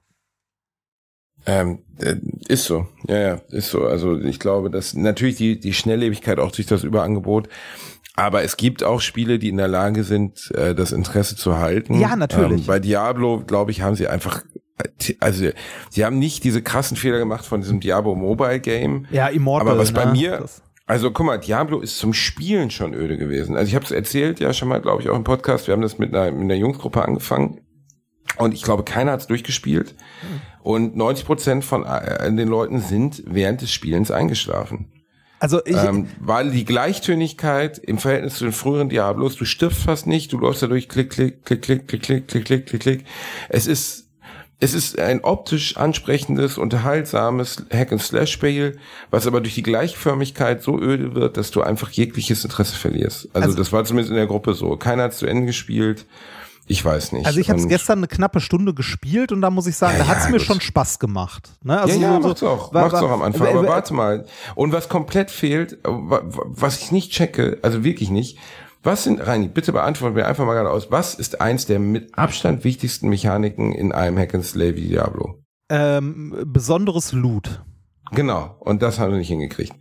Ähm, 1.46 1.80
äh, 1.98 2.16
ist 2.48 2.64
so, 2.64 2.86
ja, 3.08 3.18
ja, 3.18 3.34
ist 3.48 3.70
so. 3.70 3.84
Also 3.84 4.18
ich 4.18 4.38
glaube, 4.38 4.70
dass 4.70 4.94
natürlich 4.94 5.36
die, 5.36 5.58
die 5.58 5.72
Schnelllebigkeit 5.72 6.38
auch 6.38 6.52
durch 6.52 6.66
das 6.66 6.84
Überangebot, 6.84 7.48
aber 8.14 8.42
es 8.42 8.56
gibt 8.58 8.82
auch 8.84 9.00
Spiele, 9.00 9.38
die 9.38 9.48
in 9.48 9.56
der 9.56 9.68
Lage 9.68 10.04
sind, 10.04 10.50
äh, 10.54 10.74
das 10.74 10.92
Interesse 10.92 11.36
zu 11.36 11.58
halten. 11.58 11.98
Ja, 11.98 12.16
natürlich. 12.16 12.62
Ähm, 12.62 12.66
bei 12.66 12.78
Diablo, 12.78 13.42
glaube 13.46 13.70
ich, 13.70 13.80
haben 13.80 13.94
sie 13.94 14.06
einfach, 14.08 14.42
also 15.20 15.48
sie 15.88 16.04
haben 16.04 16.18
nicht 16.18 16.44
diese 16.44 16.60
krassen 16.60 16.96
Fehler 16.98 17.18
gemacht 17.18 17.46
von 17.46 17.62
diesem 17.62 17.80
Diablo 17.80 18.14
Mobile 18.14 18.60
Game. 18.60 19.06
Ja, 19.10 19.28
Immortal. 19.28 19.68
Aber 19.68 19.78
was 19.78 19.92
bei 19.92 20.04
ne? 20.06 20.12
mir, 20.12 20.36
Das- 20.38 20.62
also 20.90 21.12
guck 21.12 21.24
mal, 21.24 21.38
Diablo 21.38 21.78
ist 21.78 21.98
zum 21.98 22.12
Spielen 22.12 22.72
schon 22.72 22.94
öde 22.94 23.16
gewesen. 23.16 23.56
Also 23.56 23.68
ich 23.68 23.76
habe 23.76 23.84
es 23.84 23.92
erzählt, 23.92 24.40
ja 24.40 24.52
schon 24.52 24.68
mal, 24.68 24.80
glaube 24.80 25.00
ich, 25.00 25.08
auch 25.08 25.14
im 25.14 25.22
Podcast. 25.22 25.68
Wir 25.68 25.72
haben 25.72 25.82
das 25.82 25.98
mit 25.98 26.12
einer, 26.12 26.32
mit 26.32 26.42
einer 26.42 26.54
Jungsgruppe 26.54 27.04
angefangen 27.04 27.60
und 28.38 28.54
ich 28.54 28.62
glaube, 28.64 28.82
keiner 28.82 29.12
hat 29.12 29.20
es 29.20 29.28
durchgespielt. 29.28 29.94
Und 30.64 30.96
90 30.96 31.26
Prozent 31.26 31.64
von 31.64 31.84
äh, 31.84 32.32
den 32.32 32.48
Leuten 32.48 32.80
sind 32.80 33.22
während 33.24 33.62
des 33.62 33.70
Spielens 33.70 34.10
eingeschlafen. 34.10 34.90
Also 35.38 35.64
ich, 35.64 35.76
ähm, 35.76 36.08
weil 36.18 36.50
die 36.50 36.64
Gleichtönigkeit 36.64 37.78
im 37.78 37.98
Verhältnis 37.98 38.34
zu 38.34 38.44
den 38.44 38.52
früheren 38.52 38.88
Diablos, 38.88 39.36
du 39.36 39.44
stirbst 39.44 39.82
fast 39.82 40.08
nicht, 40.08 40.32
du 40.32 40.38
läufst 40.38 40.64
dadurch 40.64 40.88
klick, 40.88 41.10
klick, 41.10 41.44
klick, 41.44 41.62
klick, 41.62 41.86
klick, 41.86 42.02
klick, 42.02 42.26
klick, 42.26 42.44
klick, 42.44 42.66
klick, 42.66 42.80
klick. 42.82 43.04
Es 43.48 43.68
ist 43.68 44.09
es 44.60 44.74
ist 44.74 44.98
ein 44.98 45.24
optisch 45.24 45.76
ansprechendes, 45.78 46.58
unterhaltsames 46.58 47.64
Hack-and-Slash-Spiel, 47.72 48.78
was 49.10 49.26
aber 49.26 49.40
durch 49.40 49.54
die 49.54 49.62
Gleichförmigkeit 49.62 50.62
so 50.62 50.78
öde 50.78 51.14
wird, 51.14 51.36
dass 51.36 51.50
du 51.50 51.62
einfach 51.62 51.90
jegliches 51.90 52.44
Interesse 52.44 52.76
verlierst. 52.76 53.28
Also, 53.32 53.46
Also- 53.46 53.58
das 53.58 53.72
war 53.72 53.84
zumindest 53.84 54.10
in 54.10 54.16
der 54.16 54.26
Gruppe 54.26 54.54
so. 54.54 54.76
Keiner 54.76 55.04
hat 55.04 55.14
zu 55.14 55.26
Ende 55.26 55.46
gespielt. 55.46 56.06
Ich 56.66 56.84
weiß 56.84 57.10
nicht. 57.12 57.26
also 57.26 57.40
ich 57.40 57.50
habe 57.50 57.58
es 57.58 57.66
gestern 57.66 57.98
eine 57.98 58.06
knappe 58.06 58.38
Stunde 58.38 58.74
gespielt 58.74 59.32
und 59.32 59.40
da 59.40 59.50
muss 59.50 59.66
ich 59.66 59.74
sagen, 59.76 59.94
Ja, 59.98 60.04
da 60.04 60.08
hat 60.08 60.18
es 60.18 60.24
ja, 60.26 60.30
mir 60.30 60.36
gut. 60.38 60.46
schon 60.46 60.60
Spaß 60.60 61.00
gemacht. 61.00 61.50
Ne? 61.64 61.80
Also 61.80 61.98
ja, 61.98 62.12
ja, 62.12 62.20
so- 62.22 62.28
macht's 62.28 62.42
auch. 62.44 62.72
wa- 62.72 62.82
Macht's 62.82 63.00
wa- 63.00 63.06
auch 63.06 63.10
am 63.10 63.22
Anfang. 63.22 63.48
Aber 63.48 63.64
wa- 63.64 63.68
warte 63.70 63.92
mal. 63.92 64.24
Und 64.54 64.72
was 64.72 64.88
komplett 64.88 65.32
fehlt, 65.32 65.78
wa- 65.82 66.20
wa- 66.22 66.42
was 66.46 66.78
ich 66.80 66.92
nicht 66.92 67.10
checke, 67.10 67.58
also 67.62 67.82
wirklich 67.82 68.10
nicht, 68.10 68.38
was 68.82 69.04
sind, 69.04 69.26
Reini, 69.26 69.48
bitte 69.48 69.72
beantworten 69.72 70.14
mir 70.14 70.26
einfach 70.26 70.46
mal 70.46 70.54
gerade 70.54 70.70
aus, 70.70 70.90
was 70.90 71.14
ist 71.14 71.40
eins 71.40 71.66
der 71.66 71.78
mit 71.78 72.16
Abstand 72.16 72.64
wichtigsten 72.64 73.08
Mechaniken 73.08 73.72
in 73.72 73.92
einem 73.92 74.18
Hack 74.18 74.34
and 74.34 74.44
Slay 74.44 74.76
wie 74.76 74.88
Diablo? 74.88 75.40
ähm, 75.70 76.34
besonderes 76.46 77.12
Loot. 77.12 77.62
Genau. 78.12 78.56
Und 78.60 78.82
das 78.82 78.98
haben 78.98 79.12
wir 79.12 79.18
nicht 79.18 79.28
hingekriegt. 79.28 79.72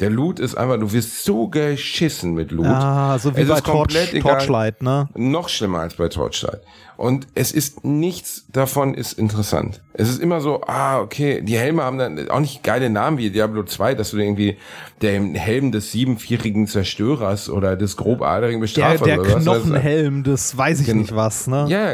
Der 0.00 0.10
Loot 0.10 0.38
ist 0.38 0.56
einfach, 0.56 0.78
du 0.78 0.92
wirst 0.92 1.24
so 1.24 1.48
geschissen 1.48 2.34
mit 2.34 2.52
Loot. 2.52 2.66
Ah, 2.66 3.18
so 3.18 3.36
wie 3.36 3.40
Es 3.40 3.48
bei 3.48 3.60
Torch. 3.60 4.20
Torchlight, 4.20 4.82
ne? 4.82 5.08
Noch 5.14 5.48
schlimmer 5.48 5.80
als 5.80 5.94
bei 5.94 6.08
Torchlight. 6.08 6.60
Und 6.96 7.28
es 7.36 7.52
ist 7.52 7.84
nichts 7.84 8.44
davon 8.52 8.94
ist 8.94 9.12
interessant. 9.12 9.82
Es 9.94 10.08
ist 10.08 10.20
immer 10.20 10.40
so, 10.40 10.62
ah, 10.66 11.00
okay, 11.00 11.42
die 11.42 11.56
Helme 11.56 11.84
haben 11.84 11.96
dann 11.96 12.28
auch 12.28 12.40
nicht 12.40 12.64
geile 12.64 12.90
Namen 12.90 13.18
wie 13.18 13.30
Diablo 13.30 13.62
2, 13.62 13.94
dass 13.94 14.10
du 14.10 14.18
irgendwie 14.18 14.56
der 15.00 15.20
Helm 15.20 15.70
des 15.70 15.92
siebenvierigen 15.92 16.66
Zerstörers 16.66 17.50
oder 17.50 17.76
des 17.76 17.96
grobaderigen 17.96 18.60
Der, 18.60 18.64
Bestrafers 18.64 19.02
der 19.02 19.20
oder 19.20 19.34
was. 19.34 19.42
Knochenhelm, 19.44 20.24
das 20.24 20.56
weiß 20.56 20.80
ich 20.80 20.92
nicht 20.92 21.14
was, 21.14 21.46
ne? 21.46 21.66
Ja, 21.68 21.92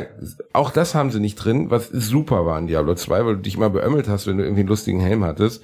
auch 0.55 0.71
das 0.71 0.95
haben 0.95 1.11
sie 1.11 1.21
nicht 1.21 1.37
drin, 1.37 1.71
was 1.71 1.89
super 1.89 2.47
war 2.47 2.59
in 2.59 2.67
Diablo 2.67 2.95
2, 2.95 3.27
weil 3.27 3.37
du 3.37 3.43
dich 3.43 3.57
immer 3.57 3.69
beömmelt 3.71 4.09
hast, 4.09 4.27
wenn 4.27 4.39
du 4.39 4.43
irgendwie 4.45 4.61
einen 4.61 4.69
lustigen 4.71 5.01
Helm 5.01 5.23
hattest. 5.25 5.63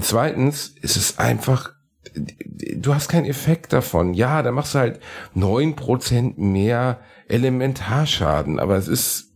Zweitens 0.00 0.74
ist 0.80 0.96
es 0.96 1.18
einfach, 1.18 1.72
du 2.14 2.94
hast 2.94 3.08
keinen 3.08 3.26
Effekt 3.26 3.72
davon. 3.72 4.14
Ja, 4.14 4.42
da 4.42 4.52
machst 4.52 4.74
du 4.74 4.78
halt 4.78 5.00
neun 5.34 5.76
Prozent 5.76 6.38
mehr 6.38 7.00
Elementarschaden, 7.28 8.58
aber 8.58 8.76
es 8.76 8.88
ist 8.88 9.32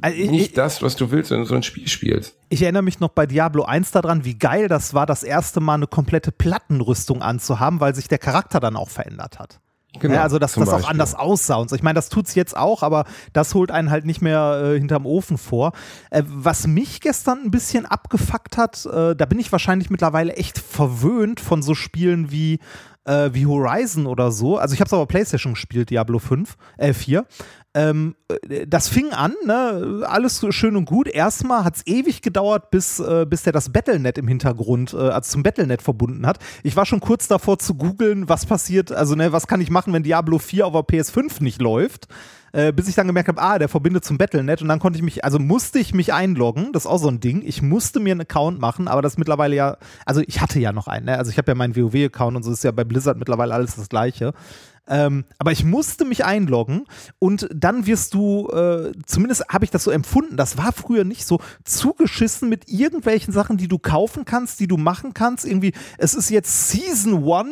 Also 0.00 0.16
ich, 0.16 0.30
nicht 0.30 0.46
ich, 0.46 0.52
das, 0.54 0.82
was 0.82 0.96
du 0.96 1.10
willst, 1.10 1.30
wenn 1.30 1.40
du 1.40 1.46
so 1.46 1.54
ein 1.54 1.62
Spiel 1.62 1.88
spielst. 1.88 2.36
ich 2.48 2.62
erinnere 2.62 2.82
mich 2.82 3.00
noch 3.00 3.10
bei 3.10 3.26
Diablo 3.26 3.64
1 3.64 3.92
daran, 3.92 4.24
wie 4.24 4.38
geil 4.38 4.68
das 4.68 4.94
war, 4.94 5.06
das 5.06 5.22
erste 5.22 5.60
Mal 5.60 5.74
eine 5.74 5.86
komplette 5.86 6.32
Plattenrüstung 6.32 7.22
anzuhaben, 7.22 7.80
weil 7.80 7.94
sich 7.94 8.08
der 8.08 8.18
Charakter 8.18 8.60
dann 8.60 8.76
auch 8.76 8.88
verändert 8.88 9.38
hat. 9.38 9.60
Genau, 9.98 10.14
ja, 10.14 10.22
also 10.22 10.38
dass 10.38 10.52
das 10.52 10.68
auch 10.68 10.72
Beispiel. 10.72 10.90
anders 10.90 11.14
aussah 11.14 11.56
und 11.56 11.70
so. 11.70 11.76
Ich 11.76 11.82
meine, 11.82 11.94
das 11.94 12.10
tut's 12.10 12.34
jetzt 12.34 12.56
auch, 12.56 12.82
aber 12.82 13.04
das 13.32 13.54
holt 13.54 13.70
einen 13.70 13.90
halt 13.90 14.04
nicht 14.04 14.20
mehr 14.20 14.74
äh, 14.74 14.78
hinterm 14.78 15.06
Ofen 15.06 15.38
vor. 15.38 15.72
Äh, 16.10 16.22
was 16.26 16.66
mich 16.66 17.00
gestern 17.00 17.44
ein 17.44 17.50
bisschen 17.50 17.86
abgefuckt 17.86 18.58
hat, 18.58 18.84
äh, 18.84 19.16
da 19.16 19.26
bin 19.26 19.38
ich 19.38 19.50
wahrscheinlich 19.50 19.88
mittlerweile 19.88 20.34
echt 20.34 20.58
verwöhnt 20.58 21.40
von 21.40 21.62
so 21.62 21.74
Spielen 21.74 22.30
wie 22.30 22.58
äh, 23.04 23.30
wie 23.32 23.46
Horizon 23.46 24.06
oder 24.06 24.30
so. 24.30 24.58
Also 24.58 24.74
ich 24.74 24.80
habe 24.80 24.88
es 24.88 24.92
aber 24.92 25.06
PlayStation 25.06 25.54
gespielt, 25.54 25.90
Diablo 25.90 26.18
5, 26.18 26.56
äh 26.76 26.92
4. 26.92 27.24
Ähm, 27.78 28.16
äh, 28.28 28.66
das 28.66 28.88
fing 28.88 29.12
an, 29.12 29.34
ne? 29.46 30.04
alles 30.08 30.44
schön 30.50 30.76
und 30.76 30.86
gut. 30.86 31.06
Erstmal 31.06 31.64
hat 31.64 31.76
es 31.76 31.86
ewig 31.86 32.22
gedauert, 32.22 32.70
bis, 32.70 32.98
äh, 32.98 33.24
bis 33.28 33.44
der 33.44 33.52
das 33.52 33.70
Battlenet 33.70 34.18
im 34.18 34.26
Hintergrund, 34.26 34.94
äh, 34.94 34.96
also 34.96 35.30
zum 35.30 35.44
Battlenet 35.44 35.80
verbunden 35.80 36.26
hat. 36.26 36.38
Ich 36.64 36.74
war 36.74 36.86
schon 36.86 37.00
kurz 37.00 37.28
davor 37.28 37.58
zu 37.58 37.74
googeln, 37.74 38.28
was 38.28 38.46
passiert, 38.46 38.90
also 38.90 39.14
ne, 39.14 39.32
was 39.32 39.46
kann 39.46 39.60
ich 39.60 39.70
machen, 39.70 39.92
wenn 39.92 40.02
Diablo 40.02 40.38
4 40.38 40.66
auf 40.66 40.72
der 40.72 40.82
PS5 40.82 41.40
nicht 41.42 41.60
läuft. 41.60 42.08
Äh, 42.50 42.72
bis 42.72 42.88
ich 42.88 42.94
dann 42.94 43.06
gemerkt 43.06 43.28
habe, 43.28 43.42
ah, 43.42 43.58
der 43.58 43.68
verbindet 43.68 44.06
zum 44.06 44.16
Battlenet 44.16 44.62
und 44.62 44.68
dann 44.68 44.78
konnte 44.78 44.96
ich 44.96 45.02
mich, 45.02 45.22
also 45.22 45.38
musste 45.38 45.78
ich 45.78 45.92
mich 45.92 46.14
einloggen, 46.14 46.72
das 46.72 46.84
ist 46.84 46.90
auch 46.90 46.96
so 46.96 47.08
ein 47.08 47.20
Ding. 47.20 47.42
Ich 47.44 47.60
musste 47.60 48.00
mir 48.00 48.12
einen 48.12 48.22
Account 48.22 48.58
machen, 48.58 48.88
aber 48.88 49.02
das 49.02 49.18
mittlerweile 49.18 49.54
ja, 49.54 49.76
also 50.06 50.22
ich 50.26 50.40
hatte 50.40 50.58
ja 50.58 50.72
noch 50.72 50.88
einen, 50.88 51.04
ne? 51.04 51.18
also 51.18 51.30
ich 51.30 51.36
habe 51.36 51.50
ja 51.50 51.54
meinen 51.54 51.76
WoW-Account 51.76 52.36
und 52.38 52.42
so 52.42 52.50
ist 52.50 52.64
ja 52.64 52.70
bei 52.70 52.84
Blizzard 52.84 53.18
mittlerweile 53.18 53.52
alles 53.52 53.76
das 53.76 53.90
gleiche. 53.90 54.32
Ähm, 54.88 55.24
aber 55.38 55.52
ich 55.52 55.64
musste 55.64 56.04
mich 56.04 56.24
einloggen 56.24 56.84
und 57.18 57.48
dann 57.54 57.86
wirst 57.86 58.14
du, 58.14 58.48
äh, 58.48 58.92
zumindest 59.06 59.44
habe 59.48 59.64
ich 59.64 59.70
das 59.70 59.84
so 59.84 59.90
empfunden, 59.90 60.36
das 60.36 60.58
war 60.58 60.72
früher 60.72 61.04
nicht 61.04 61.26
so, 61.26 61.40
zugeschissen 61.64 62.48
mit 62.48 62.68
irgendwelchen 62.68 63.32
Sachen, 63.32 63.56
die 63.56 63.68
du 63.68 63.78
kaufen 63.78 64.24
kannst, 64.24 64.60
die 64.60 64.66
du 64.66 64.76
machen 64.76 65.14
kannst. 65.14 65.44
Irgendwie, 65.44 65.72
es 65.98 66.14
ist 66.14 66.30
jetzt 66.30 66.70
Season 66.70 67.24
One, 67.24 67.50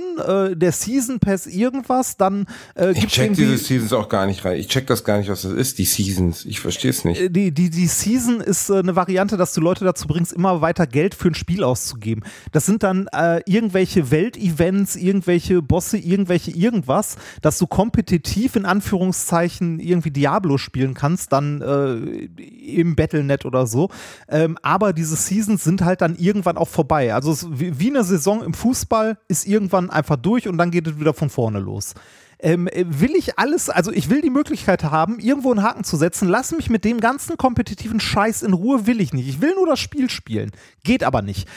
äh, 0.52 0.56
der 0.56 0.72
Season 0.72 1.18
Pass 1.18 1.46
irgendwas, 1.46 2.16
dann 2.16 2.46
äh, 2.74 2.92
Ich 2.92 3.00
gibt's 3.00 3.14
check 3.14 3.24
irgendwie 3.26 3.46
diese 3.46 3.58
Seasons 3.58 3.92
auch 3.92 4.08
gar 4.08 4.26
nicht 4.26 4.44
rein. 4.44 4.58
Ich 4.58 4.68
check 4.68 4.86
das 4.86 5.04
gar 5.04 5.18
nicht, 5.18 5.28
was 5.28 5.42
das 5.42 5.52
ist, 5.52 5.78
die 5.78 5.84
Seasons. 5.84 6.44
Ich 6.44 6.60
verstehe 6.60 6.90
es 6.90 7.04
nicht. 7.04 7.20
Äh, 7.20 7.30
die, 7.30 7.52
die, 7.52 7.70
die 7.70 7.86
Season 7.86 8.40
ist 8.40 8.70
äh, 8.70 8.78
eine 8.78 8.96
Variante, 8.96 9.36
dass 9.36 9.52
du 9.52 9.60
Leute 9.60 9.84
dazu 9.84 10.06
bringst, 10.08 10.32
immer 10.32 10.60
weiter 10.60 10.86
Geld 10.86 11.14
für 11.14 11.28
ein 11.28 11.34
Spiel 11.34 11.64
auszugeben. 11.64 12.24
Das 12.52 12.66
sind 12.66 12.82
dann 12.82 13.08
äh, 13.12 13.40
irgendwelche 13.46 14.10
Weltevents, 14.10 14.96
irgendwelche 14.96 15.62
Bosse, 15.62 15.98
irgendwelche 15.98 16.50
irgendwas, 16.50 17.16
dass 17.42 17.58
du 17.58 17.66
kompetitiv 17.66 18.56
in 18.56 18.64
Anführungszeichen 18.64 19.80
irgendwie 19.80 20.10
Diablo 20.10 20.58
spielen 20.58 20.94
kannst, 20.94 21.32
dann 21.32 21.60
äh, 21.62 22.24
im 22.80 22.96
Battlenet 22.96 23.44
oder 23.44 23.66
so. 23.66 23.90
Ähm, 24.28 24.58
aber 24.62 24.92
diese 24.92 25.16
Seasons 25.16 25.64
sind 25.64 25.82
halt 25.82 26.00
dann 26.00 26.16
irgendwann 26.16 26.56
auch 26.56 26.68
vorbei. 26.68 27.14
Also 27.14 27.32
es, 27.32 27.46
wie, 27.50 27.78
wie 27.78 27.90
eine 27.90 28.04
Saison 28.04 28.42
im 28.42 28.54
Fußball 28.54 29.18
ist 29.28 29.46
irgendwann 29.46 29.90
einfach 29.90 30.16
durch 30.16 30.48
und 30.48 30.58
dann 30.58 30.70
geht 30.70 30.86
es 30.86 31.00
wieder 31.00 31.14
von 31.14 31.30
vorne 31.30 31.58
los 31.58 31.94
ähm, 32.38 32.68
äh, 32.68 32.84
will 32.86 33.14
ich 33.16 33.38
alles, 33.38 33.70
also 33.70 33.90
ich 33.90 34.10
will 34.10 34.20
die 34.20 34.30
Möglichkeit 34.30 34.84
haben, 34.84 35.18
irgendwo 35.18 35.50
einen 35.50 35.62
Haken 35.62 35.84
zu 35.84 35.96
setzen. 35.96 36.28
Lass 36.28 36.52
mich 36.52 36.68
mit 36.68 36.84
dem 36.84 37.00
ganzen 37.00 37.36
kompetitiven 37.36 37.98
Scheiß 37.98 38.42
in 38.42 38.52
Ruhe, 38.52 38.86
will 38.86 39.00
ich 39.00 39.12
nicht. 39.12 39.28
Ich 39.28 39.40
will 39.40 39.54
nur 39.54 39.66
das 39.66 39.80
Spiel 39.80 40.10
spielen. 40.10 40.50
Geht 40.84 41.02
aber 41.02 41.22
nicht. 41.22 41.48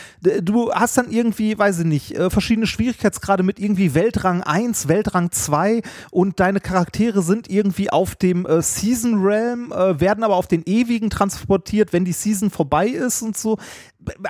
Du 0.42 0.72
hast 0.72 0.98
dann 0.98 1.12
irgendwie, 1.12 1.58
weiß 1.58 1.80
ich 1.80 1.86
nicht, 1.86 2.16
äh, 2.16 2.30
verschiedene 2.30 2.68
Schwierigkeitsgrade 2.68 3.44
mit 3.44 3.60
irgendwie 3.60 3.94
Weltrang 3.94 4.42
1, 4.42 4.88
Weltrang 4.88 5.32
2 5.32 5.82
und 6.12 6.40
deine 6.40 6.62
Charaktere 6.62 7.22
sind 7.22 7.50
irgendwie 7.50 7.90
auf 7.90 8.16
dem 8.16 8.46
äh, 8.46 8.62
Season 8.62 9.22
Realm, 9.22 9.74
äh, 9.74 10.00
werden 10.00 10.24
aber 10.24 10.36
auf 10.36 10.48
den 10.48 10.64
ewigen 10.66 11.10
transportiert, 11.10 11.92
wenn 11.92 12.06
die 12.06 12.14
Season 12.14 12.50
vorbei 12.50 12.88
ist 12.88 13.22
und 13.22 13.38
so. 13.38 13.58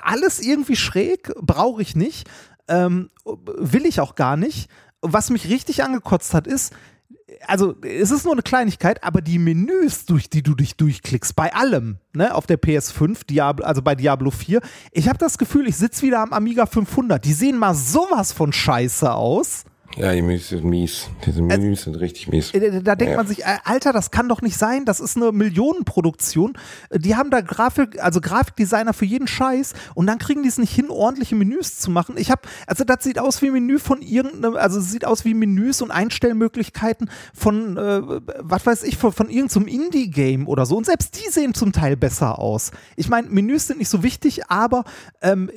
Alles 0.01 0.39
irgendwie 0.39 0.75
schräg, 0.75 1.31
brauche 1.41 1.81
ich 1.81 1.95
nicht. 1.95 2.27
Ähm, 2.67 3.09
will 3.25 3.85
ich 3.85 3.99
auch 3.99 4.15
gar 4.15 4.35
nicht. 4.35 4.69
Was 5.01 5.29
mich 5.29 5.49
richtig 5.49 5.83
angekotzt 5.83 6.33
hat, 6.33 6.47
ist, 6.47 6.73
also 7.47 7.75
es 7.81 8.11
ist 8.11 8.25
nur 8.25 8.33
eine 8.33 8.41
Kleinigkeit, 8.41 9.03
aber 9.03 9.21
die 9.21 9.39
Menüs, 9.39 10.05
durch 10.05 10.29
die 10.29 10.43
du 10.43 10.55
dich 10.55 10.75
durchklickst, 10.75 11.35
bei 11.35 11.53
allem, 11.53 11.97
ne, 12.13 12.33
auf 12.33 12.45
der 12.47 12.59
PS5, 12.59 13.25
Diablo, 13.25 13.65
also 13.65 13.81
bei 13.81 13.95
Diablo 13.95 14.31
4, 14.31 14.61
ich 14.91 15.07
habe 15.07 15.17
das 15.17 15.37
Gefühl, 15.37 15.67
ich 15.67 15.77
sitze 15.77 16.01
wieder 16.01 16.19
am 16.19 16.33
Amiga 16.33 16.65
500. 16.65 17.23
Die 17.23 17.33
sehen 17.33 17.57
mal 17.57 17.75
sowas 17.75 18.33
von 18.33 18.51
scheiße 18.51 19.13
aus. 19.13 19.63
Ja, 19.97 20.13
die 20.13 20.21
Menüs 20.21 20.49
sind 20.49 20.63
mies. 20.63 21.09
Diese 21.25 21.41
Menüs 21.41 21.83
sind 21.83 21.95
richtig 21.95 22.27
mies. 22.27 22.53
Äh, 22.53 22.81
Da 22.81 22.95
denkt 22.95 23.11
Ja. 23.11 23.17
man 23.17 23.27
sich, 23.27 23.41
äh, 23.43 23.57
Alter, 23.63 23.91
das 23.91 24.11
kann 24.11 24.29
doch 24.29 24.41
nicht 24.41 24.57
sein. 24.57 24.85
Das 24.85 24.99
ist 24.99 25.17
eine 25.17 25.31
Millionenproduktion. 25.31 26.53
Äh, 26.89 26.99
Die 26.99 27.15
haben 27.15 27.31
da 27.31 27.41
Grafik, 27.41 28.01
also 28.01 28.21
Grafikdesigner 28.21 28.93
für 28.93 29.05
jeden 29.05 29.27
Scheiß 29.27 29.73
und 29.95 30.07
dann 30.07 30.19
kriegen 30.19 30.43
die 30.43 30.49
es 30.49 30.57
nicht 30.57 30.73
hin, 30.73 30.89
ordentliche 30.89 31.35
Menüs 31.35 31.79
zu 31.79 31.89
machen. 31.91 32.15
Ich 32.17 32.29
habe, 32.31 32.41
also 32.67 32.83
das 32.83 33.03
sieht 33.03 33.19
aus 33.19 33.41
wie 33.41 33.49
Menü 33.51 33.79
von 33.79 34.01
irgendeinem, 34.01 34.55
also 34.55 34.79
sieht 34.79 35.05
aus 35.05 35.25
wie 35.25 35.33
Menüs 35.33 35.81
und 35.81 35.91
Einstellmöglichkeiten 35.91 37.09
von, 37.33 37.75
äh, 37.77 38.01
was 38.39 38.65
weiß 38.65 38.83
ich, 38.83 38.95
von, 38.95 39.11
von 39.11 39.29
irgendeinem 39.29 39.67
Indie-Game 39.67 40.47
oder 40.47 40.65
so. 40.65 40.77
Und 40.77 40.85
selbst 40.85 41.19
die 41.19 41.29
sehen 41.31 41.53
zum 41.55 41.71
Teil 41.73 41.97
besser 41.97 42.37
aus. 42.39 42.71
Ich 42.95 43.09
meine, 43.09 43.27
Menüs 43.29 43.67
sind 43.67 43.79
nicht 43.79 43.89
so 43.89 44.03
wichtig, 44.03 44.49
aber 44.49 44.83
ähm, 45.21 45.49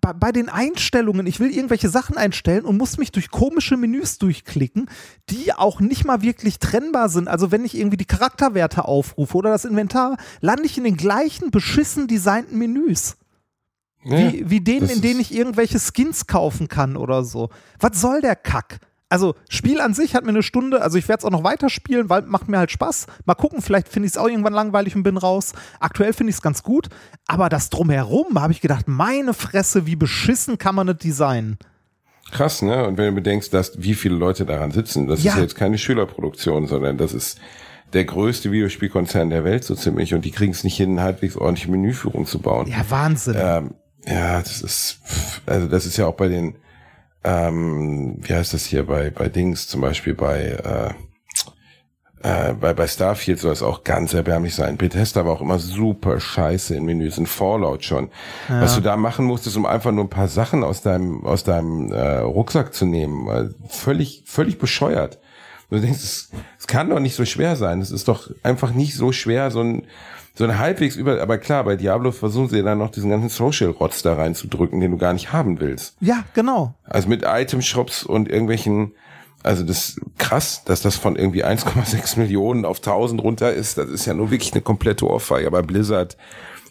bei, 0.00 0.12
bei 0.12 0.32
den 0.32 0.48
Einstellungen, 0.48 1.26
ich 1.26 1.40
will 1.40 1.50
irgendwelche 1.50 1.88
Sachen 1.88 2.16
einstellen 2.16 2.64
und 2.64 2.76
muss 2.76 2.98
mich 2.98 3.12
durch 3.12 3.30
komische 3.30 3.76
Menüs 3.76 4.18
durchklicken, 4.18 4.88
die 5.28 5.52
auch 5.52 5.80
nicht 5.80 6.04
mal 6.04 6.22
wirklich 6.22 6.58
trennbar 6.58 7.08
sind. 7.08 7.28
Also 7.28 7.50
wenn 7.50 7.64
ich 7.64 7.76
irgendwie 7.76 7.96
die 7.96 8.04
Charakterwerte 8.04 8.84
aufrufe 8.84 9.36
oder 9.36 9.50
das 9.50 9.64
Inventar, 9.64 10.16
lande 10.40 10.64
ich 10.64 10.78
in 10.78 10.84
den 10.84 10.96
gleichen 10.96 11.50
beschissen 11.50 12.06
designten 12.06 12.58
Menüs. 12.58 13.16
Wie, 14.02 14.48
wie 14.48 14.60
denen, 14.60 14.88
in 14.88 15.02
denen 15.02 15.20
ich 15.20 15.34
irgendwelche 15.34 15.78
Skins 15.78 16.26
kaufen 16.26 16.68
kann 16.68 16.96
oder 16.96 17.22
so. 17.22 17.50
Was 17.78 18.00
soll 18.00 18.22
der 18.22 18.36
Kack? 18.36 18.80
Also, 19.10 19.34
Spiel 19.48 19.80
an 19.80 19.92
sich 19.92 20.14
hat 20.14 20.22
mir 20.24 20.30
eine 20.30 20.42
Stunde, 20.44 20.80
also 20.82 20.96
ich 20.96 21.08
werde 21.08 21.18
es 21.20 21.24
auch 21.24 21.30
noch 21.30 21.42
weiterspielen, 21.44 22.08
weil 22.08 22.22
macht 22.22 22.48
mir 22.48 22.58
halt 22.58 22.70
Spaß. 22.70 23.06
Mal 23.24 23.34
gucken, 23.34 23.60
vielleicht 23.60 23.88
finde 23.88 24.06
ich 24.06 24.12
es 24.12 24.16
auch 24.16 24.28
irgendwann 24.28 24.52
langweilig 24.52 24.94
und 24.94 25.02
bin 25.02 25.16
raus. 25.16 25.52
Aktuell 25.80 26.12
finde 26.12 26.30
ich 26.30 26.36
es 26.36 26.42
ganz 26.42 26.62
gut, 26.62 26.88
aber 27.26 27.48
das 27.48 27.70
drumherum 27.70 28.40
habe 28.40 28.52
ich 28.52 28.60
gedacht, 28.60 28.86
meine 28.86 29.34
Fresse, 29.34 29.84
wie 29.84 29.96
beschissen 29.96 30.58
kann 30.58 30.76
man 30.76 30.86
das 30.86 30.98
designen? 30.98 31.58
Krass, 32.30 32.62
ne? 32.62 32.86
Und 32.86 32.96
wenn 32.98 33.06
du 33.06 33.12
bedenkst, 33.16 33.52
dass 33.52 33.82
wie 33.82 33.94
viele 33.94 34.14
Leute 34.14 34.46
daran 34.46 34.70
sitzen, 34.70 35.08
das 35.08 35.24
Ja. 35.24 35.32
ist 35.32 35.36
ja 35.38 35.42
jetzt 35.42 35.54
keine 35.56 35.76
Schülerproduktion, 35.76 36.68
sondern 36.68 36.96
das 36.96 37.12
ist 37.12 37.40
der 37.92 38.04
größte 38.04 38.52
Videospielkonzern 38.52 39.30
der 39.30 39.42
Welt 39.42 39.64
so 39.64 39.74
ziemlich 39.74 40.14
und 40.14 40.24
die 40.24 40.30
kriegen 40.30 40.52
es 40.52 40.62
nicht 40.62 40.76
hin, 40.76 41.00
halbwegs 41.00 41.34
ordentliche 41.36 41.72
Menüführung 41.72 42.26
zu 42.26 42.38
bauen. 42.38 42.68
Ja, 42.68 42.88
Wahnsinn. 42.88 43.34
Ähm, 43.36 43.74
ja, 44.06 44.38
das 44.40 44.62
ist, 44.62 45.00
also 45.46 45.66
das 45.66 45.86
ist 45.86 45.96
ja 45.96 46.06
auch 46.06 46.14
bei 46.14 46.28
den 46.28 46.54
ähm, 47.24 48.16
wie 48.20 48.34
heißt 48.34 48.54
das 48.54 48.64
hier 48.64 48.86
bei, 48.86 49.10
bei 49.10 49.28
Dings, 49.28 49.68
zum 49.68 49.80
Beispiel 49.80 50.14
bei, 50.14 50.40
äh, 50.42 50.94
äh, 52.22 52.54
bei, 52.54 52.74
bei 52.74 52.86
Starfield 52.86 53.38
soll 53.38 53.52
es 53.52 53.62
auch 53.62 53.84
ganz 53.84 54.14
erbärmlich 54.14 54.54
sein. 54.54 54.76
Bethesda 54.76 55.24
war 55.24 55.32
auch 55.32 55.40
immer 55.40 55.58
super 55.58 56.20
scheiße 56.20 56.74
in 56.74 56.84
Menüs, 56.84 57.18
in 57.18 57.26
Fallout 57.26 57.84
schon. 57.84 58.10
Ja. 58.48 58.62
Was 58.62 58.74
du 58.74 58.80
da 58.80 58.96
machen 58.96 59.24
musstest, 59.24 59.56
um 59.56 59.66
einfach 59.66 59.92
nur 59.92 60.04
ein 60.04 60.10
paar 60.10 60.28
Sachen 60.28 60.64
aus 60.64 60.82
deinem, 60.82 61.24
aus 61.26 61.44
deinem 61.44 61.92
äh, 61.92 62.18
Rucksack 62.18 62.74
zu 62.74 62.86
nehmen, 62.86 63.28
äh, 63.28 63.48
völlig, 63.68 64.24
völlig 64.26 64.58
bescheuert. 64.58 65.18
Und 65.68 65.78
du 65.78 65.86
denkst, 65.86 66.02
es, 66.02 66.30
es 66.58 66.66
kann 66.66 66.90
doch 66.90 67.00
nicht 67.00 67.14
so 67.14 67.24
schwer 67.24 67.56
sein. 67.56 67.80
Es 67.80 67.90
ist 67.90 68.08
doch 68.08 68.30
einfach 68.42 68.72
nicht 68.72 68.96
so 68.96 69.12
schwer, 69.12 69.50
so 69.50 69.60
ein, 69.60 69.86
so 70.40 70.46
ein 70.46 70.58
halbwegs 70.58 70.96
über, 70.96 71.20
aber 71.20 71.36
klar, 71.36 71.64
bei 71.64 71.76
Diablo 71.76 72.12
versuchen 72.12 72.48
sie 72.48 72.62
dann 72.62 72.78
noch 72.78 72.90
diesen 72.90 73.10
ganzen 73.10 73.28
Social-Rotz 73.28 74.00
da 74.00 74.14
reinzudrücken, 74.14 74.80
den 74.80 74.90
du 74.90 74.96
gar 74.96 75.12
nicht 75.12 75.34
haben 75.34 75.60
willst. 75.60 75.96
Ja, 76.00 76.24
genau. 76.32 76.72
Also 76.84 77.10
mit 77.10 77.24
Item-Shops 77.26 78.04
und 78.04 78.26
irgendwelchen, 78.30 78.92
also 79.42 79.62
das 79.64 79.90
ist 79.90 80.00
krass, 80.16 80.62
dass 80.64 80.80
das 80.80 80.96
von 80.96 81.16
irgendwie 81.16 81.44
1,6 81.44 82.18
Millionen 82.18 82.64
auf 82.64 82.78
1000 82.78 83.22
runter 83.22 83.52
ist. 83.52 83.76
Das 83.76 83.90
ist 83.90 84.06
ja 84.06 84.14
nur 84.14 84.30
wirklich 84.30 84.54
eine 84.54 84.62
komplette 84.62 85.06
Ohrfeige. 85.06 85.46
Aber 85.46 85.62
Blizzard 85.62 86.16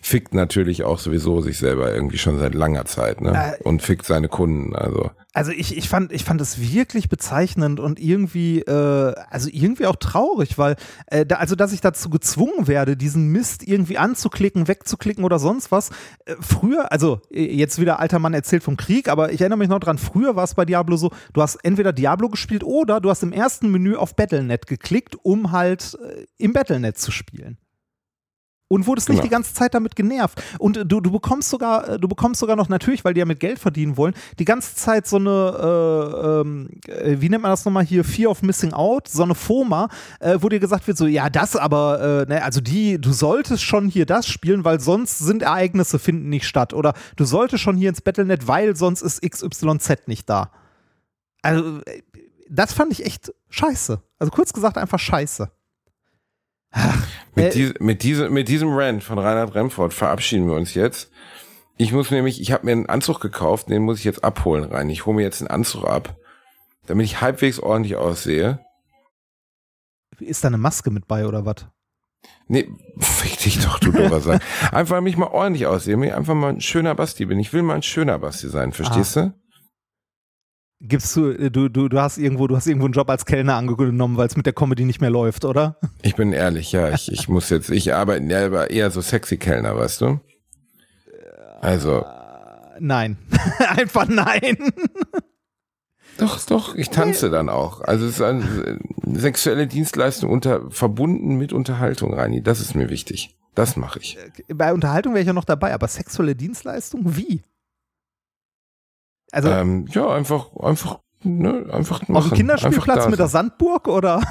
fickt 0.02 0.34
natürlich 0.34 0.84
auch 0.84 1.00
sowieso 1.00 1.42
sich 1.42 1.58
selber 1.58 1.94
irgendwie 1.94 2.18
schon 2.18 2.40
seit 2.40 2.54
langer 2.54 2.86
Zeit, 2.86 3.22
ne? 3.22 3.56
Äh, 3.60 3.64
und 3.64 3.82
fickt 3.82 4.06
seine 4.06 4.28
Kunden. 4.28 4.76
Also 4.76 5.12
Also 5.34 5.52
ich, 5.52 5.78
ich 5.78 5.90
fand 5.90 6.12
ich 6.12 6.24
fand 6.24 6.42
es 6.42 6.60
wirklich 6.60 7.10
bezeichnend 7.10 7.80
und 7.80 8.00
irgendwie 8.00 8.60
äh, 8.62 9.14
also 9.30 9.50
irgendwie 9.52 9.86
auch 9.86 9.96
traurig, 9.96 10.58
weil 10.58 10.76
äh, 11.08 11.26
da, 11.26 11.36
also 11.36 11.56
dass 11.56 11.74
ich 11.74 11.82
dazu 11.82 12.10
gezwungen 12.10 12.68
werde, 12.68 12.98
diesen 12.98 13.28
Mist 13.32 13.68
irgendwie 13.68 13.98
anzuklicken, 13.98 14.68
wegzuklicken 14.68 15.24
oder 15.24 15.40
sonst 15.40 15.72
was. 15.72 15.90
Äh, 16.26 16.36
früher, 16.40 16.92
also 16.92 17.22
äh, 17.32 17.44
jetzt 17.54 17.80
wieder 17.80 18.00
alter 18.00 18.20
Mann 18.20 18.34
erzählt 18.34 18.64
vom 18.64 18.78
Krieg, 18.78 19.08
aber 19.10 19.32
ich 19.32 19.42
erinnere 19.42 19.60
mich 19.60 19.70
noch 19.70 19.80
dran. 19.80 19.98
Früher 19.98 20.36
war 20.36 20.44
es 20.44 20.56
bei 20.56 20.66
Diablo 20.66 20.98
so, 20.98 21.12
du 21.34 21.42
hast 21.42 21.56
entweder 21.64 21.94
Diablo 21.94 22.30
gespielt 22.30 22.64
oder 22.64 23.00
du 23.00 23.10
hast 23.10 23.24
im 23.24 23.32
ersten 23.32 23.70
Menü 23.72 23.96
auf 23.96 24.16
Battlenet 24.16 24.68
geklickt, 24.68 25.16
um 25.22 25.52
halt 25.52 25.98
äh, 26.04 26.26
im 26.38 26.54
Battlenet 26.54 26.98
zu 26.98 27.12
spielen 27.12 27.58
und 28.70 28.88
wurdest 28.88 29.10
nicht 29.10 29.18
Genau. 29.18 29.24
die 29.28 29.32
ganze 29.32 29.54
Zeit 29.54 29.74
damit 29.74 29.98
genervt. 29.98 30.42
Und 30.60 30.78
äh, 30.78 30.86
du, 30.86 31.02
du 31.02 31.12
bekommst 31.12 31.50
sogar, 31.50 31.90
äh, 31.90 32.00
du 32.00 32.08
bekommst 32.08 32.40
sogar 32.40 32.56
noch 32.56 32.70
natürlich, 32.70 33.04
weil 33.04 33.14
die 33.14 33.20
ja 33.20 33.26
mit 33.26 33.42
Geld 33.42 33.60
verdienen 33.60 33.98
wollen, 33.98 34.14
die 34.40 34.46
ganze 34.46 34.76
Zeit 34.76 35.08
so 35.08 35.18
eine, 35.18 35.30
äh, 35.30 36.42
ähm, 36.42 36.70
äh, 36.88 37.18
wie 37.20 37.28
nennt 37.30 37.42
man 37.44 37.52
das 37.52 37.66
nochmal 37.66 37.84
hier, 37.84 38.04
Fear 38.06 38.32
of 38.32 38.42
Missing 38.44 38.72
Out, 38.74 39.08
so 39.10 39.24
eine 39.24 39.36
FOMA, 39.36 39.90
äh, 40.20 40.38
wo 40.40 40.48
dir 40.48 40.60
gesagt 40.60 40.88
wird, 40.88 40.98
so, 40.98 41.08
ja, 41.08 41.30
das 41.30 41.56
aber, 41.56 42.26
äh, 42.28 42.32
ne, 42.32 42.44
also 42.44 42.62
die, 42.62 43.02
du 43.02 43.12
solltest 43.12 43.64
schon 43.64 43.90
hier 43.90 44.06
das 44.06 44.28
spielen, 44.28 44.64
weil 44.64 44.80
sonst 44.80 45.20
sind 45.20 45.42
Ereignisse 45.42 46.00
finden 46.00 46.30
nicht 46.30 46.48
statt. 46.48 46.74
Oder 46.74 46.94
du 47.16 47.26
solltest 47.26 47.64
schon 47.64 47.76
hier 47.76 47.90
ins 47.90 48.02
Battlenet, 48.02 48.48
weil 48.48 48.76
sonst 48.76 49.02
ist 49.02 49.22
XYZ 49.22 50.08
nicht 50.08 50.30
da. 50.30 50.52
Also, 51.42 51.80
äh, 51.86 52.02
das 52.50 52.74
fand 52.74 52.92
ich 52.92 53.06
echt 53.06 53.34
scheiße. 53.50 54.02
Also 54.18 54.32
kurz 54.32 54.54
gesagt 54.54 54.78
einfach 54.78 55.00
scheiße. 55.00 55.50
Mit, 57.36 57.46
Äh, 57.46 57.50
dies, 57.52 57.74
mit, 57.80 58.04
diese, 58.04 58.30
mit 58.30 58.48
diesem 58.48 58.70
Rant 58.74 59.04
von 59.04 59.18
Reinhard 59.20 59.56
Remford 59.56 59.94
verabschieden 59.94 60.48
wir 60.48 60.56
uns 60.56 60.74
jetzt. 60.74 61.12
Ich 61.78 61.94
muss 61.94 62.12
nämlich, 62.12 62.42
ich 62.42 62.52
habe 62.52 62.66
mir 62.66 62.74
einen 62.74 62.88
Anzug 62.88 63.22
gekauft, 63.22 63.70
den 63.70 63.84
muss 63.84 64.00
ich 64.00 64.04
jetzt 64.04 64.24
abholen 64.24 64.66
rein. 64.66 64.90
Ich 64.90 65.06
hole 65.06 65.16
mir 65.16 65.22
jetzt 65.24 65.42
einen 65.42 65.50
Anzug 65.50 65.86
ab, 65.86 66.18
damit 66.88 67.06
ich 67.06 67.22
halbwegs 67.22 67.60
ordentlich 67.60 67.96
aussehe. 67.96 68.60
Ist 70.20 70.44
da 70.44 70.50
eine 70.50 70.58
Maske 70.58 70.92
mit 70.92 71.08
bei 71.08 71.26
oder 71.26 71.46
was? 71.46 71.68
Nee, 72.50 72.70
fick 72.98 73.38
dich 73.40 73.60
doch, 73.64 73.80
du 73.80 73.92
doofer 73.92 74.20
Sack. 74.22 74.42
Einfach 74.74 74.96
damit 74.98 75.14
ich 75.14 75.18
mal 75.18 75.28
ordentlich 75.28 75.68
aussehe, 75.68 75.96
mir 75.96 76.18
einfach 76.18 76.34
mal 76.34 76.50
ein 76.50 76.62
schöner 76.62 76.96
Basti 76.96 77.26
bin. 77.26 77.40
Ich 77.40 77.54
will 77.54 77.62
mal 77.62 77.76
ein 77.76 77.84
schöner 77.84 78.20
Basti 78.20 78.50
sein, 78.50 78.74
verstehst 78.74 79.16
du? 79.16 79.34
Gibst 80.82 81.16
du, 81.16 81.32
äh, 81.32 81.52
du, 81.52 81.70
du, 81.70 81.90
du 81.90 82.00
hast 82.00 82.18
irgendwo, 82.18 82.48
du 82.48 82.56
hast 82.56 82.68
irgendwo 82.68 82.86
einen 82.86 82.94
Job 82.94 83.10
als 83.10 83.26
Kellner 83.26 83.56
angenommen, 83.56 84.18
weil 84.18 84.28
es 84.28 84.38
mit 84.38 84.46
der 84.46 84.54
Comedy 84.54 84.86
nicht 84.86 85.02
mehr 85.02 85.10
läuft, 85.10 85.46
oder? 85.46 85.78
Ich 86.02 86.16
bin 86.16 86.32
ehrlich, 86.32 86.72
ja, 86.72 86.90
ich, 86.90 87.12
ich 87.12 87.28
muss 87.28 87.50
jetzt, 87.50 87.70
ich 87.70 87.94
arbeite 87.94 88.46
aber 88.46 88.70
eher 88.72 88.90
so 88.92 89.02
sexy 89.02 89.38
Kellner, 89.38 89.76
weißt 89.76 90.02
du? 90.02 90.20
Also, 91.62 92.06
Nein. 92.80 93.18
Einfach 93.60 94.08
nein. 94.08 94.58
doch, 96.18 96.46
doch, 96.46 96.76
ich 96.76 96.90
tanze 96.90 97.30
dann 97.30 97.50
auch. 97.50 97.82
Also 97.82 98.06
es 98.06 98.14
ist 98.16 98.22
eine 98.22 98.44
äh, 98.44 98.80
sexuelle 99.20 99.68
Dienstleistung 99.68 100.30
unter, 100.30 100.70
verbunden 100.72 101.38
mit 101.38 101.54
Unterhaltung, 101.54 102.14
Reini. 102.14 102.42
Das 102.42 102.60
ist 102.60 102.76
mir 102.76 102.90
wichtig. 102.90 103.36
Das 103.56 103.76
mache 103.76 104.00
ich. 104.00 104.18
Bei 104.54 104.74
Unterhaltung 104.74 105.14
wäre 105.14 105.22
ich 105.22 105.28
ja 105.28 105.34
noch 105.34 105.46
dabei, 105.46 105.74
aber 105.74 105.88
sexuelle 105.88 106.36
Dienstleistung, 106.36 107.18
wie? 107.18 107.42
Also 109.32 109.50
Ähm, 109.50 109.86
ja, 109.92 110.08
einfach, 110.10 110.56
einfach, 110.58 111.00
ne, 111.24 111.66
einfach 111.72 112.02
machen. 112.08 112.16
auf 112.16 112.30
dem 112.30 112.38
Kinderspielplatz 112.38 113.08
mit 113.10 113.20
der. 113.20 113.28
Sandburg 113.28 113.88
oder? 113.88 114.22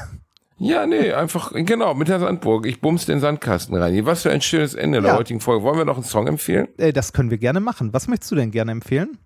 Ja, 0.61 0.87
nee, 0.87 1.13
einfach, 1.13 1.53
genau, 1.55 1.95
mit 1.95 2.09
der 2.09 2.19
Sandburg. 2.19 2.67
Ich 2.67 2.81
bums 2.81 3.07
den 3.07 3.21
Sandkasten 3.21 3.77
rein. 3.77 4.05
Was 4.07 4.23
für 4.23 4.31
ein 4.33 4.41
schönes 4.41 4.75
Ende 4.75 4.99
Ja. 4.99 5.03
der 5.05 5.17
heutigen 5.17 5.41
Folge. 5.41 5.63
Wollen 5.63 5.79
wir 5.79 5.85
noch 5.85 5.95
einen 5.97 6.05
Song 6.05 6.27
empfehlen? 6.27 6.67
Äh, 6.79 6.93
das 6.93 7.13
können 7.13 7.31
wir 7.31 7.39
gerne 7.39 7.61
machen. 7.61 7.93
Was 7.93 8.09
möchtest 8.09 8.33
du 8.33 8.35
denn 8.37 8.51
gerne 8.51 8.73
empfehlen? 8.73 9.19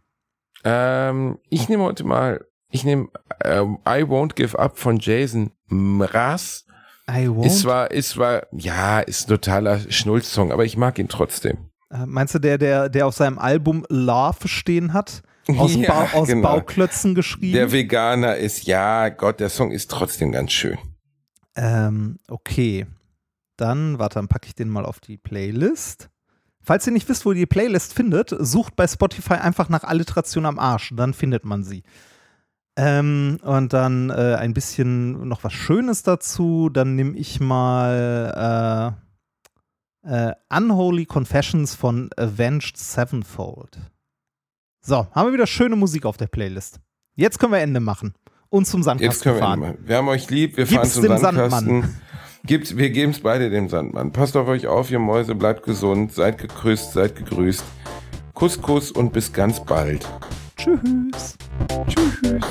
Ähm, 0.64 1.38
ich 1.48 1.68
nehme 1.68 1.84
heute 1.84 2.04
mal, 2.04 2.44
ich 2.70 2.84
nehme 2.84 3.08
ähm, 3.44 3.78
I 3.88 4.02
Won't 4.04 4.34
Give 4.34 4.58
Up 4.58 4.78
von 4.78 4.98
Jason 4.98 5.52
Mraz. 5.68 6.66
I 7.10 7.26
won't. 7.28 7.46
Ist 7.46 7.60
zwar, 7.60 7.90
ist 7.90 8.10
zwar, 8.10 8.42
ja, 8.52 9.00
ist 9.00 9.26
ein 9.26 9.28
totaler 9.30 9.80
Schnulzsong, 9.90 10.52
aber 10.52 10.64
ich 10.64 10.76
mag 10.76 10.98
ihn 10.98 11.08
trotzdem. 11.08 11.70
Äh, 11.90 12.06
Meinst 12.06 12.34
du 12.34 12.38
der, 12.38 12.58
der, 12.58 12.88
der 12.88 13.06
auf 13.06 13.14
seinem 13.14 13.38
Album 13.38 13.84
Love 13.88 14.46
stehen 14.48 14.92
hat? 14.92 15.22
Aus, 15.48 15.74
Ja, 15.74 15.88
Bau, 15.92 16.20
aus 16.20 16.28
genau. 16.28 16.48
Bauklötzen 16.48 17.14
geschrieben? 17.14 17.52
Der 17.52 17.72
Veganer 17.72 18.36
ist, 18.36 18.64
ja, 18.64 19.08
Gott, 19.08 19.40
der 19.40 19.48
Song 19.48 19.70
ist 19.72 19.90
trotzdem 19.90 20.32
ganz 20.32 20.52
schön. 20.52 20.78
Ähm, 21.56 22.18
okay. 22.28 22.86
Dann, 23.56 23.98
warte, 23.98 24.14
dann 24.14 24.28
packe 24.28 24.46
ich 24.46 24.54
den 24.54 24.68
mal 24.68 24.84
auf 24.84 25.00
die 25.00 25.18
Playlist. 25.18 26.08
Falls 26.60 26.86
ihr 26.86 26.92
nicht 26.92 27.08
wisst, 27.08 27.26
wo 27.26 27.32
ihr 27.32 27.38
die 27.38 27.46
Playlist 27.46 27.92
findet, 27.92 28.34
sucht 28.38 28.76
bei 28.76 28.86
Spotify 28.86 29.34
einfach 29.34 29.68
nach 29.68 29.82
Alliteration 29.82 30.46
am 30.46 30.58
Arsch, 30.58 30.92
dann 30.94 31.12
findet 31.12 31.44
man 31.44 31.64
sie. 31.64 31.82
Ähm, 32.76 33.38
und 33.42 33.72
dann 33.72 34.10
äh, 34.10 34.36
ein 34.38 34.54
bisschen 34.54 35.28
noch 35.28 35.44
was 35.44 35.52
Schönes 35.52 36.02
dazu. 36.02 36.70
Dann 36.70 36.94
nehme 36.94 37.18
ich 37.18 37.40
mal 37.40 38.96
äh, 40.04 40.30
äh, 40.30 40.34
Unholy 40.50 41.04
Confessions 41.04 41.74
von 41.74 42.10
Avenged 42.16 42.76
Sevenfold. 42.76 43.78
So, 44.84 45.06
haben 45.12 45.28
wir 45.28 45.32
wieder 45.32 45.46
schöne 45.46 45.76
Musik 45.76 46.04
auf 46.04 46.16
der 46.16 46.26
Playlist. 46.26 46.80
Jetzt 47.14 47.38
können 47.38 47.52
wir 47.52 47.60
Ende 47.60 47.78
machen 47.78 48.14
und 48.48 48.66
zum 48.66 48.80
Jetzt 48.80 48.84
Sandkasten 48.86 49.22
können 49.22 49.36
wir 49.36 49.40
fahren. 49.40 49.60
mal. 49.60 49.78
Wir 49.80 49.96
haben 49.96 50.08
euch 50.08 50.28
lieb, 50.28 50.56
wir 50.56 50.64
Gib's 50.64 50.74
fahren 50.74 50.90
zum 50.90 51.02
dem 51.02 51.18
Sandkasten. 51.18 51.50
Sandmann. 51.50 52.00
Gibt's, 52.44 52.76
wir 52.76 52.90
geben's 52.90 53.20
beide 53.20 53.48
dem 53.48 53.68
Sandmann. 53.68 54.10
Passt 54.10 54.36
auf 54.36 54.48
euch 54.48 54.66
auf, 54.66 54.90
ihr 54.90 54.98
Mäuse, 54.98 55.36
bleibt 55.36 55.62
gesund, 55.62 56.12
seid 56.12 56.38
gegrüßt, 56.38 56.94
seid 56.94 57.14
gegrüßt. 57.14 57.62
Kuss, 58.34 58.60
Kuss 58.60 58.90
und 58.90 59.12
bis 59.12 59.32
ganz 59.32 59.64
bald. 59.64 60.04
Tschüss. 60.56 61.36
Tschüss. 61.86 62.42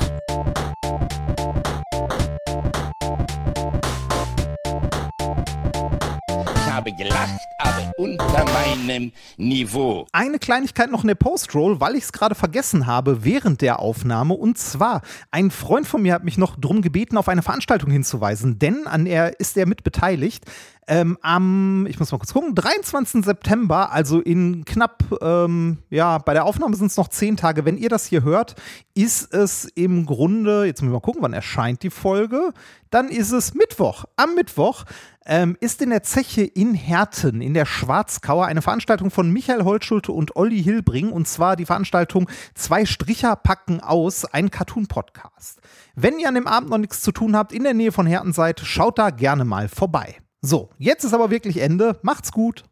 Habe 6.82 6.92
gelacht, 6.94 7.38
aber 7.58 7.92
unter 7.96 8.44
meinem 8.44 9.12
Niveau. 9.36 10.04
Eine 10.10 10.40
Kleinigkeit 10.40 10.90
noch 10.90 11.02
in 11.02 11.08
der 11.08 11.14
Postroll, 11.14 11.80
weil 11.80 11.94
ich 11.94 12.02
es 12.04 12.12
gerade 12.12 12.34
vergessen 12.34 12.86
habe 12.88 13.22
während 13.22 13.60
der 13.60 13.78
Aufnahme. 13.78 14.34
Und 14.34 14.58
zwar, 14.58 15.02
ein 15.30 15.52
Freund 15.52 15.86
von 15.86 16.02
mir 16.02 16.12
hat 16.12 16.24
mich 16.24 16.38
noch 16.38 16.56
darum 16.56 16.82
gebeten, 16.82 17.16
auf 17.18 17.28
eine 17.28 17.42
Veranstaltung 17.42 17.92
hinzuweisen, 17.92 18.58
denn 18.58 18.88
an 18.88 19.06
er 19.06 19.38
ist 19.38 19.56
er 19.56 19.66
mit 19.66 19.84
beteiligt. 19.84 20.44
Ähm, 20.88 21.16
am, 21.22 21.86
ich 21.88 22.00
muss 22.00 22.10
mal 22.10 22.18
kurz 22.18 22.32
gucken, 22.32 22.56
23. 22.56 23.24
September, 23.24 23.92
also 23.92 24.20
in 24.20 24.64
knapp, 24.64 25.04
ähm, 25.22 25.78
ja, 25.90 26.18
bei 26.18 26.34
der 26.34 26.44
Aufnahme 26.44 26.74
sind 26.74 26.88
es 26.88 26.96
noch 26.96 27.06
zehn 27.06 27.36
Tage. 27.36 27.64
Wenn 27.64 27.78
ihr 27.78 27.88
das 27.88 28.06
hier 28.06 28.24
hört, 28.24 28.56
ist 28.94 29.32
es 29.32 29.64
im 29.76 30.06
Grunde, 30.06 30.64
jetzt 30.64 30.82
müssen 30.82 30.90
wir 30.90 30.96
mal 30.96 31.00
gucken, 31.00 31.22
wann 31.22 31.34
erscheint 31.34 31.84
die 31.84 31.90
Folge. 31.90 32.52
Dann 32.90 33.08
ist 33.08 33.30
es 33.30 33.54
Mittwoch. 33.54 34.06
Am 34.16 34.34
Mittwoch 34.34 34.84
ähm, 35.24 35.56
ist 35.60 35.80
in 35.82 35.90
der 35.90 36.02
Zeche 36.02 36.42
in 36.42 36.74
Herten, 36.74 37.40
in 37.42 37.54
der 37.54 37.64
Schwarzkauer, 37.64 38.46
eine 38.46 38.60
Veranstaltung 38.60 39.12
von 39.12 39.30
Michael 39.30 39.62
Holtschulte 39.62 40.10
und 40.10 40.34
Olli 40.34 40.64
Hilbring. 40.64 41.12
Und 41.12 41.28
zwar 41.28 41.54
die 41.54 41.64
Veranstaltung 41.64 42.28
Zwei 42.54 42.86
Stricher 42.86 43.36
packen 43.36 43.80
aus, 43.80 44.24
ein 44.24 44.50
Cartoon-Podcast. 44.50 45.60
Wenn 45.94 46.18
ihr 46.18 46.26
an 46.26 46.34
dem 46.34 46.48
Abend 46.48 46.70
noch 46.70 46.78
nichts 46.78 47.02
zu 47.02 47.12
tun 47.12 47.36
habt, 47.36 47.52
in 47.52 47.62
der 47.62 47.74
Nähe 47.74 47.92
von 47.92 48.06
Herten 48.06 48.32
seid, 48.32 48.60
schaut 48.60 48.98
da 48.98 49.10
gerne 49.10 49.44
mal 49.44 49.68
vorbei. 49.68 50.16
So, 50.44 50.70
jetzt 50.78 51.04
ist 51.04 51.14
aber 51.14 51.30
wirklich 51.30 51.58
Ende. 51.58 51.98
Macht's 52.02 52.32
gut. 52.32 52.64